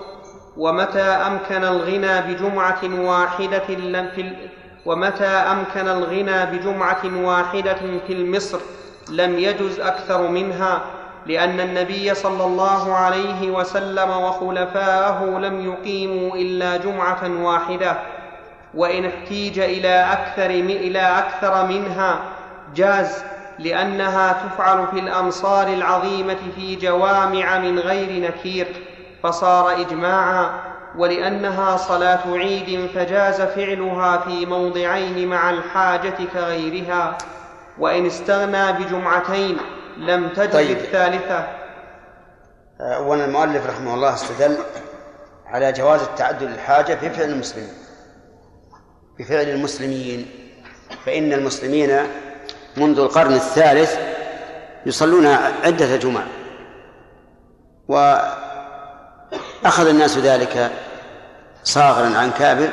ومتى 0.56 1.01
أمكن 1.01 1.64
الغنى 1.64 2.20
بجمعة 2.34 2.80
واحدة 2.84 3.68
لم 3.68 4.10
في 4.14 4.32
ومتى 4.86 5.24
أمكن 5.26 5.88
الغنى 5.88 6.47
بجمعة 6.47 7.02
واحدة 7.24 7.74
في 8.06 8.12
المصر؟ 8.12 8.59
لم 9.10 9.38
يجز 9.38 9.80
أكثر 9.80 10.28
منها 10.28 10.80
لأن 11.26 11.60
النبي 11.60 12.14
صلى 12.14 12.44
الله 12.44 12.94
عليه 12.94 13.51
وسلم 13.51 14.10
وخلفاءه 14.10 15.38
لم 15.38 15.60
يقيموا 15.72 16.36
إلا 16.36 16.76
جمعة 16.76 17.43
واحدة. 17.43 18.15
وإن 18.74 19.06
احتيج 19.06 19.59
إلى 19.59 20.12
أكثر 20.12 20.51
إلى 20.51 21.18
أكثر 21.18 21.66
منها 21.66 22.18
جاز 22.74 23.24
لأنها 23.59 24.32
تفعل 24.32 24.86
في 24.86 24.98
الأمصار 24.98 25.68
العظيمة 25.68 26.38
في 26.56 26.76
جوامع 26.76 27.59
من 27.59 27.78
غير 27.78 28.30
نكير 28.30 28.66
فصار 29.22 29.80
إجماعا 29.80 30.51
ولأنها 30.97 31.76
صلاة 31.76 32.20
عيد 32.26 32.90
فجاز 32.94 33.40
فعلها 33.40 34.18
في 34.18 34.47
موضعين 34.47 35.28
مع 35.28 35.51
الحاجة 35.51 36.14
كغيرها 36.34 37.18
وإن 37.78 38.06
استغنى 38.06 38.72
بجمعتين 38.72 39.56
لم 39.97 40.28
تجد 40.28 40.52
طيب. 40.52 40.76
الثالثة 40.76 41.48
اولا 42.80 43.24
المؤلف 43.24 43.66
رحمه 43.66 43.94
الله 43.94 44.14
استدل 44.14 44.56
على 45.47 45.72
جواز 45.72 46.02
التعدد 46.02 46.43
الحاجة 46.43 46.94
في 46.94 47.10
فعل 47.10 47.30
المسلمين 47.30 47.86
بفعل 49.18 49.48
المسلمين. 49.48 50.26
فإن 51.06 51.32
المسلمين 51.32 51.98
منذ 52.76 52.98
القرن 52.98 53.34
الثالث 53.34 53.98
يصلون 54.86 55.26
عدة 55.64 55.97
جمع. 55.97 56.22
و 57.88 58.16
أخذ 59.64 59.88
الناس 59.88 60.18
ذلك 60.18 60.70
صاغرا 61.64 62.18
عن 62.18 62.30
كابر 62.30 62.68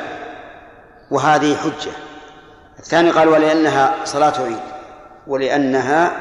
وهذه 1.10 1.56
حجة. 1.56 1.92
الثاني 2.78 3.10
قال 3.10 3.28
ولأنها 3.28 3.94
صلاة 4.04 4.42
عيد. 4.44 4.60
ولأنها 5.26 6.12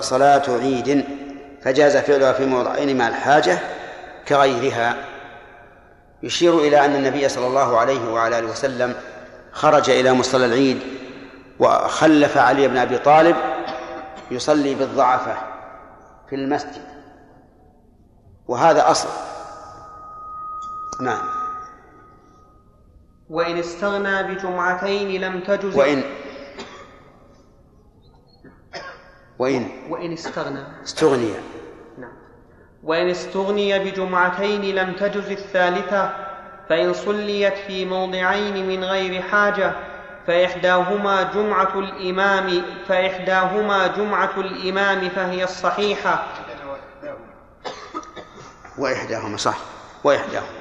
صلاة 0.00 0.42
عيد 0.48 1.04
فجاز 1.62 1.96
فعلها 1.96 2.32
في 2.32 2.46
موضعين 2.46 2.98
مع 2.98 3.08
الحاجة 3.08 3.58
كغيرها. 4.28 4.96
يشير 6.22 6.58
إلى 6.58 6.84
أن 6.84 6.94
النبي 6.94 7.28
صلى 7.28 7.46
الله 7.46 7.78
عليه 7.78 8.12
وعلى 8.12 8.38
آله 8.38 8.50
وسلم 8.50 8.94
خرج 9.52 9.90
إلى 9.90 10.12
مصلى 10.12 10.44
العيد 10.46 10.80
وخلف 11.58 12.38
علي 12.38 12.68
بن 12.68 12.76
أبي 12.76 12.98
طالب 12.98 13.36
يصلي 14.30 14.74
بالضعفة 14.74 15.36
في 16.28 16.34
المسجد. 16.36 16.82
وهذا 18.48 18.90
أصل. 18.90 19.08
نعم. 21.02 21.28
وإن 23.30 23.58
استغنى 23.58 24.22
بجمعتين 24.22 25.20
لم 25.20 25.40
تجز 25.40 25.76
وإن. 25.76 26.02
وإن. 29.38 29.68
وإن 29.90 30.12
استغنى. 30.12 30.64
استغني. 30.84 31.32
وإن 32.82 33.10
استغني 33.10 33.78
بجمعتين 33.78 34.74
لم 34.74 34.92
تجز 34.92 35.30
الثالثة 35.30 36.14
فإن 36.68 36.92
صليت 36.92 37.54
في 37.54 37.84
موضعين 37.84 38.68
من 38.68 38.84
غير 38.84 39.22
حاجة 39.22 39.72
فإحداهما 40.26 41.22
جمعة 41.22 41.78
الإمام 41.78 42.62
فإحداهما 42.88 43.86
جمعة 43.86 44.32
الإمام 44.36 45.08
فهي 45.08 45.44
الصحيحة. 45.44 46.26
وإحداهما 48.78 49.36
صح 49.36 49.58
وإحداهما. 50.04 50.58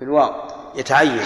بالواو 0.00 0.32
يتعين. 0.74 1.22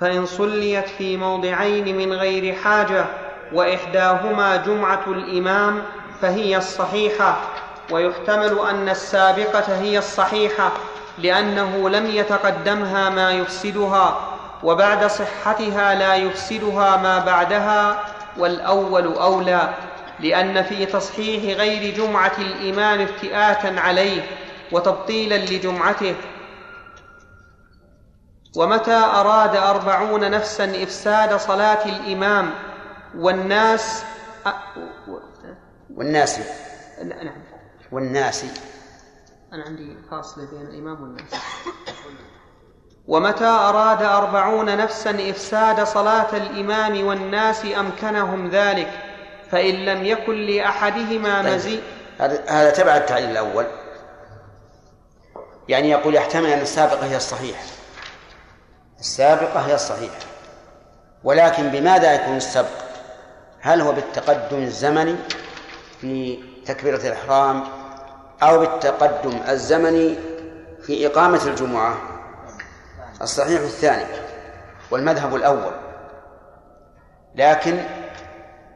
فإن 0.00 0.26
صليت 0.26 0.88
في 0.88 1.16
موضعين 1.16 1.96
من 1.96 2.12
غير 2.12 2.54
حاجة 2.54 3.04
وإحداهما 3.52 4.56
جمعة 4.56 5.02
الإمام 5.06 5.82
فهي 6.22 6.56
الصحيحة 6.56 7.36
ويحتمل 7.90 8.58
أن 8.70 8.88
السابقة 8.88 9.78
هي 9.80 9.98
الصحيحة 9.98 10.72
لأنه 11.18 11.88
لم 11.88 12.06
يتقدمها 12.06 13.10
ما 13.10 13.30
يفسدها 13.32 14.20
وبعد 14.62 15.06
صحتها 15.06 15.94
لا 15.94 16.14
يفسدها 16.14 16.96
ما 16.96 17.18
بعدها 17.18 18.04
والأول 18.38 19.04
أولى 19.14 19.74
لأن 20.20 20.62
في 20.62 20.86
تصحيح 20.86 21.58
غير 21.58 21.94
جمعة 21.96 22.32
الإمام 22.38 23.00
افتئاتا 23.00 23.80
عليه 23.80 24.22
وتبطيلا 24.72 25.34
لجمعته. 25.34 26.14
ومتى 28.56 28.94
أراد 28.94 29.56
أربعون 29.56 30.30
نفسا 30.30 30.82
إفساد 30.82 31.36
صلاة 31.36 31.84
الإمام 31.84 32.50
والناس 33.16 34.02
والناس. 35.94 36.40
نعم 37.04 37.42
والناس. 37.92 38.44
أنا 39.52 39.64
عندي 39.64 39.96
فاصلة 40.10 40.44
بين 40.50 40.60
الإمام 40.60 41.02
والناس. 41.02 41.34
ومتى 43.06 43.44
أراد 43.44 44.02
أربعون 44.02 44.76
نفسا 44.76 45.30
إفساد 45.30 45.84
صلاة 45.84 46.36
الإمام 46.36 47.06
والناس 47.06 47.64
أمكنهم 47.64 48.50
ذلك؟ 48.50 48.90
فإن 49.50 49.74
لم 49.74 50.04
يكن 50.04 50.34
لأحدهما 50.34 51.42
طيب. 51.42 51.54
مزيد 51.54 51.80
هذا 52.18 52.44
هذا 52.48 52.70
تبع 52.70 52.96
التعليل 52.96 53.30
الأول. 53.30 53.66
يعني 55.68 55.90
يقول 55.90 56.14
يحتمل 56.14 56.46
أن 56.46 56.60
السابقة 56.60 57.06
هي 57.06 57.16
الصحيحة. 57.16 57.75
السابقة 59.00 59.60
هي 59.60 59.74
الصحيحة. 59.74 60.18
ولكن 61.24 61.68
بماذا 61.70 62.12
يكون 62.12 62.36
السبق؟ 62.36 62.86
هل 63.60 63.80
هو 63.80 63.92
بالتقدم 63.92 64.62
الزمني 64.62 65.16
في 66.00 66.38
تكبيرة 66.66 67.06
الإحرام 67.06 67.64
أو 68.42 68.58
بالتقدم 68.58 69.40
الزمني 69.48 70.18
في 70.82 71.06
إقامة 71.06 71.44
الجمعة؟ 71.44 71.94
الصحيح 73.22 73.60
الثاني 73.60 74.04
والمذهب 74.90 75.36
الأول. 75.36 75.72
لكن 77.34 77.84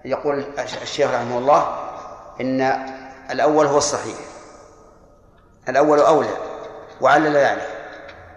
يقول 0.04 0.44
الشيخ 0.82 1.10
رحمه 1.10 1.38
الله 1.38 1.76
إن 2.40 2.60
الأول 3.30 3.66
هو 3.66 3.78
الصحيح. 3.78 4.18
الأول 5.68 5.98
أولى 5.98 6.36
وعلل 7.00 7.36
ذلك. 7.36 7.79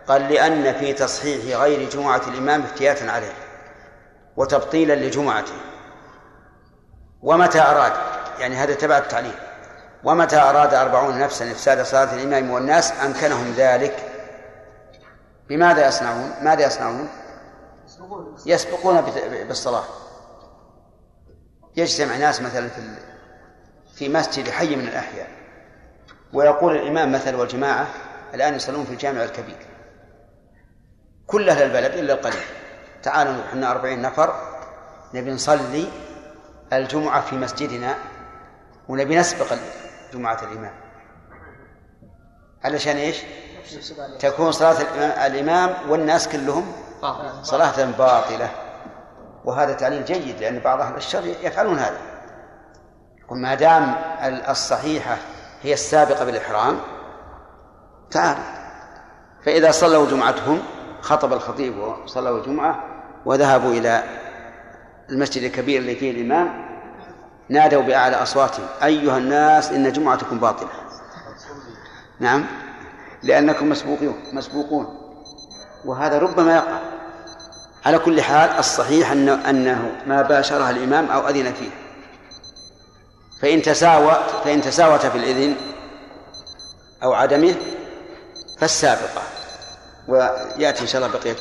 قال 0.08 0.22
لأن 0.22 0.74
في 0.74 0.94
تصحيح 0.94 1.60
غير 1.60 1.90
جمعة 1.90 2.22
الإمام 2.28 2.62
افتياتا 2.62 3.04
عليه 3.04 3.34
وتبطيلا 4.38 4.96
لجمعته. 4.96 5.54
ومتى 7.22 7.62
أراد؟ 7.62 7.94
يعني 8.40 8.56
هذا 8.56 8.74
تبع 8.74 8.98
التعليم 8.98 9.36
ومتى 10.04 10.38
أراد 10.38 10.74
أربعون 10.74 11.20
نفسا 11.20 11.52
إفساد 11.52 11.82
صلاة 11.82 12.14
الإمام 12.14 12.52
والناس 12.52 12.94
أمكنهم 13.06 13.54
ذلك؟ 13.58 13.96
بماذا 15.50 15.88
يصنعون؟ 15.88 16.34
ماذا 16.42 16.66
يصنعون؟ 16.66 17.10
يسبقون 18.46 19.02
بالصلاة. 19.48 19.84
يجتمع 21.76 22.18
ناس 22.18 22.42
مثلا 22.42 22.70
في 22.70 22.82
في 23.96 24.10
مسجد 24.10 24.50
حي 24.50 24.76
من 24.76 24.88
الأحياء 24.88 25.28
ويقول 26.34 26.76
الإمام 26.76 27.12
مثلا 27.12 27.38
والجماعة 27.38 27.88
الآن 28.34 28.56
يصلون 28.56 28.86
في 28.86 28.92
الجامع 28.92 29.24
الكبير. 29.24 29.73
كل 31.34 31.50
أهل 31.50 31.64
البلد 31.64 31.94
إلا 31.94 32.14
القليل. 32.14 32.44
تعالوا 33.04 33.44
إحنا 33.50 33.72
أربعين 33.72 34.02
نفر 34.02 34.36
نبي 35.14 35.32
نصلي 35.32 35.88
الجمعة 36.74 37.22
في 37.22 37.36
مسجدنا 37.36 37.96
ونبي 38.88 39.18
نسبق 39.18 39.54
جمعة 40.14 40.38
الإمام. 40.44 40.74
علشان 42.64 42.98
إيش؟ 42.98 43.18
تكون 44.20 44.52
صلاة 44.52 44.82
الإمام 45.28 45.90
والناس 45.90 46.28
كلهم 46.28 46.74
صلاة 47.42 47.86
باطلة. 47.98 48.50
وهذا 49.46 49.74
تعليل 49.74 50.06
جيد 50.06 50.40
لأن 50.40 50.60
بعض 50.60 50.82
أهل 50.82 50.96
الشر 50.96 51.26
يفعلون 51.26 51.80
هذا. 51.80 51.98
وما 53.30 53.56
دام 53.56 53.96
الصحيحة 54.50 55.18
هي 55.64 55.74
السابقة 55.74 56.26
بالإحرام 56.26 56.80
تعال. 58.12 58.38
فإذا 59.46 59.72
صلوا 59.72 60.10
جمعتهم 60.10 60.62
خطب 61.04 61.34
الخطيب 61.34 61.78
وصلوا 61.78 62.40
الجمعة 62.40 62.84
وذهبوا 63.26 63.72
إلى 63.72 64.04
المسجد 65.10 65.44
الكبير 65.44 65.82
اللي 65.82 65.96
فيه 65.96 66.12
الإمام 66.12 66.66
نادوا 67.50 67.82
بأعلى 67.82 68.16
أصواتهم 68.16 68.66
أيها 68.84 69.18
الناس 69.18 69.72
إن 69.72 69.92
جمعتكم 69.92 70.40
باطلة. 70.40 70.70
نعم 72.20 72.46
لأنكم 73.24 73.70
مسبوقون 73.70 74.16
مسبوقون. 74.34 74.98
وهذا 75.86 76.20
ربما 76.20 76.56
يقع. 76.56 76.80
على 77.86 78.00
كل 78.00 78.22
حال 78.22 78.50
الصحيح 78.50 79.12
أنه, 79.12 79.50
أنه 79.50 79.92
ما 80.08 80.22
باشرها 80.22 80.70
الإمام 80.70 81.06
أو 81.12 81.30
أذن 81.30 81.54
فيه. 81.54 81.70
فإن 83.42 83.62
تساوى 83.62 84.18
فإن 84.44 84.62
تساوت 84.62 85.06
في 85.06 85.18
الإذن 85.18 85.56
أو 87.04 87.14
عدمه 87.14 87.56
فالسابقة. 88.60 89.33
ويأتي 90.08 90.82
إن 90.82 90.88
شاء 90.88 91.06
الله 91.06 91.20
بقية 91.20 91.36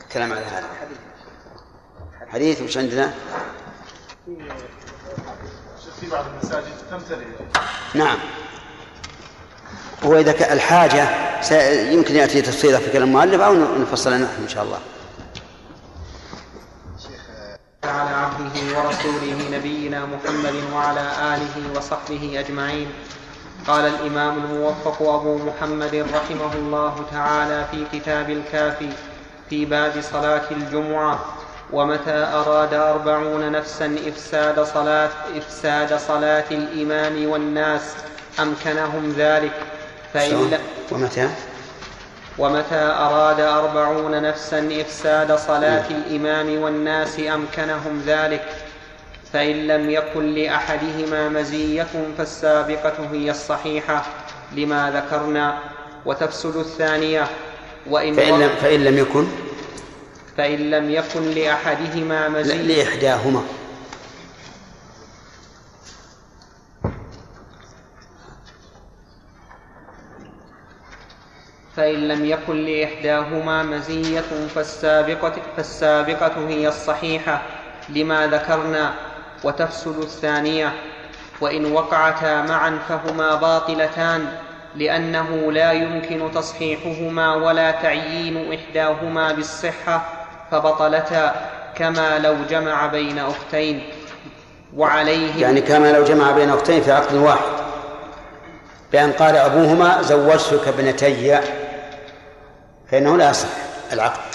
الكلام 0.00 0.32
على 0.32 0.44
هذا. 0.44 0.66
حديث 2.28 2.62
وش 2.62 2.76
عندنا؟ 2.76 3.14
في 6.00 6.10
بعض 6.10 6.24
المساجد 6.26 6.72
تمتلئ 6.90 7.24
نعم 7.94 8.18
وإذا 10.02 10.52
الحاجة 10.52 11.08
يمكن 11.92 12.16
يأتي 12.16 12.42
تفصيلها 12.42 12.80
في 12.80 12.90
كلام 12.90 13.08
المؤلف 13.08 13.40
أو 13.40 13.54
نفصلها 13.54 14.18
نحن 14.18 14.42
إن 14.42 14.48
شاء 14.48 14.64
الله. 14.64 14.78
على 17.84 18.10
عبده 18.10 18.78
ورسوله 18.78 19.58
نبينا 19.58 20.06
محمد 20.06 20.54
وعلى 20.72 21.34
آله 21.34 21.78
وصحبه 21.78 22.40
أجمعين. 22.40 22.90
قال 23.66 23.86
الإمام 23.86 24.38
الموفق 24.38 25.02
أبو 25.02 25.38
محمد 25.38 25.94
رحمه 26.14 26.54
الله 26.54 27.04
تعالى 27.12 27.64
في 27.70 27.98
كتاب 27.98 28.30
الكافي 28.30 28.88
في 29.50 29.64
باب 29.64 29.92
صلاة 30.12 30.42
الجمعة 30.50 31.18
ومتى 31.72 32.10
أراد 32.34 32.74
أربعون 32.74 33.52
نفسا 33.52 33.96
إفساد 34.08 34.60
صلاة 34.64 35.10
إفساد 35.36 35.98
صلاة 35.98 36.44
الإمام 36.50 37.28
والناس 37.30 37.82
أمكنهم 38.40 39.14
ذلك؟ 39.18 39.52
فإن 40.14 40.58
ومتى؟ 40.92 41.28
ومتى 42.38 42.74
أراد 42.98 43.40
أربعون 43.40 44.22
نفسا 44.22 44.68
إفساد 44.80 45.36
صلاة 45.36 45.84
الإمام 45.90 46.62
والناس 46.62 47.18
أمكنهم 47.20 48.02
ذلك؟ 48.06 48.65
فإن 49.36 49.66
لم 49.66 49.90
يكن 49.90 50.34
لأحدهما 50.34 51.28
مزية 51.28 51.86
فالسابقة 52.18 53.08
هي 53.12 53.30
الصحيحة 53.30 54.06
لما 54.52 54.90
ذكرنا 54.90 55.58
وتفسد 56.06 56.56
الثانية 56.56 57.26
وإن 57.86 58.14
فإن 58.14 58.40
لم, 58.40 58.48
فإن 58.48 58.84
لم 58.84 58.98
يكن؟ 58.98 59.26
فإن 60.36 60.70
لم 60.70 60.90
يكن 60.90 61.22
لأحدهما 61.22 62.28
مزية. 62.28 62.62
لإحداهما. 62.62 63.42
فإن 71.76 72.08
لم 72.08 72.24
يكن 72.24 72.56
لإحداهما 72.56 73.62
مزية 73.62 74.46
فالسابقة, 74.54 75.32
فالسابقة 75.56 76.48
هي 76.48 76.68
الصحيحة 76.68 77.42
لما 77.88 78.26
ذكرنا 78.26 78.94
وتفسد 79.44 79.98
الثانية 79.98 80.72
وإن 81.40 81.72
وقعتا 81.72 82.42
معا 82.42 82.78
فهما 82.88 83.34
باطلتان 83.34 84.28
لأنه 84.76 85.52
لا 85.52 85.72
يمكن 85.72 86.30
تصحيحهما 86.34 87.34
ولا 87.34 87.70
تعيين 87.70 88.52
إحداهما 88.54 89.32
بالصحة 89.32 90.04
فبطلتا 90.50 91.34
كما 91.74 92.18
لو 92.18 92.34
جمع 92.50 92.86
بين 92.86 93.18
أختين. 93.18 93.82
وعليه 94.76 95.42
يعني 95.42 95.60
كما 95.60 95.92
لو 95.92 96.04
جمع 96.04 96.30
بين 96.30 96.50
أختين 96.50 96.82
في 96.82 96.92
عقد 96.92 97.14
واحد. 97.14 97.66
بأن 98.92 99.12
قال 99.12 99.36
أبوهما 99.36 100.02
زوجتك 100.02 100.68
ابنتي 100.68 101.40
فإنه 102.90 103.16
لا 103.16 103.30
يصح 103.30 103.48
العقد. 103.92 104.34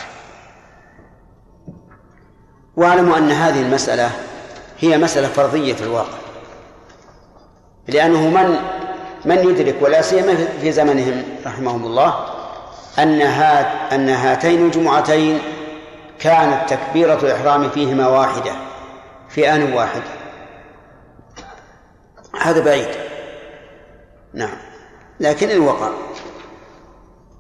واعلموا 2.76 3.18
أن 3.18 3.32
هذه 3.32 3.61
المسألة 3.61 4.11
هي 4.82 4.98
مسألة 4.98 5.28
فرضية 5.28 5.74
في 5.74 5.84
الواقع. 5.84 6.18
لأنه 7.88 8.30
من 8.30 8.60
من 9.26 9.38
يدرك 9.38 9.76
ولا 9.82 10.02
سيما 10.02 10.36
في 10.62 10.72
زمنهم 10.72 11.24
رحمهم 11.45 11.86
الله 11.86 12.26
أن 12.99 13.22
هات 13.22 13.94
أن 13.94 14.10
هاتين 14.10 14.66
الجمعتين 14.66 15.40
كانت 16.20 16.74
تكبيرة 16.74 17.20
الإحرام 17.24 17.70
فيهما 17.70 18.08
واحدة 18.08 18.52
في 19.30 19.53
آن 19.56 19.74
واحد. 19.74 20.02
هذا 22.41 22.64
بعيد. 22.64 22.88
نعم. 24.34 24.58
لكن 25.20 25.49
إن 25.49 25.60
وقع 25.60 25.90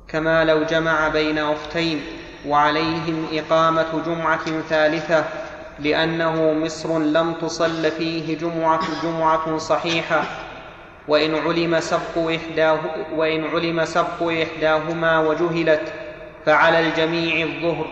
كما 0.07 0.45
لو 0.45 0.63
جمع 0.63 1.07
بين 1.07 1.37
أختين 1.37 2.05
وعليهم 2.47 3.27
إقامة 3.31 4.01
جمعة 4.05 4.61
ثالثة 4.69 5.25
لأنه 5.83 6.53
مصر 6.53 6.99
لم 6.99 7.33
تصل 7.33 7.91
فيه 7.91 8.37
جمعة 8.37 8.81
جمعة 9.03 9.57
صحيحة. 9.57 10.23
وإن 11.07 11.35
علم 11.35 11.79
سبق 11.79 12.29
إحداه 12.35 12.79
وإن 13.15 13.45
علم 13.45 13.85
سبق 13.85 14.23
إحداهما 14.43 15.19
وجهلت 15.19 15.93
فعلى 16.45 16.79
الجميع 16.79 17.45
الظهر. 17.45 17.85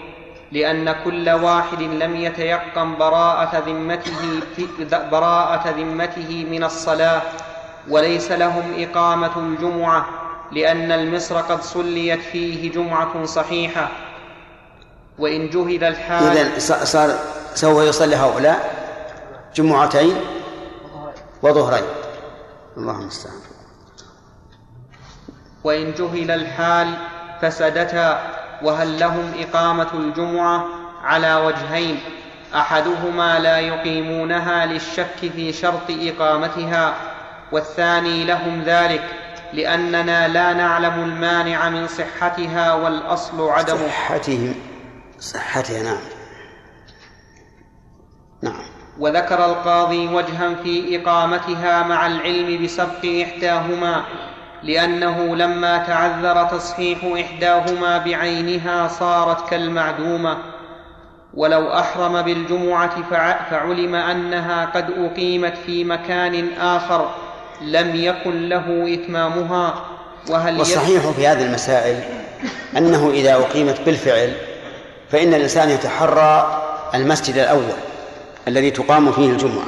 لأن 0.51 0.95
كل 1.03 1.29
واحد 1.29 1.81
لم 1.81 2.15
يتيقن 2.15 2.95
براءة 2.95 3.63
ذمته 3.67 4.39
براءة 5.11 5.69
ذمته 5.69 6.45
من 6.51 6.63
الصلاة. 6.63 7.21
وليس 7.89 8.31
لهم 8.31 8.63
إقامة 8.77 9.37
الجمعة 9.37 10.05
لأن 10.51 10.91
المصر 10.91 11.37
قد 11.37 11.61
صليت 11.61 12.21
فيه 12.21 12.71
جمعة 12.71 13.25
صحيحة. 13.25 13.89
وإن 15.19 15.49
جهل 15.49 15.83
الحال 15.83 16.37
إذا 16.37 16.59
صار 16.59 17.09
سوف 17.55 17.84
يصلي 17.84 18.15
هؤلاء 18.15 18.76
جمعتين 19.55 20.15
وظهرين. 21.41 21.85
اللهم 22.77 23.01
المستعان 23.01 23.39
وإن 25.63 25.93
جهل 25.93 26.31
الحال 26.31 26.93
فسدتا 27.41 28.21
وهل 28.63 28.99
لهم 28.99 29.31
إقامة 29.39 29.88
الجمعة 29.93 30.65
على 31.03 31.35
وجهين 31.35 31.99
أحدهما 32.55 33.39
لا 33.39 33.59
يقيمونها 33.59 34.65
للشك 34.65 35.31
في 35.35 35.53
شرط 35.53 35.89
إقامتها 35.89 36.93
والثاني 37.51 38.23
لهم 38.23 38.61
ذلك 38.65 39.03
لأننا 39.53 40.27
لا 40.27 40.53
نعلم 40.53 41.03
المانع 41.03 41.69
من 41.69 41.88
صحتها 41.88 42.73
والأصل 42.73 43.49
عدم. 43.49 43.77
صحتهم 43.77 44.55
صحتها 45.19 45.84
نعم. 45.84 46.18
نعم. 48.41 48.61
وذكر 48.99 49.45
القاضي 49.45 50.07
وجها 50.07 50.53
في 50.63 51.01
إقامتها 51.01 51.83
مع 51.83 52.07
العلم 52.07 52.63
بسبق 52.63 53.05
إحداهما 53.23 54.03
لأنه 54.63 55.35
لما 55.35 55.77
تعذر 55.77 56.43
تصحيح 56.57 56.97
إحداهما 57.19 57.97
بعينها 57.97 58.87
صارت 58.87 59.49
كالمعدومة. 59.49 60.37
ولو 61.33 61.73
أحرم 61.73 62.21
بالجمعة 62.21 63.09
فعلم 63.49 63.95
أنها 63.95 64.65
قد 64.65 64.91
أقيمت 64.97 65.53
في 65.65 65.83
مكان 65.83 66.47
آخر 66.59 67.09
لم 67.61 67.95
يكن 67.95 68.49
له 68.49 68.93
إتمامها. 68.93 69.73
وهل 70.29 70.59
والصحيح 70.59 71.09
في 71.09 71.27
هذه 71.27 71.45
المسائل 71.45 71.99
أنه 72.77 73.09
إذا 73.09 73.35
أقيمت 73.35 73.81
بالفعل 73.85 74.33
فإن 75.11 75.33
الإنسان 75.33 75.69
يتحرى 75.69 76.61
المسجد 76.95 77.37
الأول. 77.37 77.75
الذي 78.47 78.71
تقام 78.71 79.11
فيه 79.11 79.29
الجمعة 79.29 79.65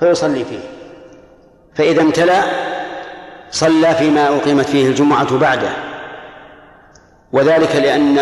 فيصلي 0.00 0.44
فيه. 0.44 0.60
فإذا 1.74 2.02
امتلأ 2.02 2.42
صلى 3.50 3.94
فيما 3.94 4.28
أقيمت 4.28 4.66
فيه 4.66 4.86
الجمعة 4.86 5.38
بعده. 5.38 5.70
وذلك 7.32 7.76
لأن 7.76 8.18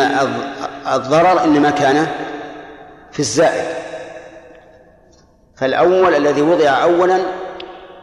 الضرر 0.95 1.45
إنما 1.45 1.71
كان 1.71 2.07
في 3.13 3.21
الزائد 3.21 3.65
فالأول 5.57 6.15
الذي 6.15 6.43
وضع 6.43 6.83
أولا 6.83 7.19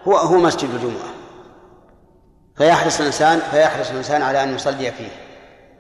هو 0.04 0.18
هو 0.18 0.38
مسجد 0.38 0.70
الجمعة. 0.74 1.16
فيحرص 2.58 3.00
الإنسان 3.00 3.40
فيحرص 3.52 3.90
الإنسان 3.90 4.22
على 4.22 4.44
أن 4.44 4.56
يصلي 4.56 4.92
فيه. 4.92 5.10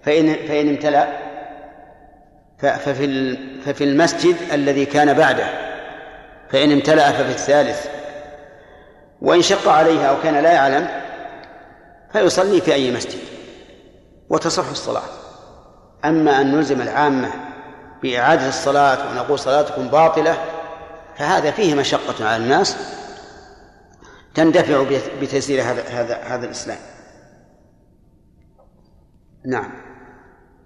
فإن 0.03 0.35
فإن 0.47 0.69
امتلأ 0.69 1.24
ففي 2.59 3.37
ففي 3.65 3.83
المسجد 3.83 4.35
الذي 4.51 4.85
كان 4.85 5.13
بعده 5.13 5.47
فإن 6.49 6.71
امتلأ 6.71 7.11
ففي 7.11 7.29
الثالث. 7.29 7.87
وإن 9.21 9.41
شق 9.41 9.67
عليه 9.67 10.05
أو 10.05 10.21
كان 10.23 10.43
لا 10.43 10.51
يعلم 10.51 10.87
فيصلي 12.13 12.61
في 12.61 12.73
أي 12.73 12.91
مسجد 12.91 13.19
وتصح 14.29 14.69
الصلاة. 14.69 15.03
أما 16.05 16.41
أن 16.41 16.55
نلزم 16.55 16.81
العامة 16.81 17.31
بإعادة 18.03 18.49
الصلاة 18.49 19.11
ونقول 19.11 19.39
صلاتكم 19.39 19.87
باطلة 19.87 20.37
فهذا 21.17 21.51
فيه 21.51 21.75
مشقة 21.75 22.27
على 22.27 22.43
الناس 22.43 22.77
تندفع 24.35 24.83
بتيسير 25.21 25.61
هذا 25.61 25.83
هذا 25.83 26.15
هذا 26.15 26.45
الإسلام. 26.45 26.77
نعم. 29.45 29.84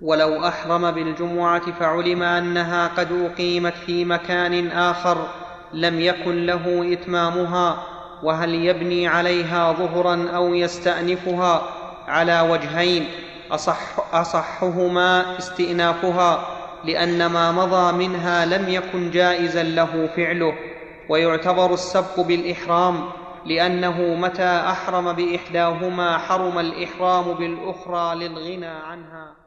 ولو 0.02 0.48
أحرم 0.48 0.92
بالجمعة 0.92 1.72
فعلم 1.72 2.24
أنها 2.24 2.88
قد 2.88 3.08
أقيمت 3.12 3.74
في 3.74 4.06
مكان 4.06 4.68
آخر 4.68 5.28
لم 5.74 6.00
يكن 6.00 6.46
له 6.46 6.94
إتمامها 6.94 7.84
وهل 8.24 8.54
يبني 8.54 9.08
عليها 9.08 9.74
ظهرا 9.74 10.30
أو 10.36 10.54
يستأنفها 10.54 11.62
على 12.08 12.42
وجهين؟ 12.42 13.08
أصح 13.52 13.80
أصحهما 14.14 15.38
استئنافها 15.38 16.48
لأن 16.86 17.26
ما 17.26 17.52
مضى 17.52 18.08
منها 18.08 18.46
لم 18.46 18.70
يكن 18.70 19.12
جائزا 19.12 19.64
له 19.64 20.10
فعله 20.16 20.54
ويعتبر 21.10 21.74
السبق 21.74 22.20
بالإحرام 22.20 23.10
لأنه 23.46 24.02
متى 24.02 24.62
أحرم 24.68 25.14
بإحداهما 25.14 26.18
حرم 26.18 26.60
الإحرام 26.60 27.34
بالأخرى 27.34 28.16
للغنى 28.16 28.68
عنها. 28.68 29.39